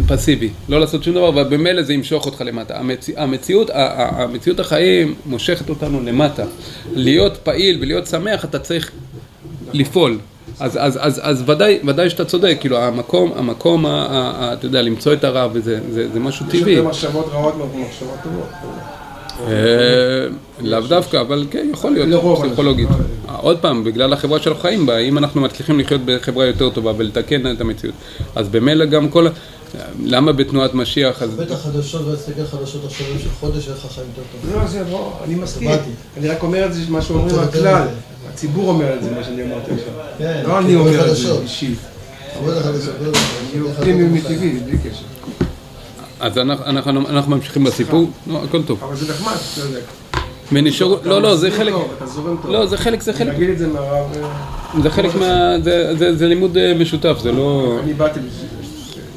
פסיבי. 0.08 0.50
לא 0.70 0.80
לעשות 0.80 1.04
שום 1.04 1.14
דבר, 1.14 1.30
ובמילא 1.30 1.82
זה 1.82 1.94
ימשוך 1.94 2.26
אותך 2.26 2.42
למטה. 2.42 2.80
המציאות, 3.18 3.70
המציאות 3.74 4.60
החיים 4.60 5.16
מושכת 5.26 5.70
אותנו 5.70 6.02
למטה. 6.02 6.44
להיות 6.94 7.38
פעיל 7.38 7.78
ולהיות 7.82 8.08
שמח, 8.08 8.46
אתה 8.46 8.60
צריך 8.60 8.92
לפעול. 9.74 10.20
אז, 10.60 10.78
אז, 10.82 10.98
אז, 11.02 11.20
אז 11.24 11.44
ודאי, 11.50 11.80
ודאי 11.88 12.10
שאתה 12.10 12.26
צודק, 12.26 12.58
כאילו 12.60 12.78
המקום, 12.78 13.32
המקום, 13.36 13.86
אתה 13.86 14.66
יודע, 14.66 14.82
למצוא 14.82 15.14
את 15.14 15.24
הרע 15.24 15.48
וזה 15.54 15.80
זה, 15.92 16.08
זה 16.14 16.20
משהו 16.20 16.46
טבעי. 16.46 16.60
יש 16.60 16.68
יותר 16.68 16.88
מחשבות 16.88 17.30
רעות 17.34 17.54
ממחשבות 17.56 18.16
טובות. 18.24 18.50
אה, 19.48 20.28
לאו 20.62 20.82
דווקא, 20.82 21.22
אבל 21.22 21.46
כן, 21.52 21.68
יכול 21.74 21.92
להיות, 21.92 22.24
פסיכולוגית. 22.42 22.90
עוד 23.42 23.60
פעם, 23.60 23.84
בגלל 23.84 24.14
החברה 24.14 24.40
שאנחנו 24.40 24.62
חיים 24.62 24.86
בה, 24.86 24.98
אם 24.98 25.18
אנחנו 25.18 25.42
מצליחים 25.42 25.80
לחיות 25.80 26.02
בחברה 26.06 26.46
יותר 26.46 26.70
טובה 26.70 26.92
ולתקן 26.98 27.52
את 27.52 27.62
המציאות, 27.62 27.96
אז 28.36 28.50
במילא 28.50 28.86
גם 28.86 29.10
כל... 29.10 29.28
למה 30.04 30.32
בתנועת 30.32 30.74
משיח? 30.74 31.24
אז... 31.24 31.36
בטח 31.36 31.56
חדשות 31.56 32.08
והסגר 32.08 32.46
חדשות 32.46 32.86
עכשיו 32.86 33.06
של 33.24 33.30
חודש, 33.40 33.68
איך 33.68 33.86
החיים 33.86 34.08
יותר 34.18 34.30
טובים. 34.32 34.62
לא, 34.62 34.68
זה 34.68 34.84
לא, 34.92 35.14
אני 35.24 35.36
מסכים. 35.36 35.70
אני 36.18 36.28
רק 36.28 36.44
אומר 36.44 36.66
את 36.66 36.74
זה, 36.74 36.82
מה 36.90 37.02
שאומרים 37.02 37.40
הכלל. 37.40 37.88
הציבור 38.28 38.70
אומר 38.70 38.94
את 38.94 39.04
זה, 39.04 39.12
מה 39.12 39.24
שאני 39.24 39.44
אמרתי 39.44 39.72
עכשיו. 39.72 39.94
כן, 40.18 40.44
לא 40.48 40.60
אני 40.60 40.76
אומר 40.76 41.12
את 41.12 41.16
זה 41.16 41.32
אישית. 41.42 41.80
אני 42.38 43.62
אופטימי 43.62 44.04
מטבעי, 44.04 44.60
בלי 44.60 44.78
קשר. 44.78 45.04
אז 46.20 46.38
אנחנו, 46.38 47.10
אנחנו 47.10 47.36
ממשיכים 47.36 47.64
בסיפור, 47.64 48.10
לא, 48.28 48.44
הכל 48.44 48.64
טוב. 48.64 48.84
אבל 48.84 48.96
זה 48.96 49.14
נחמד, 49.14 49.36
אתה 49.54 49.62
יודע. 49.62 49.80
ונשארו, 50.52 50.98
לא, 51.04 51.22
לא, 51.22 51.36
זה 51.36 51.52
חלק, 51.52 51.74
לא, 52.46 52.66
זה 52.66 52.78
חלק, 52.78 53.02
זה 53.02 53.14
חלק, 53.14 53.36
את 53.52 53.58
זה 53.58 53.68
מהרב, 53.68 54.18
זה 54.84 54.90
חלק 54.90 55.16
מה, 55.16 55.56
זה 55.94 56.28
לימוד 56.28 56.58
אה, 56.58 56.74
משותף, 56.74 57.18
זה 57.22 57.32
לא... 57.32 57.78
אני 57.84 57.94
באתי 57.94 58.20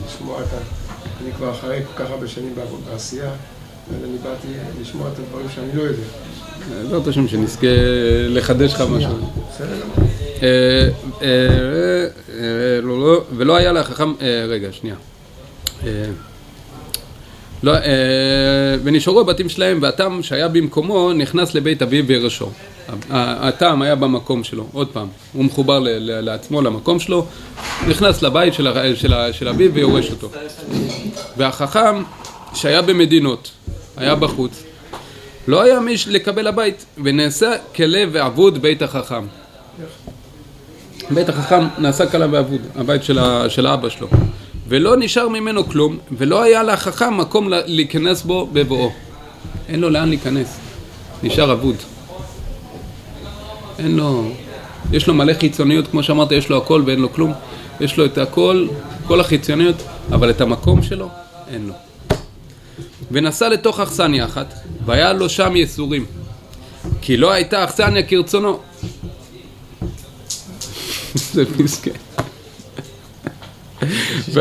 לשמוע 0.06 0.40
את 0.40 0.46
ה... 0.52 0.56
אני 1.24 1.32
כבר 1.32 1.50
אחרי 1.50 1.80
כל 1.84 2.04
כך 2.04 2.10
הרבה 2.10 2.28
שנים 2.28 2.54
בעשייה, 2.90 3.30
אז 3.30 4.04
אני 4.04 4.16
באתי 4.22 4.48
לשמוע 4.80 5.08
את 5.08 5.18
הדברים 5.18 5.46
שאני 5.54 5.68
לא 5.74 5.82
יודע. 5.82 6.02
בעזרת 6.70 7.06
השם 7.06 7.28
שנזכה 7.28 7.66
לחדש 8.28 8.74
לך 8.74 8.80
משהו. 8.80 9.12
אה, 10.42 10.88
אה, 11.22 12.80
לא, 12.82 13.00
לא, 13.00 13.24
ולא 13.36 13.56
היה 13.56 13.72
לה 13.72 13.84
חכם, 13.84 14.12
רגע, 14.48 14.68
שנייה. 14.72 14.96
לא, 17.62 17.74
אה, 17.74 17.80
ונשארו 18.84 19.20
הבתים 19.20 19.48
שלהם, 19.48 19.78
והתם 19.82 20.22
שהיה 20.22 20.48
במקומו 20.48 21.12
נכנס 21.12 21.54
לבית 21.54 21.82
אביו 21.82 22.06
וירשו. 22.06 22.50
התם 23.10 23.82
היה 23.82 23.94
במקום 23.94 24.44
שלו, 24.44 24.66
עוד 24.72 24.88
פעם, 24.88 25.08
הוא 25.32 25.44
מחובר 25.44 25.78
לעצמו, 25.98 26.62
למקום 26.62 27.00
שלו, 27.00 27.26
נכנס 27.88 28.22
לבית 28.22 28.54
של 29.32 29.48
אביו 29.48 29.74
ויורש 29.74 30.10
אותו. 30.10 30.30
והחכם 31.36 32.02
שהיה 32.54 32.82
במדינות, 32.82 33.50
היה 33.96 34.14
בחוץ, 34.14 34.62
לא 35.46 35.62
היה 35.62 35.80
מי 35.80 35.94
לקבל 36.06 36.46
הבית, 36.46 36.84
ונעשה 37.04 37.52
כלב 37.74 38.08
ועבוד 38.12 38.62
בית 38.62 38.82
החכם. 38.82 39.24
בית 41.10 41.28
החכם 41.28 41.64
נעשה 41.78 42.06
כלב 42.06 42.32
ועבוד, 42.32 42.60
הבית 42.74 43.04
של, 43.04 43.18
של 43.48 43.66
האבא 43.66 43.88
שלו. 43.88 44.08
ולא 44.68 44.96
נשאר 44.96 45.28
ממנו 45.28 45.64
כלום, 45.64 45.98
ולא 46.12 46.42
היה 46.42 46.62
לחכם 46.62 47.18
מקום 47.18 47.48
להיכנס 47.66 48.22
בו 48.22 48.48
בבואו. 48.52 48.90
אין 49.68 49.80
לו 49.80 49.90
לאן 49.90 50.08
להיכנס, 50.08 50.58
נשאר 51.22 51.52
אבוד. 51.52 51.76
אין 53.78 53.96
לו, 53.96 54.30
יש 54.92 55.06
לו 55.06 55.14
מלא 55.14 55.32
חיצוניות, 55.40 55.88
כמו 55.90 56.02
שאמרת, 56.02 56.32
יש 56.32 56.48
לו 56.48 56.56
הכל 56.56 56.82
ואין 56.86 57.00
לו 57.00 57.12
כלום. 57.12 57.32
יש 57.80 57.96
לו 57.96 58.04
את 58.04 58.18
הכל, 58.18 58.66
כל 59.06 59.20
החיצוניות, 59.20 59.82
אבל 60.12 60.30
את 60.30 60.40
המקום 60.40 60.82
שלו, 60.82 61.08
אין 61.48 61.66
לו. 61.66 61.74
ונסע 63.12 63.48
לתוך 63.48 63.80
אכסניה 63.80 64.24
אחת, 64.24 64.54
והיה 64.84 65.12
לו 65.12 65.28
שם 65.28 65.56
ייסורים. 65.56 66.06
כי 67.00 67.16
לא 67.16 67.32
הייתה 67.32 67.64
אכסניה 67.64 68.02
כרצונו. 68.02 68.58
זה 71.32 71.44
מסכן. 71.58 71.90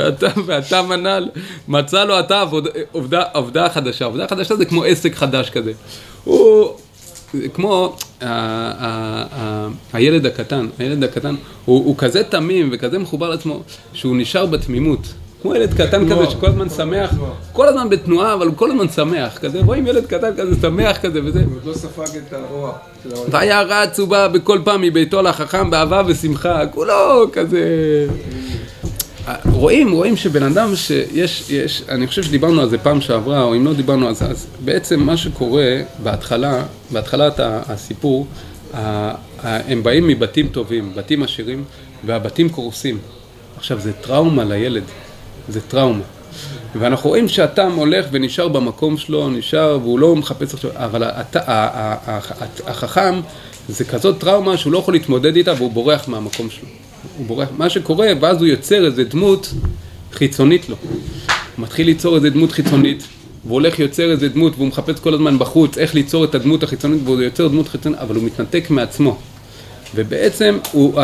ואתה, 0.45 0.81
מנהל, 0.81 1.29
מצא 1.67 2.03
לו 2.03 2.19
אתה 2.19 2.41
עבודה, 2.41 2.69
עובדה, 2.91 3.23
עובדה 3.33 3.69
חדשה. 3.69 4.05
עובדה 4.05 4.27
חדשה 4.27 4.55
זה 4.55 4.65
כמו 4.65 4.83
עסק 4.83 5.15
חדש 5.15 5.49
כזה. 5.49 5.71
הוא, 6.23 6.77
כמו 7.53 7.95
ה, 8.21 8.25
ה, 8.25 9.25
ה, 9.31 9.67
הילד 9.93 10.25
הקטן, 10.25 10.67
הילד 10.79 11.03
הקטן, 11.03 11.35
הוא, 11.65 11.85
הוא 11.85 11.97
כזה 11.97 12.23
תמים 12.23 12.69
וכזה 12.71 12.99
מחובר 12.99 13.29
לעצמו, 13.29 13.63
שהוא 13.93 14.15
נשאר 14.15 14.45
בתמימות. 14.45 15.13
כמו 15.41 15.55
ילד 15.55 15.73
קטן. 15.73 16.09
כזה 16.09 16.31
שכל 16.31 16.47
הזמן 16.47 16.69
שמח. 16.69 17.09
כל 17.53 17.67
הזמן 17.67 17.89
בתנועה, 17.89 18.33
אבל 18.33 18.47
הוא 18.47 18.55
כל 18.55 18.71
הזמן 18.71 18.89
שמח, 18.89 19.37
כזה, 19.37 19.59
רואים 19.65 19.87
ילד 19.87 20.05
קטן 20.05 20.35
כזה 20.37 20.61
שמח 20.61 20.97
כזה 20.97 21.19
וזה. 21.25 21.39
הוא 21.39 21.55
עוד 21.55 21.65
לא 21.65 21.73
ספג 21.73 22.17
את 22.17 22.33
הרוע. 22.33 22.73
של 23.03 23.15
העולם. 23.15 23.29
והיה 23.33 23.61
רץ 23.61 23.99
ובא 23.99 24.27
בכל 24.27 24.59
פעם 24.63 24.81
מביתו 24.81 25.21
לחכם 25.21 25.69
באהבה 25.69 26.01
ושמחה, 26.07 26.65
כולו 26.67 27.29
כזה... 27.33 27.65
רואים, 29.51 29.91
רואים 29.91 30.15
שבן 30.15 30.43
אדם 30.43 30.75
שיש, 30.75 31.49
יש, 31.49 31.83
אני 31.89 32.07
חושב 32.07 32.23
שדיברנו 32.23 32.61
על 32.61 32.69
זה 32.69 32.77
פעם 32.77 33.01
שעברה, 33.01 33.43
או 33.43 33.55
אם 33.55 33.65
לא 33.65 33.73
דיברנו 33.73 34.07
על 34.07 34.15
זה, 34.15 34.25
אז 34.25 34.47
בעצם 34.65 34.99
מה 34.99 35.17
שקורה 35.17 35.81
בהתחלה, 36.03 36.63
בהתחלת 36.91 37.39
הסיפור, 37.43 38.27
הם 39.43 39.83
באים 39.83 40.07
מבתים 40.07 40.47
טובים, 40.47 40.91
בתים 40.95 41.23
עשירים, 41.23 41.63
והבתים 42.05 42.49
קורסים. 42.49 42.97
עכשיו, 43.57 43.79
זה 43.79 43.93
טראומה 43.93 44.43
לילד, 44.43 44.83
זה 45.49 45.61
טראומה. 45.61 46.03
ואנחנו 46.75 47.09
רואים 47.09 47.27
שהתם 47.27 47.71
הולך 47.71 48.05
ונשאר 48.11 48.47
במקום 48.47 48.97
שלו, 48.97 49.29
נשאר, 49.29 49.77
והוא 49.81 49.99
לא 49.99 50.15
מחפש 50.15 50.53
עכשיו, 50.53 50.71
אבל 50.75 51.03
הת- 51.03 51.35
החכם, 52.67 53.19
זה 53.69 53.85
כזאת 53.85 54.19
טראומה 54.19 54.57
שהוא 54.57 54.73
לא 54.73 54.77
יכול 54.77 54.93
להתמודד 54.93 55.35
איתה 55.35 55.53
והוא 55.57 55.71
בורח 55.71 56.07
מהמקום 56.07 56.49
שלו. 56.49 56.67
הוא 57.17 57.25
בורח, 57.27 57.47
מה 57.57 57.69
שקורה, 57.69 58.07
ואז 58.19 58.37
הוא 58.37 58.47
יוצר 58.47 58.85
איזה 58.85 59.03
דמות 59.03 59.53
חיצונית 60.13 60.69
לו. 60.69 60.75
הוא 60.81 60.93
מתחיל 61.63 61.85
ליצור 61.85 62.15
איזה 62.15 62.29
דמות 62.29 62.51
חיצונית, 62.51 63.03
והוא 63.45 63.53
הולך 63.53 63.79
יוצר 63.79 64.11
איזה 64.11 64.29
דמות, 64.29 64.53
והוא 64.55 64.67
מחפש 64.67 64.99
כל 64.99 65.13
הזמן 65.13 65.39
בחוץ 65.39 65.77
איך 65.77 65.95
ליצור 65.95 66.23
את 66.25 66.35
הדמות 66.35 66.63
החיצונית, 66.63 67.01
והוא 67.03 67.21
יוצר 67.21 67.47
דמות 67.47 67.67
חיצונית, 67.67 67.99
אבל 67.99 68.15
הוא 68.15 68.23
מתנתק 68.23 68.69
מעצמו. 68.69 69.17
ובעצם 69.95 70.57
הוא, 70.71 70.99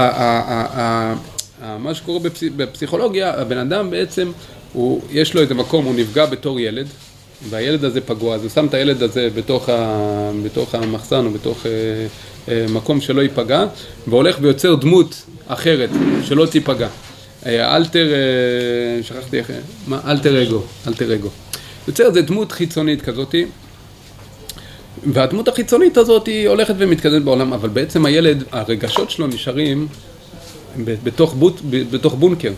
מה 1.80 1.94
שקורה 1.94 2.20
בפס, 2.20 2.44
בפסיכולוגיה, 2.56 3.42
הבן 3.42 3.58
אדם 3.58 3.90
בעצם, 3.90 4.32
הוא, 4.74 5.02
יש 5.12 5.34
לו 5.34 5.42
איזה 5.42 5.54
מקום, 5.54 5.86
הוא 5.86 5.96
נפגע 5.96 6.26
בתור 6.26 6.60
ילד, 6.60 6.88
והילד 7.50 7.84
הזה 7.84 8.02
פגוע, 8.02 8.36
אז 8.36 8.42
הוא 8.42 8.50
שם 8.50 8.66
את 8.66 8.74
הילד 8.74 9.04
הזה 9.04 9.30
בתוך, 9.36 9.70
ה, 9.70 10.32
בתוך 10.46 10.76
המחסן 10.76 11.26
או 11.26 11.32
בתוך 11.32 11.66
אה, 11.66 11.72
אה, 12.50 12.66
מקום 12.70 13.02
שלא 13.02 13.22
ייפגע, 13.22 13.66
והולך 14.08 14.38
ויוצר 14.42 14.76
דמות 14.76 15.24
אחרת, 15.48 15.90
שלא 16.24 16.46
תיפגע. 16.46 16.88
אה, 17.46 17.76
אלטר, 17.76 18.08
אה, 18.14 19.04
שכחתי 19.04 19.38
איך, 19.38 19.52
מה? 19.88 20.00
אלטר 20.08 20.44
אגו, 20.44 20.64
אלטר 20.88 21.14
אגו. 21.16 21.30
יוצר 21.88 22.06
איזה 22.06 22.22
דמות 22.22 22.52
חיצונית 22.52 23.02
כזאתי, 23.02 23.46
והדמות 25.14 25.48
החיצונית 25.48 25.98
הזאת 25.98 26.28
היא 26.28 26.50
הולכת 26.50 26.74
ומתקדמת 26.78 27.24
בעולם, 27.24 27.54
אבל 27.54 27.70
בעצם 27.70 28.06
הילד, 28.06 28.44
הרגשות 28.52 29.12
שלו 29.12 29.28
נשארים 29.28 29.88
בתוך, 30.86 31.34
בוט, 31.34 31.62
בתוך 31.70 32.14
בונקר, 32.14 32.52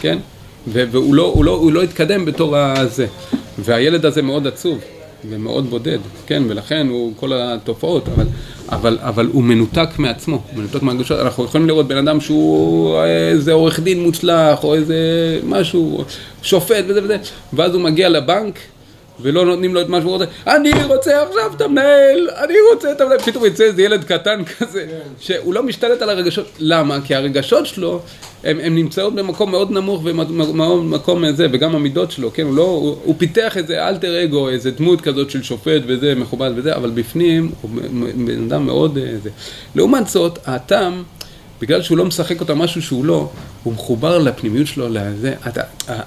כן? 0.00 0.18
והוא 0.66 1.14
לא, 1.14 1.34
לא, 1.42 1.50
הוא 1.50 1.72
לא 1.72 1.82
התקדם 1.82 2.24
בתור 2.24 2.56
הזה. 2.56 3.06
והילד 3.58 4.06
הזה 4.06 4.22
מאוד 4.22 4.46
עצוב 4.46 4.78
ומאוד 5.28 5.70
בודד, 5.70 5.98
כן? 6.26 6.42
ולכן 6.48 6.86
הוא 6.88 7.12
כל 7.16 7.32
התופעות, 7.34 8.08
אבל, 8.08 8.26
אבל, 8.68 8.98
אבל 9.00 9.28
הוא 9.32 9.44
מנותק 9.44 9.88
מעצמו, 9.98 10.36
הוא 10.36 10.58
מנותק 10.58 10.82
מהרגשות. 10.82 11.20
אנחנו 11.20 11.44
יכולים 11.44 11.66
לראות 11.66 11.88
בן 11.88 11.96
אדם 11.96 12.20
שהוא 12.20 13.02
איזה 13.04 13.52
עורך 13.52 13.80
דין 13.80 14.02
מוצלח, 14.02 14.64
או 14.64 14.74
איזה 14.74 14.96
משהו, 15.44 16.04
שופט 16.42 16.84
וזה 16.88 17.04
וזה, 17.04 17.16
ואז 17.52 17.74
הוא 17.74 17.82
מגיע 17.82 18.08
לבנק, 18.08 18.58
ולא 19.20 19.46
נותנים 19.46 19.74
לו 19.74 19.80
את 19.80 19.88
מה 19.88 20.00
שהוא 20.00 20.12
רוצה, 20.12 20.24
אני 20.46 20.84
רוצה 20.84 21.22
עכשיו 21.22 21.52
את 21.56 21.60
המנהל, 21.60 22.28
אני 22.44 22.54
רוצה 22.72 22.92
את 22.92 23.00
המנהל, 23.00 23.18
פתאום 23.18 23.46
יצא 23.46 23.64
איזה 23.64 23.82
ילד 23.82 24.04
קטן 24.04 24.44
כזה, 24.44 24.86
שהוא 25.20 25.54
לא 25.54 25.62
משתלט 25.62 26.02
על 26.02 26.10
הרגשות, 26.10 26.46
למה? 26.58 26.98
כי 27.04 27.14
הרגשות 27.14 27.66
שלו, 27.66 28.00
הם 28.44 28.74
נמצאות 28.74 29.14
במקום 29.14 29.50
מאוד 29.50 29.70
נמוך 29.70 30.04
ומקום 30.04 31.32
זה, 31.32 31.46
וגם 31.52 31.74
המידות 31.74 32.10
שלו, 32.10 32.32
כן, 32.32 32.42
הוא 32.42 32.56
לא, 32.56 32.62
הוא, 32.62 32.96
הוא 33.04 33.14
פיתח 33.18 33.56
איזה 33.56 33.88
אלטר 33.88 34.24
אגו, 34.24 34.48
איזה 34.48 34.70
דמות 34.70 35.00
כזאת 35.00 35.30
של 35.30 35.42
שופט 35.42 35.82
וזה, 35.86 36.14
מכובד 36.14 36.50
וזה, 36.56 36.76
אבל 36.76 36.90
בפנים 36.90 37.50
הוא 37.60 37.70
בן 38.26 38.44
אדם 38.46 38.66
מאוד 38.66 38.98
אה, 38.98 39.04
זה. 39.22 39.30
לעומת 39.74 40.08
זאת, 40.08 40.38
הטעם, 40.46 41.02
בגלל 41.60 41.82
שהוא 41.82 41.98
לא 41.98 42.04
משחק 42.04 42.40
אותה 42.40 42.54
משהו 42.54 42.82
שהוא 42.82 43.04
לא, 43.04 43.30
הוא 43.62 43.72
מחובר 43.72 44.18
לפנימיות 44.18 44.66
שלו, 44.66 44.88
לזה, 44.88 45.34
אתה, 45.48 45.60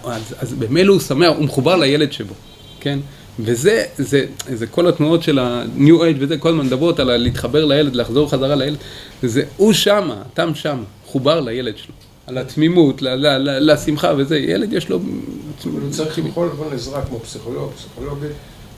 אז, 0.03 0.35
אז 0.39 0.53
במילא 0.53 0.93
הוא 0.93 1.01
שמח, 1.01 1.29
הוא 1.37 1.45
מחובר 1.45 1.75
לילד 1.75 2.11
שבו. 2.13 2.33
כן? 2.81 2.99
וזה 3.39 3.83
זה, 3.97 4.25
זה 4.53 4.67
כל 4.67 4.87
התנועות 4.87 5.23
של 5.23 5.39
ה-new 5.39 5.99
age 6.01 6.15
וזה, 6.19 6.37
כל 6.37 6.49
הזמן 6.49 6.65
מדברות 6.65 6.99
על 6.99 7.17
להתחבר 7.17 7.65
לילד, 7.65 7.95
לחזור 7.95 8.29
חזרה 8.29 8.55
לילד, 8.55 8.77
זה 9.23 9.43
הוא 9.57 9.73
שמה, 9.73 10.21
תם 10.33 10.55
שמה, 10.55 10.83
חובר 11.05 11.39
לילד 11.39 11.77
שלו, 11.77 11.93
על 12.27 12.37
התמימות, 12.37 13.01
ל- 13.01 13.07
ל- 13.15 13.37
ל- 13.37 13.71
לשמחה 13.71 14.13
וזה, 14.17 14.37
ילד 14.37 14.73
יש 14.73 14.89
לו... 14.89 14.97
אבל 14.97 15.81
הוא 15.81 15.91
צריך 15.91 16.19
בכל 16.19 16.49
הזמן 16.53 16.65
עזרה 16.73 17.05
כמו 17.05 17.19
פסיכולוג, 17.19 17.71
פסיכולוגית, 17.75 18.31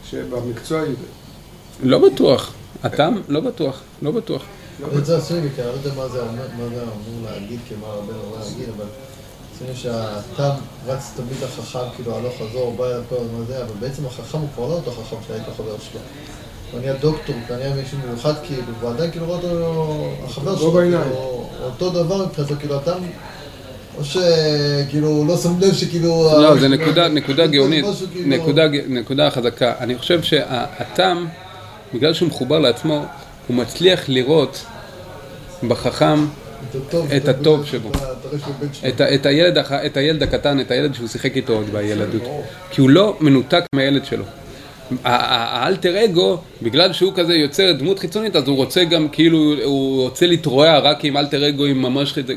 שבמקצוע 0.10 0.80
יודע. 0.80 0.94
לא 1.84 2.10
בטוח, 2.10 2.54
התם? 2.84 3.16
לא 3.28 3.40
בטוח, 3.40 3.82
לא 4.02 4.12
בטוח. 4.12 4.42
את 4.98 5.06
זה 5.06 5.18
עשוי 5.18 5.42
לי, 5.42 5.48
כי 5.56 5.62
אני 5.62 5.70
לא 5.70 5.74
יודע 5.74 6.02
מה 6.02 6.08
זה 6.08 6.22
מה 6.24 6.30
אמור 6.58 7.32
להגיד, 7.32 7.60
כמה 7.70 7.88
הרבה 7.88 8.14
אמור 8.14 8.38
להגיד, 8.40 8.70
אבל 8.78 8.86
עשינו 9.62 9.76
שהתם 9.78 10.50
רץ 10.88 11.12
תמיד 11.16 11.44
החכם, 11.44 11.80
כאילו 11.96 12.16
הלוך 12.18 12.34
חזור, 12.36 12.76
בא 12.78 12.86
אליו 12.86 13.02
כל 13.10 13.16
הזמן 13.16 13.46
זה, 13.48 13.58
אבל 13.58 13.74
בעצם 13.80 14.06
החכם 14.06 14.38
הוא 14.38 14.48
כבר 14.56 14.68
לא 14.68 14.74
אותו 14.74 14.92
חכם 14.92 15.16
שהיית 15.28 15.44
חבר 15.58 15.76
שלו. 15.92 16.00
הוא 16.72 16.80
נהיה 16.80 16.94
דוקטור, 16.94 17.36
הוא 17.50 17.58
נהיה 17.58 17.76
מישהו 17.76 17.98
מיוחד 18.08 18.34
כאילו, 18.44 18.64
ועדיין 18.82 19.12
כאילו 19.12 19.26
רואה 19.26 19.38
אותו 19.38 19.48
החבר 20.26 20.52
לא 20.52 20.58
שלו. 20.58 20.72
כאילו, 20.72 21.00
אותו 21.64 21.90
דבר 21.90 22.26
מבחינתו, 22.26 22.54
כאילו 22.60 22.76
התם, 22.76 22.98
או 23.98 24.04
שכאילו 24.04 25.08
הוא 25.08 25.28
לא 25.28 25.38
שם 25.38 25.60
לב 25.60 25.74
שכאילו... 25.74 26.42
לא, 26.42 26.60
זה 26.60 26.68
נקודה, 26.68 27.08
נקודה 27.08 27.48
גאונית, 27.48 27.86
כאילו- 28.14 28.30
נקודה, 28.30 28.68
נקודה 28.88 29.30
חזקה. 29.32 29.74
אני 29.80 29.98
חושב 29.98 30.24
שהתם, 30.24 31.26
בגלל 31.94 32.14
שהוא 32.14 32.30
מחובר 32.30 32.60
לעצמו, 32.60 33.06
הוא 33.48 33.58
מצליח 33.58 34.10
לראות 34.10 34.66
בחכם 35.68 36.26
את 37.18 37.28
הטוב 37.28 37.66
שבו. 37.66 37.92
את 39.86 39.96
הילד, 39.96 40.24
הקטן, 40.24 40.60
את 40.60 40.72
הילד 40.72 40.94
שהוא 40.94 41.08
שיחק 41.08 41.36
איתו 41.36 41.54
עוד 41.54 41.66
בילדות. 41.72 42.22
כי 42.72 42.82
הוא 42.82 42.90
לא 42.90 43.18
מנותק 43.20 43.64
מהילד 43.76 44.06
שלו. 44.06 44.24
האלטר 45.04 46.06
אגו, 46.06 46.38
בגלל 46.62 46.94
שהוא 46.94 47.14
כזה 47.16 47.34
יוצר 47.36 47.72
דמות 47.72 48.00
חיצונית, 48.00 48.36
אז 48.36 48.48
הוא 48.48 48.56
רוצה 48.56 48.84
גם 48.84 49.08
כאילו, 49.10 49.56
הוא 49.64 50.02
רוצה 50.02 50.28
להתרועע 50.28 50.80
רק 50.80 51.06
עם 51.06 51.18
אלטר 51.18 51.50
אגו, 51.50 51.66
עם 51.66 51.82
ממש, 51.82 52.14
כי 52.14 52.24
זה, 52.24 52.34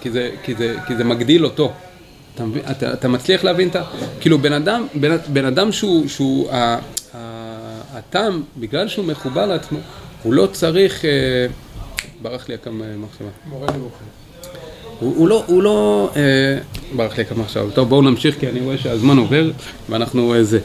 כי 0.00 0.10
זה, 0.10 0.30
כי 0.42 0.54
זה, 0.54 0.74
כי 0.86 0.96
זה 0.96 1.04
מגדיל 1.04 1.44
אותו. 1.44 1.72
אתה, 2.34 2.44
מבין? 2.44 2.62
אתה, 2.70 2.92
אתה 2.92 3.08
מצליח 3.08 3.44
להבין 3.44 3.68
את 3.68 3.76
ה... 3.76 3.82
כאילו 4.20 4.38
בן 4.38 4.52
אדם, 4.52 4.86
בן, 4.94 5.16
בן 5.28 5.44
אדם 5.44 5.72
שהוא, 5.72 6.08
שהוא 6.08 6.50
ה- 6.50 6.54
ה- 6.54 6.78
הטעם, 7.92 8.42
בגלל 8.56 8.88
שהוא 8.88 9.04
מחובר 9.04 9.46
לעצמו, 9.46 9.78
הוא 10.22 10.32
לא 10.34 10.46
צריך... 10.52 11.04
אה, 11.04 11.10
ברח 12.22 12.48
לי 12.48 12.54
הכמה 12.54 12.84
מחשבה. 12.96 13.28
מורה 13.46 13.66
נבוכים. 13.66 14.06
הוא, 15.00 15.14
הוא 15.16 15.28
לא, 15.28 15.44
הוא 15.46 15.62
לא, 15.62 16.10
אה, 16.16 16.58
ברח 16.96 17.18
לי 17.18 17.24
כמה 17.24 17.44
עכשיו, 17.44 17.70
טוב 17.74 17.88
בואו 17.88 18.02
נמשיך 18.02 18.40
כי 18.40 18.48
אני 18.48 18.60
רואה 18.60 18.78
שהזמן 18.78 19.18
עובר 19.18 19.50
ואנחנו 19.88 20.34
אה, 20.34 20.44
זה. 20.44 20.60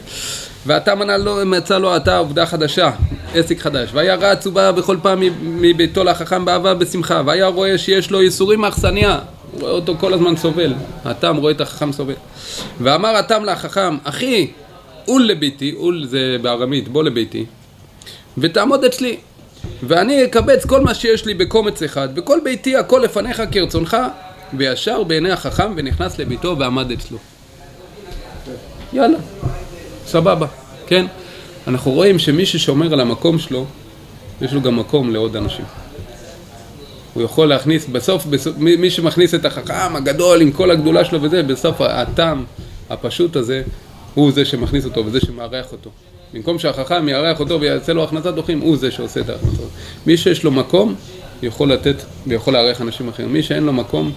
ואתה 0.66 0.94
מנה 0.94 1.16
לו, 1.16 1.36
מצא 1.46 1.78
לו 1.78 1.96
אתה 1.96 2.18
עובדה 2.18 2.46
חדשה, 2.46 2.90
עסק 3.34 3.58
חדש, 3.58 3.90
והיה 3.92 4.14
רץ 4.14 4.46
ובא 4.46 4.72
בכל 4.72 4.96
פעם 5.02 5.22
מביתו 5.42 6.04
לחכם 6.04 6.44
באהבה 6.44 6.74
בשמחה, 6.74 7.22
והיה 7.26 7.46
רואה 7.46 7.78
שיש 7.78 8.10
לו 8.10 8.22
ייסורים 8.22 8.60
מאכסניה, 8.60 9.18
הוא 9.52 9.60
רואה 9.60 9.72
אותו 9.72 9.94
כל 10.00 10.14
הזמן 10.14 10.36
סובל, 10.36 10.74
התם 11.04 11.36
רואה 11.36 11.52
את 11.52 11.60
החכם 11.60 11.92
סובל. 11.92 12.14
ואמר 12.80 13.16
התם 13.16 13.44
לחכם, 13.44 13.96
אחי, 14.04 14.50
עול 15.06 15.26
לביתי, 15.26 15.70
עול 15.70 16.06
זה 16.06 16.36
בארמית, 16.42 16.88
בוא 16.88 17.04
לביתי, 17.04 17.44
ותעמוד 18.38 18.84
אצלי, 18.84 19.16
ואני 19.82 20.24
אקבץ 20.24 20.66
כל 20.66 20.80
מה 20.80 20.94
שיש 20.94 21.26
לי 21.26 21.34
בקומץ 21.34 21.82
אחד, 21.82 22.08
וכל 22.16 22.38
ביתי 22.44 22.76
הכל 22.76 23.00
לפניך 23.04 23.42
כרצונך, 23.50 23.96
וישר 24.58 25.02
בעיני 25.02 25.30
החכם 25.30 25.72
ונכנס 25.76 26.18
לביתו 26.18 26.56
ועמד 26.58 26.90
אצלו. 26.90 27.18
יאללה, 28.92 29.18
סבבה, 30.06 30.46
כן? 30.86 31.06
אנחנו 31.66 31.90
רואים 31.90 32.18
שמי 32.18 32.46
ששומר 32.46 32.92
על 32.92 33.00
המקום 33.00 33.38
שלו, 33.38 33.66
יש 34.40 34.52
לו 34.52 34.62
גם 34.62 34.76
מקום 34.76 35.12
לעוד 35.12 35.36
אנשים. 35.36 35.64
הוא 37.14 37.22
יכול 37.22 37.48
להכניס, 37.48 37.86
בסוף, 37.86 38.26
בסוף 38.26 38.56
מי, 38.58 38.76
מי 38.76 38.90
שמכניס 38.90 39.34
את 39.34 39.44
החכם 39.44 39.96
הגדול 39.96 40.40
עם 40.40 40.52
כל 40.52 40.70
הגדולה 40.70 41.04
שלו 41.04 41.22
וזה, 41.22 41.42
בסוף 41.42 41.80
הטעם 41.80 42.44
הפשוט 42.90 43.36
הזה, 43.36 43.62
הוא 44.14 44.32
זה 44.32 44.44
שמכניס 44.44 44.84
אותו 44.84 45.06
וזה 45.06 45.20
שמארח 45.20 45.72
אותו. 45.72 45.90
במקום 46.34 46.58
שהחכם 46.58 47.08
יארח 47.08 47.40
אותו 47.40 47.60
ויעשה 47.60 47.92
לו 47.92 48.04
הכנסת 48.04 48.34
דוחים, 48.34 48.60
הוא 48.60 48.76
זה 48.76 48.90
שעושה 48.90 49.20
את 49.20 49.28
ההכנסות. 49.28 49.68
מי 50.06 50.16
שיש 50.16 50.44
לו 50.44 50.50
מקום, 50.50 50.94
יכול 51.42 51.72
לתת 51.72 51.96
ויכול 52.26 52.54
לארח 52.54 52.80
אנשים 52.80 53.08
אחרים. 53.08 53.32
מי 53.32 53.42
שאין 53.42 53.64
לו 53.64 53.72
מקום... 53.72 54.12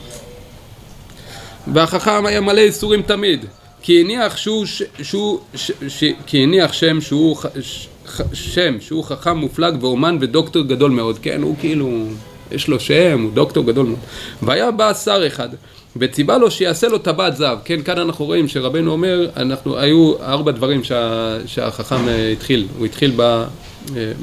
והחכם 1.73 2.25
היה 2.25 2.41
מלא 2.41 2.61
איסורים 2.61 3.01
תמיד, 3.01 3.45
כי 3.81 4.01
הניח 4.01 4.37
שהוא, 4.37 4.65
ש, 4.65 4.83
שהוא, 5.01 5.39
ש, 5.55 5.71
ש, 5.87 6.03
כי 6.25 6.43
הניח 6.43 6.73
שם 6.73 7.01
שהוא, 7.01 7.37
ש, 7.61 7.87
ח, 8.07 8.21
שם 8.33 8.81
שהוא 8.81 9.03
חכם 9.03 9.37
מופלג 9.37 9.83
ואומן 9.83 10.17
ודוקטור 10.21 10.63
גדול 10.63 10.91
מאוד, 10.91 11.19
כן, 11.19 11.41
הוא 11.41 11.55
כאילו 11.59 12.03
יש 12.51 12.67
לו 12.67 12.79
שם, 12.79 13.21
הוא 13.21 13.31
דוקטור 13.33 13.65
גדול 13.65 13.85
מאוד. 13.85 13.99
והיה 14.41 14.71
בא 14.71 14.93
שר 14.93 15.27
אחד, 15.27 15.49
וציווה 15.95 16.37
לו 16.37 16.51
שיעשה 16.51 16.87
לו 16.87 16.97
טבעת 16.97 17.37
זהב. 17.37 17.57
כן, 17.65 17.81
כאן 17.81 17.97
אנחנו 17.97 18.25
רואים 18.25 18.47
שרבנו 18.47 18.91
אומר, 18.91 19.29
אנחנו, 19.35 19.77
היו 19.77 20.13
ארבע 20.21 20.51
דברים 20.51 20.83
שה, 20.83 21.37
שהחכם 21.45 22.07
אה, 22.07 22.31
התחיל. 22.31 22.67
הוא 22.77 22.85
התחיל 22.85 23.13
ב... 23.15 23.21
אה, 23.21 23.43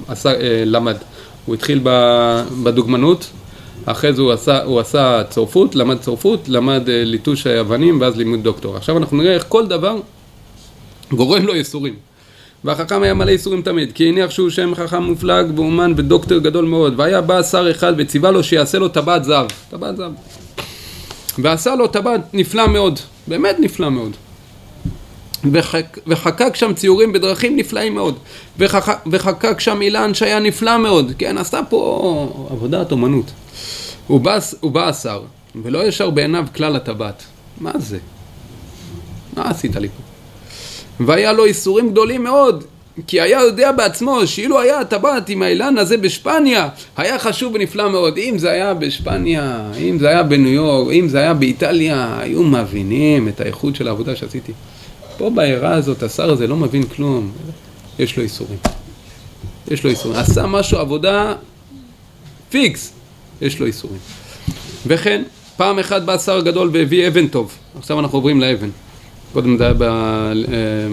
עשה, 0.08 0.30
אה, 0.30 0.62
למד. 0.66 0.96
הוא 1.46 1.54
התחיל 1.54 1.80
בדוגמנות, 2.62 3.30
אחרי 3.86 4.12
זה 4.12 4.22
הוא 4.22 4.32
עשה, 4.32 4.62
הוא 4.62 4.80
עשה 4.80 5.22
צורפות, 5.30 5.74
למד 5.74 5.98
צורפות, 5.98 6.48
למד 6.48 6.82
ליטוש 6.86 7.46
אבנים 7.46 8.00
ואז 8.00 8.16
לימוד 8.16 8.42
דוקטור. 8.42 8.76
עכשיו 8.76 8.98
אנחנו 8.98 9.16
נראה 9.16 9.34
איך 9.34 9.44
כל 9.48 9.66
דבר 9.66 9.96
גורם 11.12 11.46
לו 11.46 11.54
ייסורים. 11.54 11.94
והחכם 12.64 13.02
היה 13.02 13.14
מלא 13.14 13.30
ייסורים 13.30 13.62
תמיד, 13.62 13.92
כי 13.92 14.08
הניח 14.08 14.30
שהוא 14.30 14.50
שם 14.50 14.74
חכם 14.74 15.02
מופלג 15.02 15.58
ואומן 15.58 15.92
ודוקטור 15.96 16.38
גדול 16.38 16.64
מאוד, 16.64 16.94
והיה 16.96 17.20
בא 17.20 17.42
שר 17.42 17.70
אחד 17.70 17.92
וציווה 17.98 18.30
לו 18.30 18.44
שיעשה 18.44 18.78
לו 18.78 18.88
טבעת 18.88 19.24
זהב, 19.24 19.46
טבעת 19.70 19.96
זהב. 19.96 20.12
ועשה 21.38 21.74
לו 21.74 21.86
טבעת 21.86 22.20
נפלא 22.32 22.66
מאוד, 22.66 23.00
באמת 23.26 23.56
נפלא 23.58 23.90
מאוד. 23.90 24.16
וחק, 25.52 25.98
וחקק 26.06 26.56
שם 26.56 26.74
ציורים 26.74 27.12
בדרכים 27.12 27.56
נפלאים 27.56 27.94
מאוד, 27.94 28.18
וחק, 28.58 29.00
וחקק 29.12 29.60
שם 29.60 29.82
אילן 29.82 30.14
שהיה 30.14 30.38
נפלא 30.38 30.78
מאוד, 30.78 31.12
כן, 31.18 31.38
עשה 31.38 31.60
פה 31.68 32.46
עבודת 32.50 32.92
אומנות. 32.92 33.30
הוא 34.06 34.20
בא, 34.20 34.38
הוא 34.60 34.70
בא 34.70 34.88
השר, 34.88 35.22
ולא 35.62 35.88
ישר 35.88 36.10
בעיניו 36.10 36.46
כלל 36.56 36.76
הטבעת. 36.76 37.22
מה 37.60 37.72
זה? 37.78 37.98
מה 39.36 39.50
עשית 39.50 39.76
לי 39.76 39.88
פה? 39.88 40.13
והיה 41.00 41.32
לו 41.32 41.44
איסורים 41.44 41.90
גדולים 41.90 42.24
מאוד, 42.24 42.64
כי 43.06 43.20
היה 43.20 43.40
יודע 43.40 43.72
בעצמו 43.72 44.26
שאילו 44.26 44.60
היה 44.60 44.80
הטבעת 44.80 45.28
עם 45.28 45.42
האילן 45.42 45.78
הזה 45.78 45.96
בשפניה, 45.96 46.68
היה 46.96 47.18
חשוב 47.18 47.54
ונפלא 47.54 47.90
מאוד. 47.90 48.18
אם 48.18 48.38
זה 48.38 48.50
היה 48.50 48.74
בשפניה, 48.74 49.70
אם 49.78 49.98
זה 49.98 50.08
היה 50.08 50.22
בניו 50.22 50.52
יורק, 50.52 50.92
אם 50.92 51.08
זה 51.08 51.18
היה 51.18 51.34
באיטליה, 51.34 52.18
היו 52.20 52.42
מבינים 52.42 53.28
את 53.28 53.40
האיכות 53.40 53.76
של 53.76 53.88
העבודה 53.88 54.16
שעשיתי. 54.16 54.52
פה 55.18 55.30
בעירה 55.30 55.74
הזאת, 55.74 56.02
השר 56.02 56.30
הזה 56.30 56.46
לא 56.46 56.56
מבין 56.56 56.82
כלום, 56.82 57.32
יש 57.98 58.16
לו 58.16 58.22
איסורים. 58.22 58.58
יש 59.70 59.84
לו 59.84 59.90
איסורים. 59.90 60.18
עשה 60.18 60.46
משהו, 60.46 60.78
עבודה 60.78 61.34
פיקס, 62.50 62.92
יש 63.40 63.60
לו 63.60 63.66
איסורים. 63.66 63.98
וכן, 64.86 65.22
פעם 65.56 65.78
אחת 65.78 66.02
בא 66.02 66.18
שר 66.18 66.40
גדול 66.40 66.70
והביא 66.72 67.08
אבן 67.08 67.28
טוב. 67.28 67.52
עכשיו 67.78 68.00
אנחנו 68.00 68.18
עוברים 68.18 68.40
לאבן. 68.40 68.68
קודם 69.34 69.56
זה 69.56 69.64
היה 69.64 69.74
ב... 69.74 69.82
אה, 69.82 70.88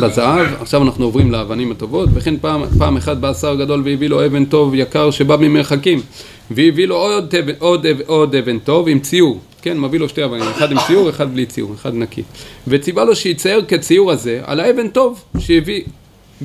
בזהב, 0.00 0.46
עכשיו 0.60 0.82
אנחנו 0.82 1.04
עוברים 1.04 1.32
לאבנים 1.32 1.72
הטובות, 1.72 2.08
וכן 2.14 2.36
פעם, 2.36 2.62
פעם 2.78 2.96
אחת 2.96 3.16
בא 3.16 3.34
שר 3.34 3.54
גדול 3.54 3.82
והביא 3.84 4.08
לו 4.08 4.26
אבן 4.26 4.44
טוב 4.44 4.74
יקר 4.74 5.10
שבא 5.10 5.36
ממרחקים, 5.36 6.00
והביא 6.50 6.86
לו 6.86 6.96
עוד, 6.96 7.34
עוד, 7.58 7.86
עוד, 7.86 7.86
עוד 8.06 8.34
אבן 8.34 8.58
טוב 8.58 8.88
עם 8.88 9.00
ציור, 9.00 9.40
כן, 9.62 9.78
מביא 9.78 10.00
לו 10.00 10.08
שתי 10.08 10.24
אבנים, 10.24 10.42
אחד 10.42 10.72
עם 10.72 10.78
ציור, 10.86 11.10
אחד 11.10 11.32
בלי 11.32 11.46
ציור, 11.46 11.74
אחד 11.74 11.94
נקי, 11.94 12.22
וציווה 12.68 13.04
לו 13.04 13.16
שיצייר 13.16 13.64
כציור 13.68 14.12
הזה 14.12 14.40
על 14.44 14.60
האבן 14.60 14.88
טוב 14.88 15.24
שהביא, 15.38 15.82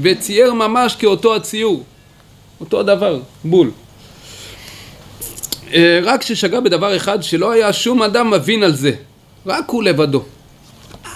וצייר 0.01 0.53
ממש 0.53 0.95
כאותו 0.95 1.35
הציור, 1.35 1.83
אותו 2.59 2.79
הדבר, 2.79 3.19
בול. 3.43 3.71
אה, 5.73 5.99
רק 6.03 6.21
ששגה 6.21 6.61
בדבר 6.61 6.95
אחד 6.95 7.23
שלא 7.23 7.51
היה 7.51 7.73
שום 7.73 8.01
אדם 8.01 8.31
מבין 8.31 8.63
על 8.63 8.73
זה, 8.73 8.91
רק 9.45 9.69
הוא 9.69 9.83
לבדו. 9.83 10.23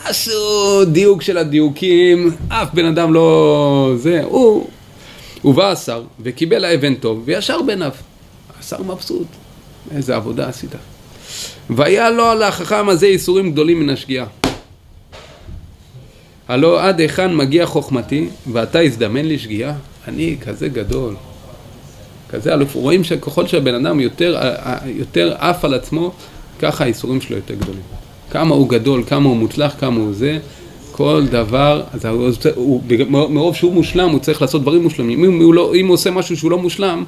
עשו 0.06 0.86
דיוק 0.86 1.22
של 1.22 1.38
הדיוקים, 1.38 2.32
אף 2.50 2.74
בן 2.74 2.86
אדם 2.86 3.14
לא... 3.14 3.94
זה, 3.96 4.22
הוא... 4.24 4.68
ובא 5.46 5.72
השר 5.72 6.04
וקיבל 6.20 6.66
האבן 6.66 6.96
טוב 6.96 7.22
וישר 7.26 7.62
בעיניו. 7.62 7.92
השר 8.60 8.84
מבסוט, 8.84 9.28
איזה 9.96 10.16
עבודה 10.16 10.48
עשית. 10.48 10.72
והיה 11.70 12.10
לו 12.10 12.26
על 12.26 12.44
החכם 12.44 12.90
הזה 12.90 13.06
איסורים 13.06 13.52
גדולים 13.52 13.80
מן 13.80 13.90
השגיאה. 13.90 14.26
הלא 16.48 16.84
עד 16.84 17.00
היכן 17.00 17.36
מגיע 17.36 17.66
חוכמתי 17.66 18.30
ואתה 18.52 18.80
הזדמן 18.80 19.26
לי 19.26 19.40
שגיאה? 19.40 19.74
אני 20.08 20.36
כזה 20.42 20.68
גדול, 20.68 21.16
כזה 22.30 22.54
אלוף. 22.54 22.76
רואים 22.76 23.04
שככל 23.04 23.48
שהבן 23.48 23.86
אדם 23.86 24.00
יותר, 24.00 24.40
יותר 24.86 25.36
עף 25.38 25.66
על 25.66 25.74
עצמו, 25.74 26.12
ככה 26.60 26.84
האיסורים 26.84 27.22
שלו 27.22 27.36
יותר 27.36 27.54
גדולים. 27.54 28.01
כמה 28.32 28.56
הוא 28.56 28.70
גדול, 28.70 29.04
כמה 29.08 29.30
הוא 29.30 29.38
מוצלח, 29.38 29.76
כמה 29.80 30.00
הוא 30.00 30.14
זה, 30.14 30.40
כל 30.92 31.26
דבר, 31.32 31.84
אז 31.94 32.06
הוא, 32.06 32.30
הוא, 32.56 32.82
מרוב 33.30 33.56
שהוא 33.56 33.74
מושלם, 33.74 34.10
הוא 34.10 34.20
צריך 34.20 34.42
לעשות 34.42 34.62
דברים 34.62 34.84
מושלמים. 34.84 35.24
אם 35.24 35.42
הוא, 35.42 35.54
לא, 35.54 35.76
אם 35.76 35.88
הוא 35.88 35.94
עושה 35.94 36.12
משהו 36.12 36.38
שהוא 36.38 36.52
לא 36.52 36.58
מושלם, 36.58 37.04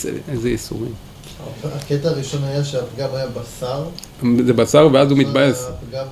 זה, 0.00 0.10
איזה 0.28 0.50
ייסורים. 0.50 0.92
הקטע 1.64 2.08
הראשון 2.08 2.44
היה 2.44 2.64
שהפגם 2.64 3.08
היה 3.14 3.26
בשר. 3.26 3.84
זה 4.46 4.52
בשר, 4.52 4.88
ואז 4.92 5.10
הוא 5.10 5.18
מתבאס. 5.18 5.68
הפגם 5.68 6.06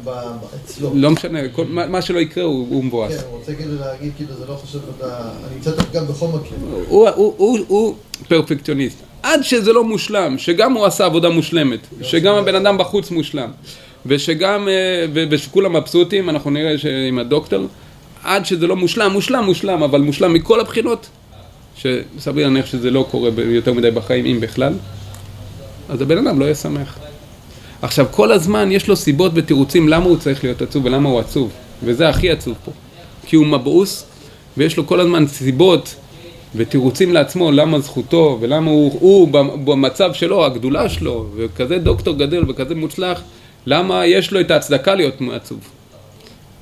אצלו. 0.65 0.91
לא 0.95 1.11
משנה, 1.11 1.49
כל, 1.49 1.65
מה, 1.69 1.87
מה 1.87 2.03
שלא 2.03 2.19
יקרה 2.19 2.45
הוא, 2.45 2.67
הוא 2.71 2.85
מבואס. 2.85 3.13
כן, 3.13 3.23
הוא 3.31 3.39
רוצה 3.39 3.55
כאילו 3.55 3.75
להגיד, 3.81 4.13
כאילו 4.17 4.35
זה 4.35 4.45
לא 4.49 4.55
חושב, 4.55 4.79
אני 5.03 5.57
אמצא 5.57 5.71
את 5.71 5.79
הפגם 5.79 6.07
בכל 6.07 6.27
מקרה. 6.27 6.59
הוא, 6.89 7.09
הוא, 7.09 7.35
הוא, 7.37 7.59
הוא 7.69 7.95
פרפקציוניסט. 8.29 8.99
עד 9.23 9.43
שזה 9.43 9.73
לא 9.73 9.85
מושלם, 9.85 10.39
שגם 10.39 10.73
הוא 10.73 10.87
עשה 10.87 11.05
עבודה 11.05 11.29
מושלמת, 11.29 11.81
שגם 12.03 12.35
הבן 12.35 12.55
אדם 12.55 12.79
בחוץ 12.79 13.11
מושלם. 13.11 13.51
ושגם, 14.07 14.69
אה, 14.69 15.25
ושכולם 15.31 15.77
מבסוטים, 15.77 16.31
אנחנו 16.31 16.51
נראה 16.51 16.75
עם 17.09 17.19
הדוקטור, 17.19 17.67
עד 18.23 18.47
שזה 18.47 18.67
לא 18.67 18.77
מושלם, 18.77 19.13
מושלם, 19.13 19.45
מושלם, 19.45 19.83
אבל 19.83 20.01
מושלם 20.01 20.33
מכל 20.33 20.61
הבחינות, 20.61 21.09
שסביר 21.77 22.47
להניח 22.47 22.67
שזה 22.67 22.91
לא 22.91 23.07
קורה 23.11 23.31
יותר 23.37 23.73
מדי 23.73 23.91
בחיים, 23.91 24.27
אם 24.27 24.41
בכלל, 24.41 24.73
אז 25.89 26.03
הבן 26.03 26.27
אדם 26.27 26.41
לא 26.41 26.45
יהיה 26.45 26.55
שמח. 26.55 26.99
עכשיו, 27.83 28.07
כל 28.11 28.33
הזמן 28.33 28.73
יש 28.73 28.89
לו 28.89 28.97
סיבות 28.97 29.33
ותירוצים 29.35 29.89
למה 29.89 30.05
הוא 30.05 30.17
צריך 30.17 30.45
להיות 30.45 30.63
עצוב 30.63 30.85
ולמה 30.85 31.09
הוא 31.09 31.21
עצוב, 31.21 31.53
וזה 31.85 32.09
הכי 32.09 32.31
עצוב 32.31 32.55
פה. 32.65 32.71
כי 33.27 33.37
הוא 33.37 33.47
מבעוס, 33.47 34.07
ויש 34.57 34.77
לו 34.77 34.87
כל 34.87 35.01
הזמן 35.01 35.27
סיבות 35.27 35.95
ותירוצים 36.55 37.13
לעצמו 37.13 37.53
למה 37.53 37.81
זכותו, 37.81 38.39
ולמה 38.41 38.71
הוא, 38.71 38.99
הוא 39.01 39.29
במצב 39.65 40.13
שלו, 40.13 40.45
הגדולה 40.45 40.89
שלו, 40.89 41.27
וכזה 41.37 41.79
דוקטור 41.79 42.15
גדל 42.15 42.45
וכזה 42.49 42.75
מוצלח, 42.75 43.23
למה 43.67 44.07
יש 44.07 44.33
לו 44.33 44.41
את 44.41 44.51
ההצדקה 44.51 44.95
להיות 44.95 45.15
עצוב? 45.33 45.59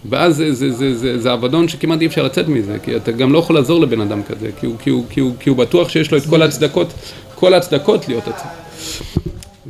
ואז 0.08 0.36
זה, 0.36 0.54
זה, 0.54 0.72
זה, 0.72 0.94
זה, 0.94 1.18
זה 1.18 1.32
אבדון 1.32 1.68
שכמעט 1.68 2.00
אי 2.00 2.06
אפשר 2.06 2.22
לצאת 2.22 2.48
מזה, 2.48 2.76
כי 2.82 2.96
אתה 2.96 3.12
גם 3.12 3.32
לא 3.32 3.38
יכול 3.38 3.56
לעזור 3.56 3.80
לבן 3.80 4.00
אדם 4.00 4.22
כזה, 4.22 4.50
כי 4.60 4.66
הוא, 4.66 4.76
כי 4.82 4.90
הוא, 4.90 5.04
כי 5.10 5.20
הוא, 5.20 5.32
כי 5.40 5.50
הוא 5.50 5.58
בטוח 5.58 5.88
שיש 5.88 6.12
לו 6.12 6.18
את 6.18 6.22
כל 6.30 6.42
ההצדקות, 6.42 6.92
כל 7.34 7.54
ההצדקות 7.54 8.08
להיות 8.08 8.28
עצוב. 8.28 8.46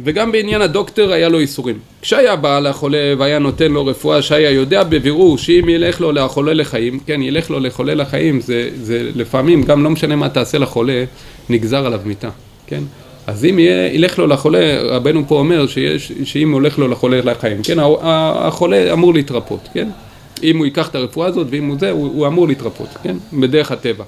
וגם 0.04 0.32
בעניין 0.32 0.62
הדוקטור 0.62 1.12
היה 1.12 1.28
לו 1.28 1.38
איסורים. 1.38 1.78
כשהיה 2.02 2.36
בא 2.36 2.58
לחולה 2.58 3.14
והיה 3.18 3.38
נותן 3.38 3.72
לו 3.72 3.86
רפואה 3.86 4.22
שהיה 4.22 4.50
יודע 4.50 4.84
בבירור 4.84 5.38
שאם 5.38 5.68
ילך 5.68 6.00
לו 6.00 6.12
לחולה 6.12 6.54
לחיים, 6.54 7.00
כן, 7.06 7.22
ילך 7.22 7.50
לו 7.50 7.60
לחולה 7.60 7.94
לחיים, 7.94 8.40
זה, 8.40 8.70
זה 8.82 9.10
לפעמים, 9.14 9.62
גם 9.62 9.84
לא 9.84 9.90
משנה 9.90 10.16
מה 10.16 10.28
תעשה 10.28 10.58
לחולה, 10.58 11.04
נגזר 11.48 11.86
עליו 11.86 12.00
מיתה, 12.04 12.30
כן? 12.66 12.82
אז 13.26 13.44
אם 13.44 13.58
יהיה, 13.58 13.94
ילך 13.94 14.18
לו 14.18 14.26
לחולה, 14.26 14.82
רבנו 14.82 15.24
פה 15.28 15.34
אומר 15.34 15.66
שיש, 15.66 16.12
שאם 16.24 16.52
הולך 16.52 16.78
לו 16.78 16.88
לחולה 16.88 17.20
לחיים, 17.20 17.62
כן, 17.62 17.78
החולה 18.02 18.92
אמור 18.92 19.14
להתרפות, 19.14 19.68
כן? 19.72 19.88
אם 20.42 20.58
הוא 20.58 20.66
ייקח 20.66 20.88
את 20.88 20.94
הרפואה 20.94 21.26
הזאת 21.26 21.46
ואם 21.50 21.68
הוא 21.68 21.76
זה, 21.80 21.90
הוא, 21.90 22.06
הוא 22.06 22.26
אמור 22.26 22.48
להתרפות, 22.48 22.88
כן? 23.02 23.16
בדרך 23.32 23.72
הטבע. 23.72 24.04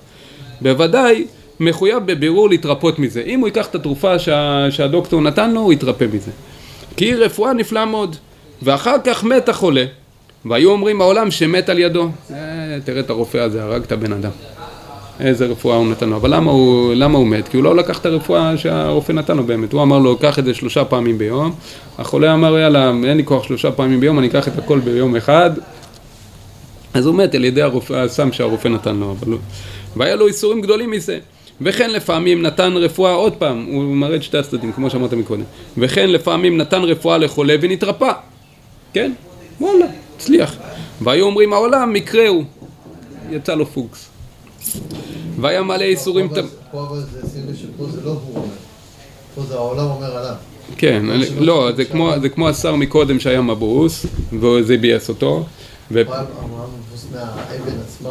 בוודאי 0.61 1.25
מחויב 1.61 1.99
בבירור 2.07 2.49
להתרפות 2.49 2.99
מזה. 2.99 3.23
אם 3.27 3.41
הוא 3.41 3.49
ייקח 3.49 3.67
את 3.67 3.75
התרופה 3.75 4.19
שה, 4.19 4.67
שהדוקטור 4.71 5.21
נתן 5.21 5.51
לו, 5.51 5.61
הוא 5.61 5.73
יתרפא 5.73 6.07
מזה. 6.13 6.31
כי 6.97 7.05
היא 7.05 7.15
רפואה 7.15 7.53
נפלאה 7.53 7.85
מאוד. 7.85 8.17
ואחר 8.63 8.97
כך 9.05 9.25
מת 9.25 9.49
החולה, 9.49 9.85
והיו 10.45 10.71
אומרים 10.71 11.01
העולם 11.01 11.31
שמת 11.31 11.69
על 11.69 11.79
ידו. 11.79 12.09
אה, 12.31 12.37
תראה 12.85 13.01
את 13.01 13.11
הרופא 13.11 13.39
הזה, 13.39 13.63
הרג 13.63 13.83
את 13.83 13.93
הבן 13.93 14.13
אדם. 14.13 14.31
איזה 15.23 15.47
רפואה 15.47 15.77
הוא 15.77 15.87
נתן 15.87 16.09
לו. 16.09 16.16
אבל 16.16 16.35
למה 16.35 16.51
הוא, 16.51 16.95
למה 16.95 17.18
הוא 17.18 17.27
מת? 17.27 17.49
כי 17.49 17.57
הוא 17.57 17.64
לא 17.64 17.77
לקח 17.77 17.99
את 17.99 18.07
הרפואה 18.07 18.57
שהרופא 18.57 19.12
נתן 19.12 19.37
לו 19.37 19.45
באמת. 19.45 19.73
הוא 19.73 19.83
אמר 19.83 19.99
לו, 19.99 20.18
קח 20.18 20.39
את 20.39 20.45
זה 20.45 20.55
שלושה 20.55 20.85
פעמים 20.85 21.18
ביום. 21.18 21.55
החולה 21.99 22.35
אמר, 22.35 22.59
יאללה, 22.59 22.93
אין 23.05 23.16
לי 23.16 23.25
כוח 23.25 23.43
שלושה 23.43 23.70
פעמים 23.70 24.01
ביום, 24.01 24.18
אני 24.18 24.27
אקח 24.27 24.49
את 24.49 24.59
הכל 24.59 24.79
ביום 24.79 25.16
אחד. 25.16 25.51
אז 26.95 27.07
הוא 27.07 27.14
מת 27.14 27.35
על 27.35 27.45
ידי 27.45 27.62
הרופא, 27.62 27.95
הסם 27.95 28.33
שהרופא 28.33 28.68
נתן 28.68 28.97
לו. 28.97 29.11
אבל... 29.11 29.37
והיה 29.97 30.16
לו 30.16 30.27
איסורים 30.27 30.61
גדולים 30.61 30.91
מזה. 30.91 31.18
וכן 31.61 31.91
לפעמים 31.91 32.43
נתן 32.43 32.73
רפואה, 32.77 33.12
עוד 33.12 33.33
פעם, 33.33 33.66
הוא 33.70 33.83
מראה 33.83 34.16
את 34.16 34.23
שתי 34.23 34.39
הצדדים, 34.39 34.73
כמו 34.73 34.91
שאמרת 34.91 35.12
מקודם. 35.12 35.43
וכן 35.79 36.11
לפעמים 36.11 36.57
נתן 36.57 36.83
רפואה 36.83 37.18
לחולה 37.18 37.55
ונתרפא. 37.61 38.12
כן? 38.93 39.12
וואלה, 39.61 39.87
הצליח. 40.16 40.57
והיו 41.01 41.25
אומרים 41.27 41.53
העולם, 41.53 41.93
מקרה 41.93 42.29
הוא. 42.29 42.45
יצא 43.31 43.55
לו 43.55 43.66
פוקס. 43.66 44.12
והיה 45.41 45.63
מלא 45.63 45.85
איסורים... 45.85 46.29
פה 46.71 46.83
אבל 46.83 47.01
זה 47.01 47.29
סימן 47.29 47.57
שפה 47.57 47.85
זה 47.93 48.01
לא 48.05 48.11
הוא 48.11 48.37
אומר, 48.37 48.47
פה 49.35 49.43
זה 49.43 49.55
העולם 49.55 49.87
אומר 49.87 50.17
עליו. 50.17 50.35
כן, 50.77 51.07
לא, 51.39 51.69
זה 52.21 52.29
כמו 52.29 52.49
השר 52.49 52.77
מקודם 52.77 53.21
שהיה 53.21 53.41
מבוס, 53.41 54.07
וזה 54.41 54.77
ביאס 54.77 55.09
אותו. 55.09 55.45
מהאבן 57.13 57.81
עצמה, 57.85 58.11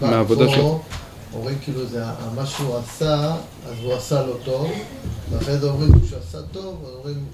מהעבודה 0.00 0.48
שלו. 0.48 0.80
אומרים 1.34 1.58
כאילו 1.64 1.86
זה 1.86 2.02
מה 2.34 2.46
שהוא 2.46 2.76
עשה, 2.76 3.34
אז 3.66 3.74
הוא 3.82 3.94
עשה 3.94 4.26
לא 4.26 4.34
טוב, 4.44 4.70
ואחרי 5.30 5.58
זה 5.58 5.70
אומרים 5.70 5.90
שהוא 6.08 6.18
עשה 6.28 6.38
טוב, 6.52 6.76
אומרים, 6.98 7.24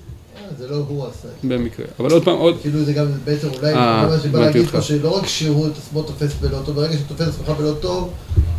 זה 0.58 0.68
לא 0.68 0.76
הוא 0.88 1.06
עשה. 1.06 1.28
במקרה. 1.44 1.86
אבל 2.00 2.10
עוד 2.12 2.24
פעם, 2.24 2.36
עוד... 2.36 2.56
כאילו 2.60 2.84
זה 2.84 2.92
גם 2.92 3.06
בעצם 3.24 3.48
אולי, 3.58 3.74
אה, 3.74 4.06
מה 4.06 4.18
שבא 4.18 4.28
הבנתי 4.28 4.38
להגיד 4.38 4.60
אותך. 4.62 4.72
פה, 4.72 4.82
שלא 4.82 5.16
רק 5.16 5.26
שהוא 5.26 5.66
את 5.66 5.72
עצמו 5.76 6.02
תופס 6.02 6.34
בלא 6.40 6.58
טוב, 6.64 6.76
ברגע 6.76 6.92
שאתה 6.92 7.08
תופס 7.08 7.28
עצמך 7.28 7.48
בלא 7.58 7.72
טוב, 7.80 8.10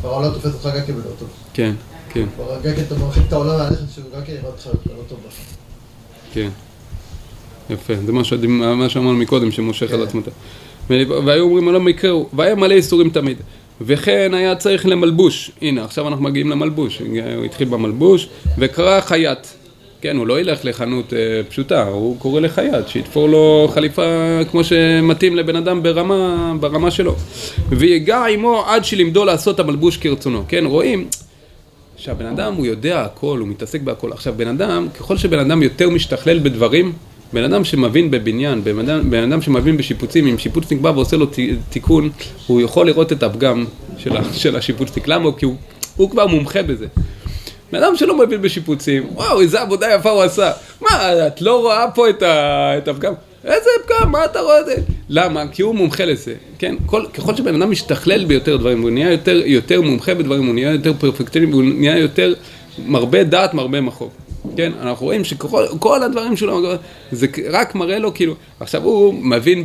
כבר 0.02 0.10
העולם 0.14 0.34
תופס 0.34 0.54
אותך 0.54 0.76
גם 0.76 0.82
כבלא 0.88 1.04
טוב. 1.20 1.30
כן, 1.54 1.74
כן, 2.10 2.26
כבר 2.36 2.58
כן 2.64 2.84
אתה 2.88 2.96
מרחיק 2.96 3.24
את 3.28 3.34
העולם 3.34 3.58
מהלכת 3.58 3.82
שהוא 3.96 4.06
כן 4.26 4.32
יראה 4.32 4.46
אותך 4.48 4.68
בלא 4.86 4.96
טוב. 5.10 5.20
כן. 6.34 6.50
יפה, 7.70 7.94
זה 8.06 8.12
מה 8.12 8.90
שאמרנו 8.90 9.18
מקודם, 9.18 9.52
שמושך 9.52 9.92
על 9.92 9.98
כן. 9.98 10.04
עצמו. 10.04 10.22
את 10.22 10.28
ה- 10.28 10.32
ו- 10.90 11.26
והיו 11.26 11.44
אומרים 11.44 11.66
עולם 11.66 11.88
יקראו, 11.88 12.30
והיה 12.34 12.56
מלא 12.56 12.74
איסורים 12.74 13.10
תמיד. 13.10 13.38
וכן 13.82 14.34
היה 14.34 14.56
צריך 14.56 14.86
למלבוש, 14.86 15.52
הנה 15.62 15.84
עכשיו 15.84 16.08
אנחנו 16.08 16.24
מגיעים 16.24 16.50
למלבוש, 16.50 17.02
הוא 17.36 17.46
התחיל 17.46 17.68
במלבוש, 17.68 18.30
וקרא 18.58 19.02
חייט. 19.02 19.40
כן, 20.02 20.18
הוא 20.18 20.28
לא 20.28 20.40
ילך 20.40 20.60
לחנות 20.64 21.14
אה, 21.14 21.42
פשוטה, 21.50 21.84
הוא 21.84 22.20
קורא 22.20 22.40
לחייט, 22.42 22.88
שיתפור 22.88 23.30
לו 23.30 23.70
חליפה 23.74 24.04
כמו 24.52 24.64
שמתאים 24.64 25.36
לבן 25.36 25.56
אדם 25.56 25.84
ברמה, 25.84 26.54
ברמה 26.60 26.92
שלו. 26.92 27.16
ויגע 27.70 28.26
עמו 28.26 28.64
עד 28.68 28.86
שלימדו 28.86 29.26
לעשות 29.26 29.60
המלבוש 29.60 29.98
כרצונו. 29.98 30.44
כן, 30.48 30.66
רואים 30.66 31.08
שהבן 31.98 32.26
אדם 32.26 32.54
הוא 32.54 32.66
יודע 32.66 33.02
הכל, 33.02 33.38
הוא 33.40 33.48
מתעסק 33.48 33.82
בהכל. 33.82 34.12
עכשיו, 34.12 34.34
בן 34.38 34.48
אדם, 34.48 34.88
ככל 35.00 35.18
שבן 35.18 35.40
אדם 35.40 35.64
יותר 35.64 35.90
משתכלל 35.90 36.40
בדברים, 36.40 36.94
בן 37.34 37.44
אדם 37.44 37.64
שמבין 37.64 38.12
בבניין, 38.12 38.64
בן 38.64 38.80
אדם, 38.80 39.10
בן 39.10 39.32
אדם 39.32 39.42
שמבין 39.42 39.78
בשיפוצים, 39.78 40.28
אם 40.28 40.38
שיפוצניק 40.38 40.82
בא 40.82 40.90
ועושה 40.90 41.18
לו 41.18 41.26
תיקון, 41.70 42.10
הוא 42.48 42.62
יכול 42.62 42.86
לראות 42.86 43.12
את 43.12 43.24
הפגם 43.24 43.66
של, 43.98 44.12
של 44.34 44.56
השיפוצניק. 44.56 45.08
למה? 45.08 45.30
כי 45.38 45.46
הוא, 45.46 45.56
הוא 45.96 46.10
כבר 46.10 46.28
מומחה 46.28 46.64
בזה. 46.64 46.88
בן 47.72 47.84
אדם 47.84 47.96
שלא 47.96 48.18
מבין 48.18 48.42
בשיפוצים, 48.42 49.08
וואו, 49.14 49.42
איזה 49.42 49.62
עבודה 49.62 49.88
יפה 49.94 50.10
הוא 50.10 50.22
עשה. 50.22 50.52
מה, 50.82 51.28
את 51.28 51.42
לא 51.42 51.62
רואה 51.62 51.92
פה 51.96 52.10
את, 52.10 52.24
ה, 52.24 52.78
את 52.78 52.88
הפגם? 52.88 53.14
איזה 53.46 53.70
פגם, 53.88 54.12
מה 54.12 54.26
אתה 54.26 54.40
רואה 54.40 54.60
את 54.60 54.66
זה? 54.66 54.76
למה? 55.10 55.48
כי 55.48 55.62
הוא 55.62 55.76
מומחה 55.76 56.06
לזה, 56.06 56.34
כן? 56.60 56.76
כל, 56.86 57.06
ככל 57.14 57.36
שבן 57.36 57.62
אדם 57.62 57.72
משתכלל 57.72 58.26
ביותר 58.26 58.58
דברים, 58.58 58.82
הוא 58.82 58.90
נהיה 58.90 59.12
יותר, 59.12 59.42
יותר 59.46 59.82
מומחה 59.82 60.14
בדברים, 60.14 60.46
הוא 60.46 60.54
נהיה 60.54 60.72
יותר 60.72 60.94
פרפקטיבי, 61.00 61.52
הוא 61.52 61.64
נהיה 61.64 61.98
יותר 61.98 62.34
מרבה 62.86 63.24
דעת, 63.24 63.54
מרבה 63.54 63.82
מכאוב. 63.82 64.12
כן, 64.58 64.72
אנחנו 64.82 65.06
רואים 65.06 65.24
שכל 65.24 65.66
כל 65.80 66.04
הדברים 66.04 66.38
שלו, 66.38 66.62
זה 67.12 67.28
רק 67.52 67.76
מראה 67.76 68.00
לו 68.00 68.14
כאילו, 68.14 68.36
עכשיו 68.60 68.84
הוא 68.84 69.14
מבין 69.14 69.64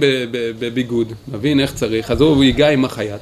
בביגוד, 0.58 1.12
מבין 1.28 1.60
איך 1.60 1.74
צריך, 1.74 2.10
אז 2.10 2.20
הוא 2.20 2.44
ייגע 2.44 2.68
עם 2.68 2.84
החייט, 2.84 3.20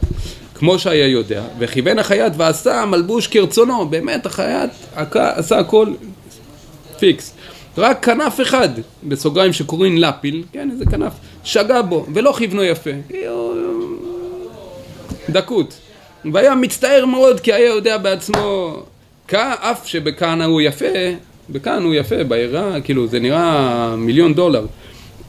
כמו 0.54 0.78
שהיה 0.78 1.06
יודע, 1.06 1.42
וכיוון 1.58 1.98
החייט 1.98 2.32
ועשה 2.36 2.84
מלבוש 2.86 3.26
כרצונו, 3.26 3.88
באמת 3.88 4.26
החייט 4.26 4.70
עשה 5.12 5.58
הכל 5.58 5.88
פיקס. 6.98 7.34
רק 7.78 8.04
כנף 8.04 8.40
אחד, 8.40 8.68
בסוגריים 9.04 9.52
שקוראים 9.52 9.98
לפיל, 9.98 10.42
כן, 10.52 10.68
איזה 10.72 10.84
כנף, 10.86 11.12
שגה 11.44 11.82
בו, 11.82 12.06
ולא 12.14 12.34
כיוונו 12.38 12.62
יפה. 12.62 12.90
דקות. 15.30 15.74
והיה 16.32 16.54
מצטער 16.54 17.06
מאוד 17.06 17.40
כי 17.40 17.52
היה 17.52 17.68
יודע 17.68 17.98
בעצמו, 17.98 18.76
אף 19.36 19.86
שבכאן 19.86 20.42
הוא 20.42 20.60
יפה, 20.60 20.86
בכאן 21.50 21.82
הוא 21.82 21.94
יפה, 21.94 22.24
בעירה, 22.24 22.80
כאילו 22.80 23.06
זה 23.06 23.20
נראה 23.20 23.96
מיליון 23.96 24.34
דולר, 24.34 24.66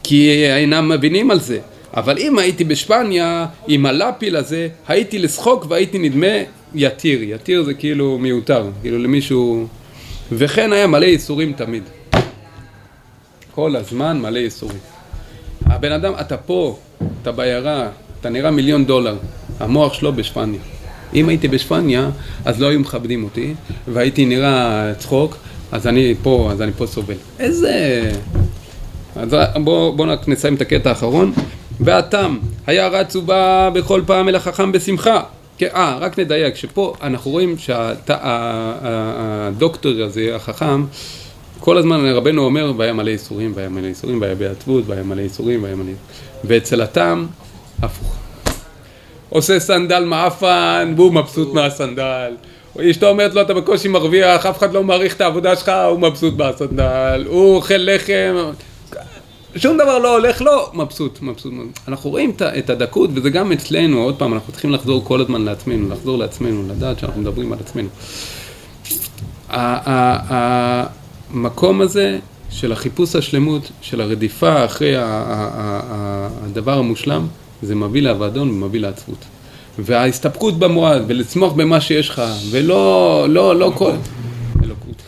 כי 0.03 0.45
אינם 0.45 0.89
מבינים 0.89 1.32
על 1.32 1.39
זה. 1.39 1.59
אבל 1.93 2.17
אם 2.17 2.39
הייתי 2.39 2.63
בשפניה 2.63 3.45
עם 3.67 3.85
הלפיל 3.85 4.35
הזה, 4.35 4.67
הייתי 4.87 5.19
לשחוק 5.19 5.65
והייתי 5.69 5.99
נדמה 5.99 6.27
יתיר. 6.75 7.23
יתיר 7.23 7.63
זה 7.63 7.73
כאילו 7.73 8.17
מיותר, 8.17 8.69
כאילו 8.81 8.97
למישהו... 8.97 9.67
וכן 10.31 10.73
היה 10.73 10.87
מלא 10.87 11.05
ייסורים 11.05 11.53
תמיד. 11.53 11.83
כל 13.55 13.75
הזמן 13.75 14.21
מלא 14.21 14.39
ייסורים. 14.39 14.77
הבן 15.65 15.91
אדם, 15.91 16.13
אתה 16.21 16.37
פה, 16.37 16.77
אתה 17.21 17.31
בעיירה, 17.31 17.89
אתה 18.19 18.29
נראה 18.29 18.51
מיליון 18.51 18.85
דולר, 18.85 19.17
המוח 19.59 19.93
שלו 19.93 20.13
בשפניה. 20.13 20.59
אם 21.13 21.29
הייתי 21.29 21.47
בשפניה, 21.47 22.09
אז 22.45 22.61
לא 22.61 22.67
היו 22.67 22.79
מכבדים 22.79 23.23
אותי, 23.23 23.53
והייתי 23.87 24.25
נראה 24.25 24.91
צחוק, 24.97 25.37
אז 25.71 25.87
אני 25.87 26.15
פה, 26.23 26.49
אז 26.51 26.61
אני 26.61 26.71
פה 26.77 26.87
סובל. 26.87 27.15
איזה... 27.39 28.11
אז 29.15 29.35
בואו 29.63 29.95
בוא 29.95 30.07
נסיים 30.27 30.55
את 30.55 30.61
הקטע 30.61 30.89
האחרון. 30.89 31.33
והתם, 31.80 32.38
היה 32.67 32.88
רץ 32.88 33.15
ובא 33.15 33.69
בכל 33.74 34.01
פעם 34.05 34.30
אל 34.30 34.36
החכם 34.36 34.71
בשמחה. 34.71 35.21
כן, 35.57 35.67
אה, 35.76 35.97
רק 36.01 36.19
נדייק, 36.19 36.55
שפה 36.55 36.93
אנחנו 37.01 37.32
רואים 37.32 37.57
שהדוקטור 38.67 39.91
הזה, 40.01 40.36
החכם, 40.36 40.86
כל 41.59 41.78
הזמן 41.78 42.05
רבנו 42.05 42.41
אומר, 42.45 42.74
והיה 42.78 42.93
מלא 42.93 43.09
ייסורים, 43.09 43.51
והיה 43.55 43.69
מלא 43.69 43.88
ייסורים, 43.88 44.21
והיה 44.21 44.36
בעצבות, 44.36 44.84
והיה 44.88 45.03
מלא 45.03 45.21
ייסורים, 45.21 45.63
והיה 45.63 45.76
מלא... 45.76 45.91
ואצל 46.43 46.82
התם, 46.82 47.26
הפוך. 47.82 48.15
עושה 49.30 49.59
סנדל 49.59 50.03
מעפן, 50.03 50.93
והוא 50.97 51.13
מבסוט 51.13 51.53
מהסנדל. 51.53 52.34
אשתו 52.82 53.09
אומרת 53.09 53.34
לו, 53.34 53.41
אתה 53.41 53.53
בקושי 53.53 53.88
מרוויח, 53.88 54.45
אף 54.45 54.57
אחד 54.57 54.74
לא 54.74 54.84
מעריך 54.84 55.15
את 55.15 55.21
העבודה 55.21 55.55
שלך, 55.55 55.71
הוא 55.89 55.99
מבסוט 55.99 56.38
מהסנדל. 56.38 57.26
הוא 57.28 57.55
אוכל 57.55 57.78
לחם, 57.78 58.36
שום 59.55 59.77
דבר 59.77 59.99
לא 59.99 60.17
הולך 60.17 60.41
לו, 60.41 60.69
מבסוט, 60.73 61.21
מבסוט. 61.21 61.53
אנחנו 61.87 62.09
רואים 62.09 62.31
את 62.41 62.69
הדקות, 62.69 63.09
וזה 63.13 63.29
גם 63.29 63.51
אצלנו, 63.51 64.03
עוד 64.03 64.15
פעם, 64.15 64.33
אנחנו 64.33 64.53
צריכים 64.53 64.71
לחזור 64.71 65.05
כל 65.05 65.21
הזמן 65.21 65.41
לעצמנו, 65.41 65.89
לחזור 65.89 66.17
לעצמנו, 66.17 66.63
לדעת 66.69 66.99
שאנחנו 66.99 67.21
מדברים 67.21 67.53
על 67.53 67.59
עצמנו. 67.59 67.89
המקום 71.31 71.81
הזה 71.81 72.19
של 72.49 72.71
החיפוש 72.71 73.15
השלמות, 73.15 73.71
של 73.81 74.01
הרדיפה 74.01 74.65
אחרי 74.65 74.93
הדבר 74.97 76.77
המושלם, 76.77 77.27
זה 77.61 77.75
מביא 77.75 78.01
לאבדון 78.01 78.49
ומביא 78.49 78.79
לעצבות. 78.79 79.25
וההסתפקות 79.79 80.59
במועד, 80.59 81.03
ולצמוח 81.07 81.53
במה 81.53 81.81
שיש 81.81 82.09
לך, 82.09 82.21
ולא, 82.51 83.25
לא, 83.29 83.55
לא 83.55 83.71
כל... 83.75 83.91
אלוקות, 84.63 85.01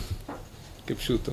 כפשוטו. 0.88 1.32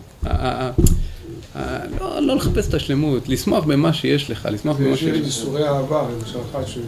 לא, 2.01 2.21
לא 2.23 2.37
לחפש 2.37 2.69
את 2.69 2.75
השלמות, 2.75 3.29
לשמוח 3.29 3.65
במה 3.65 3.93
שיש 3.93 4.31
לך, 4.31 4.49
לשמוח 4.53 4.77
במה 4.77 4.89
יש 4.89 5.01
שיש 5.01 5.19
לך. 5.19 5.25
ייסורי 5.25 5.69
אהבה, 5.69 6.05
למשל 6.21 6.39
אחד 6.51 6.65
ש- 6.67 6.79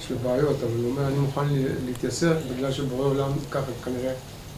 יש 0.00 0.10
לו 0.10 0.16
בעיות, 0.22 0.56
אבל 0.62 0.82
הוא 0.82 0.90
אומר, 0.90 1.06
אני 1.08 1.18
מוכן 1.18 1.40
ל- 1.54 1.86
להתייסר 1.86 2.32
בגלל 2.56 2.72
שבורא 2.72 3.06
עולם 3.06 3.30
ככה 3.50 3.62
כנראה 3.84 4.12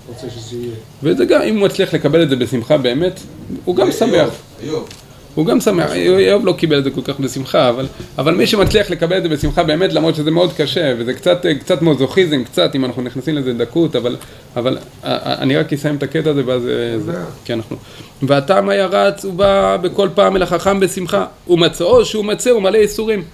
רוצה 0.08 0.30
שזה 0.30 0.56
יהיה. 0.56 0.74
וזה 1.02 1.24
גם, 1.24 1.42
אם 1.42 1.58
הוא 1.58 1.66
מצליח 1.66 1.94
לקבל 1.94 2.22
את 2.22 2.28
זה 2.28 2.36
בשמחה 2.36 2.78
באמת, 2.78 3.20
הוא 3.64 3.76
גם 3.76 3.92
שמח. 3.92 4.10
איוב, 4.12 4.34
איוב. 4.62 4.88
הוא 5.34 5.46
גם 5.46 5.60
שמח, 5.60 5.92
איוב 5.92 6.46
לא 6.46 6.52
קיבל 6.52 6.78
את 6.78 6.84
זה 6.84 6.90
כל 6.90 7.00
כך 7.04 7.20
בשמחה, 7.20 7.68
אבל, 7.68 7.86
אבל 8.18 8.34
מי 8.34 8.46
שמצליח 8.46 8.90
לקבל 8.90 9.18
את 9.18 9.22
זה 9.22 9.28
בשמחה 9.28 9.62
באמת, 9.62 9.92
למרות 9.92 10.14
שזה 10.14 10.30
מאוד 10.30 10.52
קשה, 10.52 10.94
וזה 10.98 11.14
קצת, 11.14 11.46
קצת 11.60 11.82
מוזוכיזם, 11.82 12.44
קצת, 12.44 12.74
אם 12.74 12.84
אנחנו 12.84 13.02
נכנסים 13.02 13.36
לזה 13.36 13.52
דקות, 13.52 13.96
אבל, 13.96 14.16
אבל 14.56 14.78
אה, 15.04 15.10
אה, 15.10 15.34
אני 15.34 15.56
רק 15.56 15.72
אסיים 15.72 15.96
את 15.96 16.02
הקטע 16.02 16.30
הזה, 16.30 16.42
ואז... 16.46 16.68
אה, 16.68 16.98
זה, 16.98 17.12
כי 17.44 17.52
אנחנו... 17.52 17.76
והטעם 18.22 18.68
היה 18.68 18.86
רץ, 18.86 19.24
הוא 19.24 19.34
בא 19.34 19.76
בכל 19.76 20.08
פעם 20.14 20.36
אל 20.36 20.42
החכם 20.42 20.80
בשמחה, 20.80 21.24
ומצאו 21.48 22.04
שהוא 22.04 22.24
מצא, 22.24 22.50
הוא 22.50 22.62
מלא 22.62 22.78
ייסורים. 22.78 23.24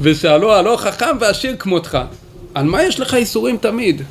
ושאלו, 0.00 0.54
הלא 0.54 0.76
חכם 0.76 1.16
ועשיר 1.20 1.56
כמותך, 1.58 1.98
על 2.54 2.64
מה 2.64 2.82
יש 2.82 3.00
לך 3.00 3.12
ייסורים 3.12 3.56
תמיד? 3.56 4.02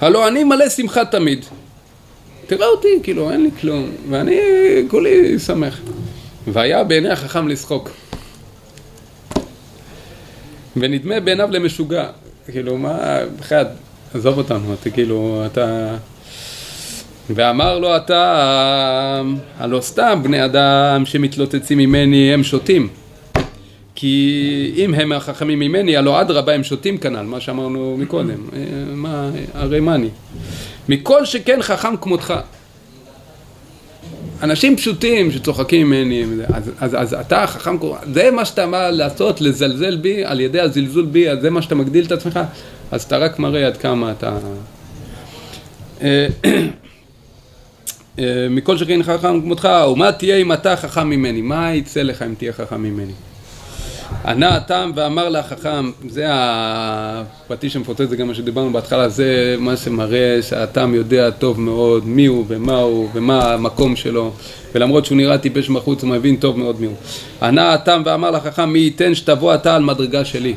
הלא 0.00 0.28
אני 0.28 0.44
מלא 0.44 0.68
שמחה 0.68 1.04
תמיד. 1.04 1.44
תראה 2.46 2.66
אותי, 2.66 2.88
כאילו, 3.02 3.30
אין 3.30 3.42
לי 3.42 3.50
כלום, 3.60 3.90
ואני 4.08 4.38
כולי 4.88 5.38
שמח. 5.38 5.80
והיה 6.46 6.84
בעיני 6.84 7.08
החכם 7.08 7.48
לשחוק. 7.48 7.90
ונדמה 10.76 11.20
בעיניו 11.20 11.48
למשוגע. 11.50 12.06
כאילו, 12.52 12.78
מה, 12.78 13.18
בחייאת, 13.38 13.66
עזוב 14.14 14.38
אותנו, 14.38 14.74
אתה 14.74 14.90
כאילו, 14.90 15.42
אתה... 15.46 15.96
ואמר 17.30 17.78
לו 17.78 17.96
אתה, 17.96 19.22
הלא 19.58 19.80
סתם 19.80 20.20
בני 20.22 20.44
אדם 20.44 21.06
שמתלוצצים 21.06 21.78
ממני 21.78 22.34
הם 22.34 22.44
שותים. 22.44 22.88
כי 23.96 24.72
אם 24.76 24.94
הם 24.94 25.12
החכמים 25.12 25.58
ממני, 25.58 25.96
הלא 25.96 26.20
אדרבה 26.20 26.54
הם 26.54 26.64
שותים 26.64 26.98
כנ"ל, 26.98 27.22
מה 27.22 27.40
שאמרנו 27.40 27.96
מקודם. 27.98 28.48
אה, 28.52 28.58
מה, 28.94 29.30
הרי 29.54 29.80
מה 29.80 29.94
אני? 29.94 30.08
מכל 30.88 31.24
שכן 31.24 31.62
חכם 31.62 31.96
כמותך. 31.96 32.34
אנשים 34.42 34.76
פשוטים 34.76 35.30
שצוחקים 35.30 35.90
ממני, 35.90 36.24
אז, 36.54 36.70
אז, 36.80 36.94
אז 36.94 37.14
אתה 37.14 37.46
חכם, 37.46 37.78
כמותך, 37.78 37.98
זה 38.12 38.30
מה 38.30 38.44
שאתה 38.44 38.66
בא 38.66 38.90
לעשות, 38.90 39.40
לזלזל 39.40 39.96
בי, 39.96 40.24
על 40.24 40.40
ידי 40.40 40.60
הזלזול 40.60 41.04
בי, 41.06 41.30
אז 41.30 41.40
זה 41.40 41.50
מה 41.50 41.62
שאתה 41.62 41.74
מגדיל 41.74 42.04
את 42.04 42.12
עצמך, 42.12 42.40
אז 42.90 43.02
אתה 43.02 43.18
רק 43.18 43.38
מראה 43.38 43.66
עד 43.66 43.76
כמה 43.76 44.12
אתה... 44.12 44.38
אה, 46.02 46.26
אה, 48.18 48.46
מכל 48.50 48.78
שכן 48.78 49.02
חכם 49.02 49.40
כמותך, 49.40 49.68
ומה 49.92 50.12
תהיה 50.12 50.36
אם 50.36 50.52
אתה 50.52 50.76
חכם 50.76 51.08
ממני? 51.10 51.42
מה 51.42 51.74
יצא 51.74 52.02
לך 52.02 52.22
אם 52.22 52.34
תהיה 52.34 52.52
חכם 52.52 52.82
ממני? 52.82 53.12
ענה 54.26 54.56
התם 54.56 54.92
ואמר 54.94 55.28
לחכם, 55.28 55.90
זה 56.08 56.24
הפטיש 56.28 57.76
המפוצץ, 57.76 58.08
זה 58.08 58.16
גם 58.16 58.26
מה 58.26 58.34
שדיברנו 58.34 58.72
בהתחלה, 58.72 59.08
זה 59.08 59.56
מה 59.58 59.76
שמראה 59.76 60.38
שהתם 60.42 60.94
יודע 60.94 61.30
טוב 61.30 61.60
מאוד 61.60 62.06
מי 62.06 62.26
הוא 62.26 62.44
ומה 62.48 62.76
הוא 62.76 63.08
ומה 63.14 63.52
המקום 63.54 63.96
שלו, 63.96 64.32
ולמרות 64.74 65.04
שהוא 65.04 65.16
נראה 65.16 65.38
טיפש 65.38 65.70
מחוץ, 65.70 66.02
הוא 66.02 66.10
מבין 66.10 66.36
טוב 66.36 66.58
מאוד 66.58 66.80
מי 66.80 66.86
הוא. 66.86 66.94
ענה 67.42 67.72
התם 67.72 68.02
ואמר 68.04 68.30
לחכם, 68.30 68.70
מי 68.70 68.78
ייתן 68.78 69.14
שתבוא 69.14 69.54
אתה 69.54 69.76
על 69.76 69.82
מדרגה 69.82 70.24
שלי. 70.24 70.54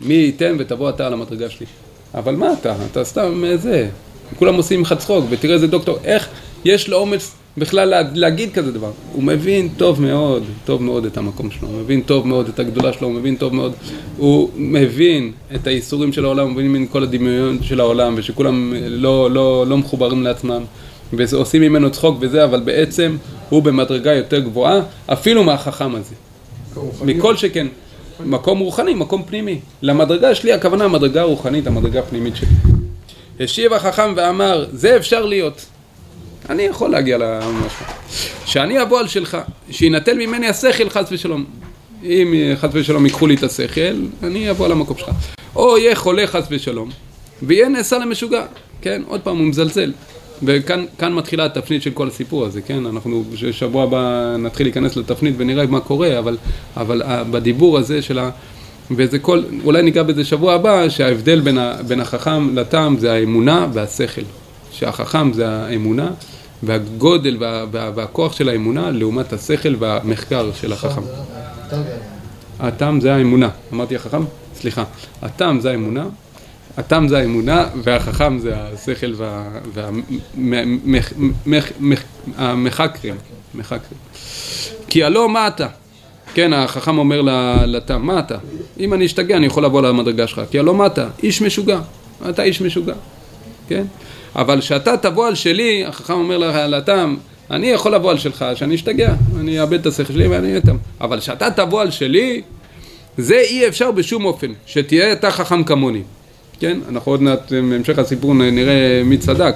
מי 0.00 0.14
ייתן 0.14 0.56
ותבוא 0.58 0.90
אתה 0.90 1.06
על 1.06 1.12
המדרגה 1.12 1.50
שלי. 1.50 1.66
אבל 2.14 2.36
מה 2.36 2.52
אתה? 2.52 2.74
אתה 2.92 3.04
סתם 3.04 3.44
זה. 3.56 3.88
כולם 4.38 4.54
עושים 4.54 4.82
לך 4.82 4.94
צחוק, 4.98 5.24
ותראה 5.30 5.54
איזה 5.54 5.66
דוקטור, 5.66 5.98
איך 6.04 6.28
יש 6.66 6.88
לו 6.88 6.96
אומץ 6.96 7.34
בכלל 7.58 8.02
להגיד 8.14 8.52
כזה 8.52 8.72
דבר. 8.72 8.90
הוא 9.12 9.22
מבין 9.22 9.68
טוב 9.76 10.02
מאוד, 10.02 10.44
טוב 10.64 10.82
מאוד 10.82 11.04
את 11.04 11.16
המקום 11.16 11.50
שלו, 11.50 11.68
הוא 11.68 11.80
מבין 11.80 12.00
טוב 12.00 12.26
מאוד 12.26 12.48
את 12.48 12.58
הגדולה 12.58 12.92
שלו, 12.92 13.08
הוא 13.08 13.14
מבין 13.14 13.36
טוב 13.36 13.54
מאוד, 13.54 13.72
הוא 14.16 14.50
מבין 14.56 15.32
את 15.54 15.66
האיסורים 15.66 16.12
של 16.12 16.24
העולם, 16.24 16.46
הוא 16.46 16.62
מבין 16.62 16.86
כל 16.86 17.02
הדמיון 17.02 17.58
של 17.62 17.80
העולם, 17.80 18.14
ושכולם 18.16 18.72
לא, 18.86 19.30
לא, 19.30 19.64
לא 19.68 19.78
מחוברים 19.78 20.22
לעצמם, 20.22 20.64
ועושים 21.12 21.62
ממנו 21.62 21.90
צחוק 21.90 22.16
וזה, 22.20 22.44
אבל 22.44 22.60
בעצם 22.60 23.16
הוא 23.48 23.62
במדרגה 23.62 24.14
יותר 24.14 24.38
גבוהה, 24.40 24.80
אפילו 25.06 25.44
מהחכם 25.44 25.94
הזה. 25.94 26.14
מכל 27.04 27.36
שכן. 27.36 27.66
מקום 28.24 28.58
רוחני, 28.58 28.94
מקום 28.94 29.22
פנימי. 29.22 29.58
למדרגה 29.82 30.34
שלי 30.34 30.52
הכוונה 30.52 30.84
המדרגה 30.84 31.20
הרוחנית, 31.20 31.66
המדרגה 31.66 32.00
הפנימית 32.00 32.36
שלי. 32.36 32.48
השיב 33.40 33.72
החכם 33.72 34.12
ואמר, 34.16 34.66
זה 34.72 34.96
אפשר 34.96 35.26
להיות. 35.26 35.66
אני 36.50 36.62
יכול 36.62 36.90
להגיע 36.90 37.18
למשהו. 37.18 37.86
שאני 38.44 38.82
אבוא 38.82 39.00
על 39.00 39.08
שלך, 39.08 39.36
שיינטל 39.70 40.18
ממני 40.18 40.48
השכל 40.48 40.88
חס 40.88 41.08
ושלום. 41.12 41.44
אם 42.02 42.34
חס 42.56 42.68
ושלום 42.72 43.06
ייקחו 43.06 43.26
לי 43.26 43.34
את 43.34 43.42
השכל, 43.42 43.96
אני 44.22 44.50
אבוא 44.50 44.68
למקום 44.68 44.98
שלך. 44.98 45.10
או 45.56 45.78
יהיה 45.78 45.94
חולה 45.94 46.26
חס 46.26 46.44
ושלום, 46.50 46.90
ויהיה 47.42 47.68
נעשה 47.68 47.98
למשוגע. 47.98 48.44
כן, 48.80 49.02
עוד 49.06 49.20
פעם, 49.20 49.38
הוא 49.38 49.46
מזלזל. 49.46 49.92
וכאן 50.42 51.12
מתחילה 51.12 51.44
התפנית 51.44 51.82
של 51.82 51.90
כל 51.90 52.08
הסיפור 52.08 52.44
הזה, 52.44 52.62
כן? 52.62 52.86
אנחנו 52.86 53.24
שבוע 53.52 53.82
הבא 53.82 54.36
נתחיל 54.38 54.66
להיכנס 54.66 54.96
לתפנית 54.96 55.34
ונראה 55.38 55.66
מה 55.66 55.80
קורה, 55.80 56.18
אבל, 56.18 56.36
אבל 56.76 57.02
בדיבור 57.30 57.78
הזה 57.78 58.02
של 58.02 58.18
ה... 58.18 58.30
וזה 58.90 59.18
כל, 59.18 59.42
אולי 59.64 59.82
ניגע 59.82 60.02
בזה 60.02 60.24
שבוע 60.24 60.54
הבא, 60.54 60.88
שההבדל 60.88 61.40
בין, 61.40 61.58
ה, 61.58 61.76
בין 61.88 62.00
החכם 62.00 62.56
לתם 62.56 62.96
זה 62.98 63.12
האמונה 63.12 63.66
והשכל. 63.72 64.22
שהחכם 64.72 65.32
זה 65.32 65.48
האמונה 65.48 66.10
והגודל 66.62 67.36
וה, 67.40 67.64
וה, 67.72 67.90
והכוח 67.94 68.32
של 68.32 68.48
האמונה 68.48 68.90
לעומת 68.90 69.32
השכל 69.32 69.74
והמחקר 69.78 70.50
של 70.60 70.72
החכם. 70.72 71.02
התם 72.60 72.98
זה 73.02 73.14
האמונה, 73.14 73.48
אמרתי 73.72 73.96
החכם? 73.96 74.22
סליחה. 74.54 74.84
התם 75.22 75.58
זה 75.60 75.70
האמונה 75.70 76.06
התם 76.76 77.06
זה 77.08 77.18
האמונה 77.18 77.68
והחכם 77.82 78.38
זה 78.38 78.54
השכל 78.56 79.14
והמחקרים. 82.36 83.14
כי 84.88 85.04
הלא 85.04 85.28
מה 85.28 85.48
אתה? 85.48 85.66
כן, 86.34 86.52
החכם 86.52 86.98
אומר 86.98 87.22
לתם, 87.66 88.02
מה 88.02 88.18
אתה? 88.18 88.36
אם 88.80 88.94
אני 88.94 89.06
אשתגע 89.06 89.36
אני 89.36 89.46
יכול 89.46 89.64
לבוא 89.64 89.82
למדרגה 89.82 90.26
שלך, 90.26 90.40
כי 90.50 90.58
הלא 90.58 90.74
מה 90.74 90.86
אתה? 90.86 91.08
איש 91.22 91.42
משוגע, 91.42 91.80
אתה 92.28 92.42
איש 92.42 92.62
משוגע, 92.62 92.94
כן? 93.68 93.84
אבל 94.36 94.60
כשאתה 94.60 94.96
תבוא 94.96 95.26
על 95.26 95.34
שלי, 95.34 95.84
החכם 95.84 96.12
אומר 96.12 96.66
לתם, 96.66 97.16
אני 97.50 97.66
יכול 97.66 97.94
לבוא 97.94 98.10
על 98.10 98.18
שלך, 98.18 98.44
שאני 98.54 98.74
אשתגע, 98.74 99.14
אני 99.40 99.60
אאבד 99.60 99.80
את 99.80 99.86
השכל 99.86 100.12
שלי 100.12 100.28
ואני 100.28 100.48
אהיה 100.48 100.60
תם. 100.60 100.76
אבל 101.00 101.20
כשאתה 101.20 101.50
תבוא 101.50 101.80
על 101.80 101.90
שלי, 101.90 102.42
זה 103.18 103.34
אי 103.38 103.68
אפשר 103.68 103.90
בשום 103.90 104.24
אופן, 104.24 104.52
שתהיה 104.66 105.12
אתה 105.12 105.30
חכם 105.30 105.64
כמוני. 105.64 106.02
כן? 106.60 106.78
אנחנו 106.88 107.12
עוד 107.12 107.22
מעט, 107.22 107.52
בהמשך 107.52 107.98
הסיפור 107.98 108.34
נראה 108.34 109.02
מי 109.04 109.18
צדק. 109.18 109.54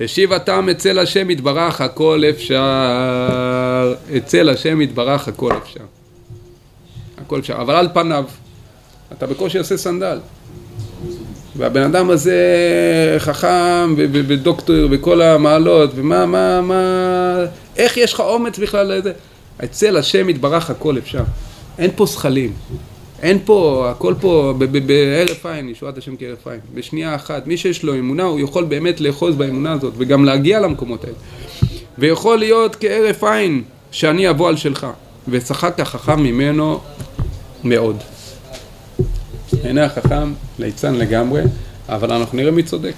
השיב 0.00 0.32
הטעם 0.32 0.68
אצל 0.68 0.98
השם 0.98 1.30
יתברך 1.30 1.80
הכל 1.80 2.22
אפשר, 2.30 3.94
אצל 4.16 4.48
השם 4.48 4.80
יתברך 4.80 5.28
הכל 5.28 5.52
אפשר. 5.62 5.84
הכל 7.18 7.38
אפשר, 7.38 7.54
אבל 7.60 7.74
על 7.74 7.88
פניו, 7.94 8.24
אתה 9.12 9.26
בקושי 9.26 9.58
עושה 9.58 9.76
סנדל. 9.76 10.18
והבן 11.58 11.82
אדם 11.82 12.10
הזה 12.10 12.36
חכם 13.18 13.94
ודוקטור 13.96 14.76
וכל 14.90 15.22
המעלות, 15.22 15.90
ומה, 15.94 16.26
מה, 16.26 16.60
מה, 16.60 17.44
איך 17.76 17.96
יש 17.96 18.12
לך 18.12 18.20
אומץ 18.20 18.58
בכלל 18.58 18.92
לזה? 18.92 19.12
אצל 19.64 19.96
השם 19.96 20.28
יתברך 20.28 20.70
הכל 20.70 20.98
אפשר. 20.98 21.22
אין 21.78 21.90
פה 21.96 22.06
שכלים. 22.06 22.52
אין 23.22 23.38
פה, 23.44 23.88
הכל 23.90 24.14
פה 24.20 24.54
בהרף 24.86 25.46
עין, 25.46 25.68
ישועת 25.68 25.98
השם 25.98 26.16
כהרף 26.16 26.46
עין, 26.46 26.60
בשנייה 26.74 27.14
אחת. 27.14 27.46
מי 27.46 27.56
שיש 27.56 27.82
לו 27.82 27.94
אמונה, 27.94 28.22
הוא 28.22 28.40
יכול 28.40 28.64
באמת 28.64 29.00
לאחוז 29.00 29.34
באמונה 29.34 29.72
הזאת, 29.72 29.92
וגם 29.96 30.24
להגיע 30.24 30.60
למקומות 30.60 31.04
האלה. 31.04 31.16
ויכול 31.98 32.38
להיות 32.38 32.76
כהרף 32.80 33.24
עין, 33.24 33.62
שאני 33.90 34.30
אבוא 34.30 34.48
על 34.48 34.56
שלך, 34.56 34.86
ושחק 35.28 35.80
החכם 35.80 36.22
ממנו 36.22 36.80
מאוד. 37.64 37.96
הנה 39.64 39.84
החכם 39.84 40.32
ליצן 40.58 40.94
לגמרי, 40.94 41.42
אבל 41.88 42.12
אנחנו 42.12 42.36
נראה 42.36 42.50
מי 42.50 42.62
צודק. 42.62 42.94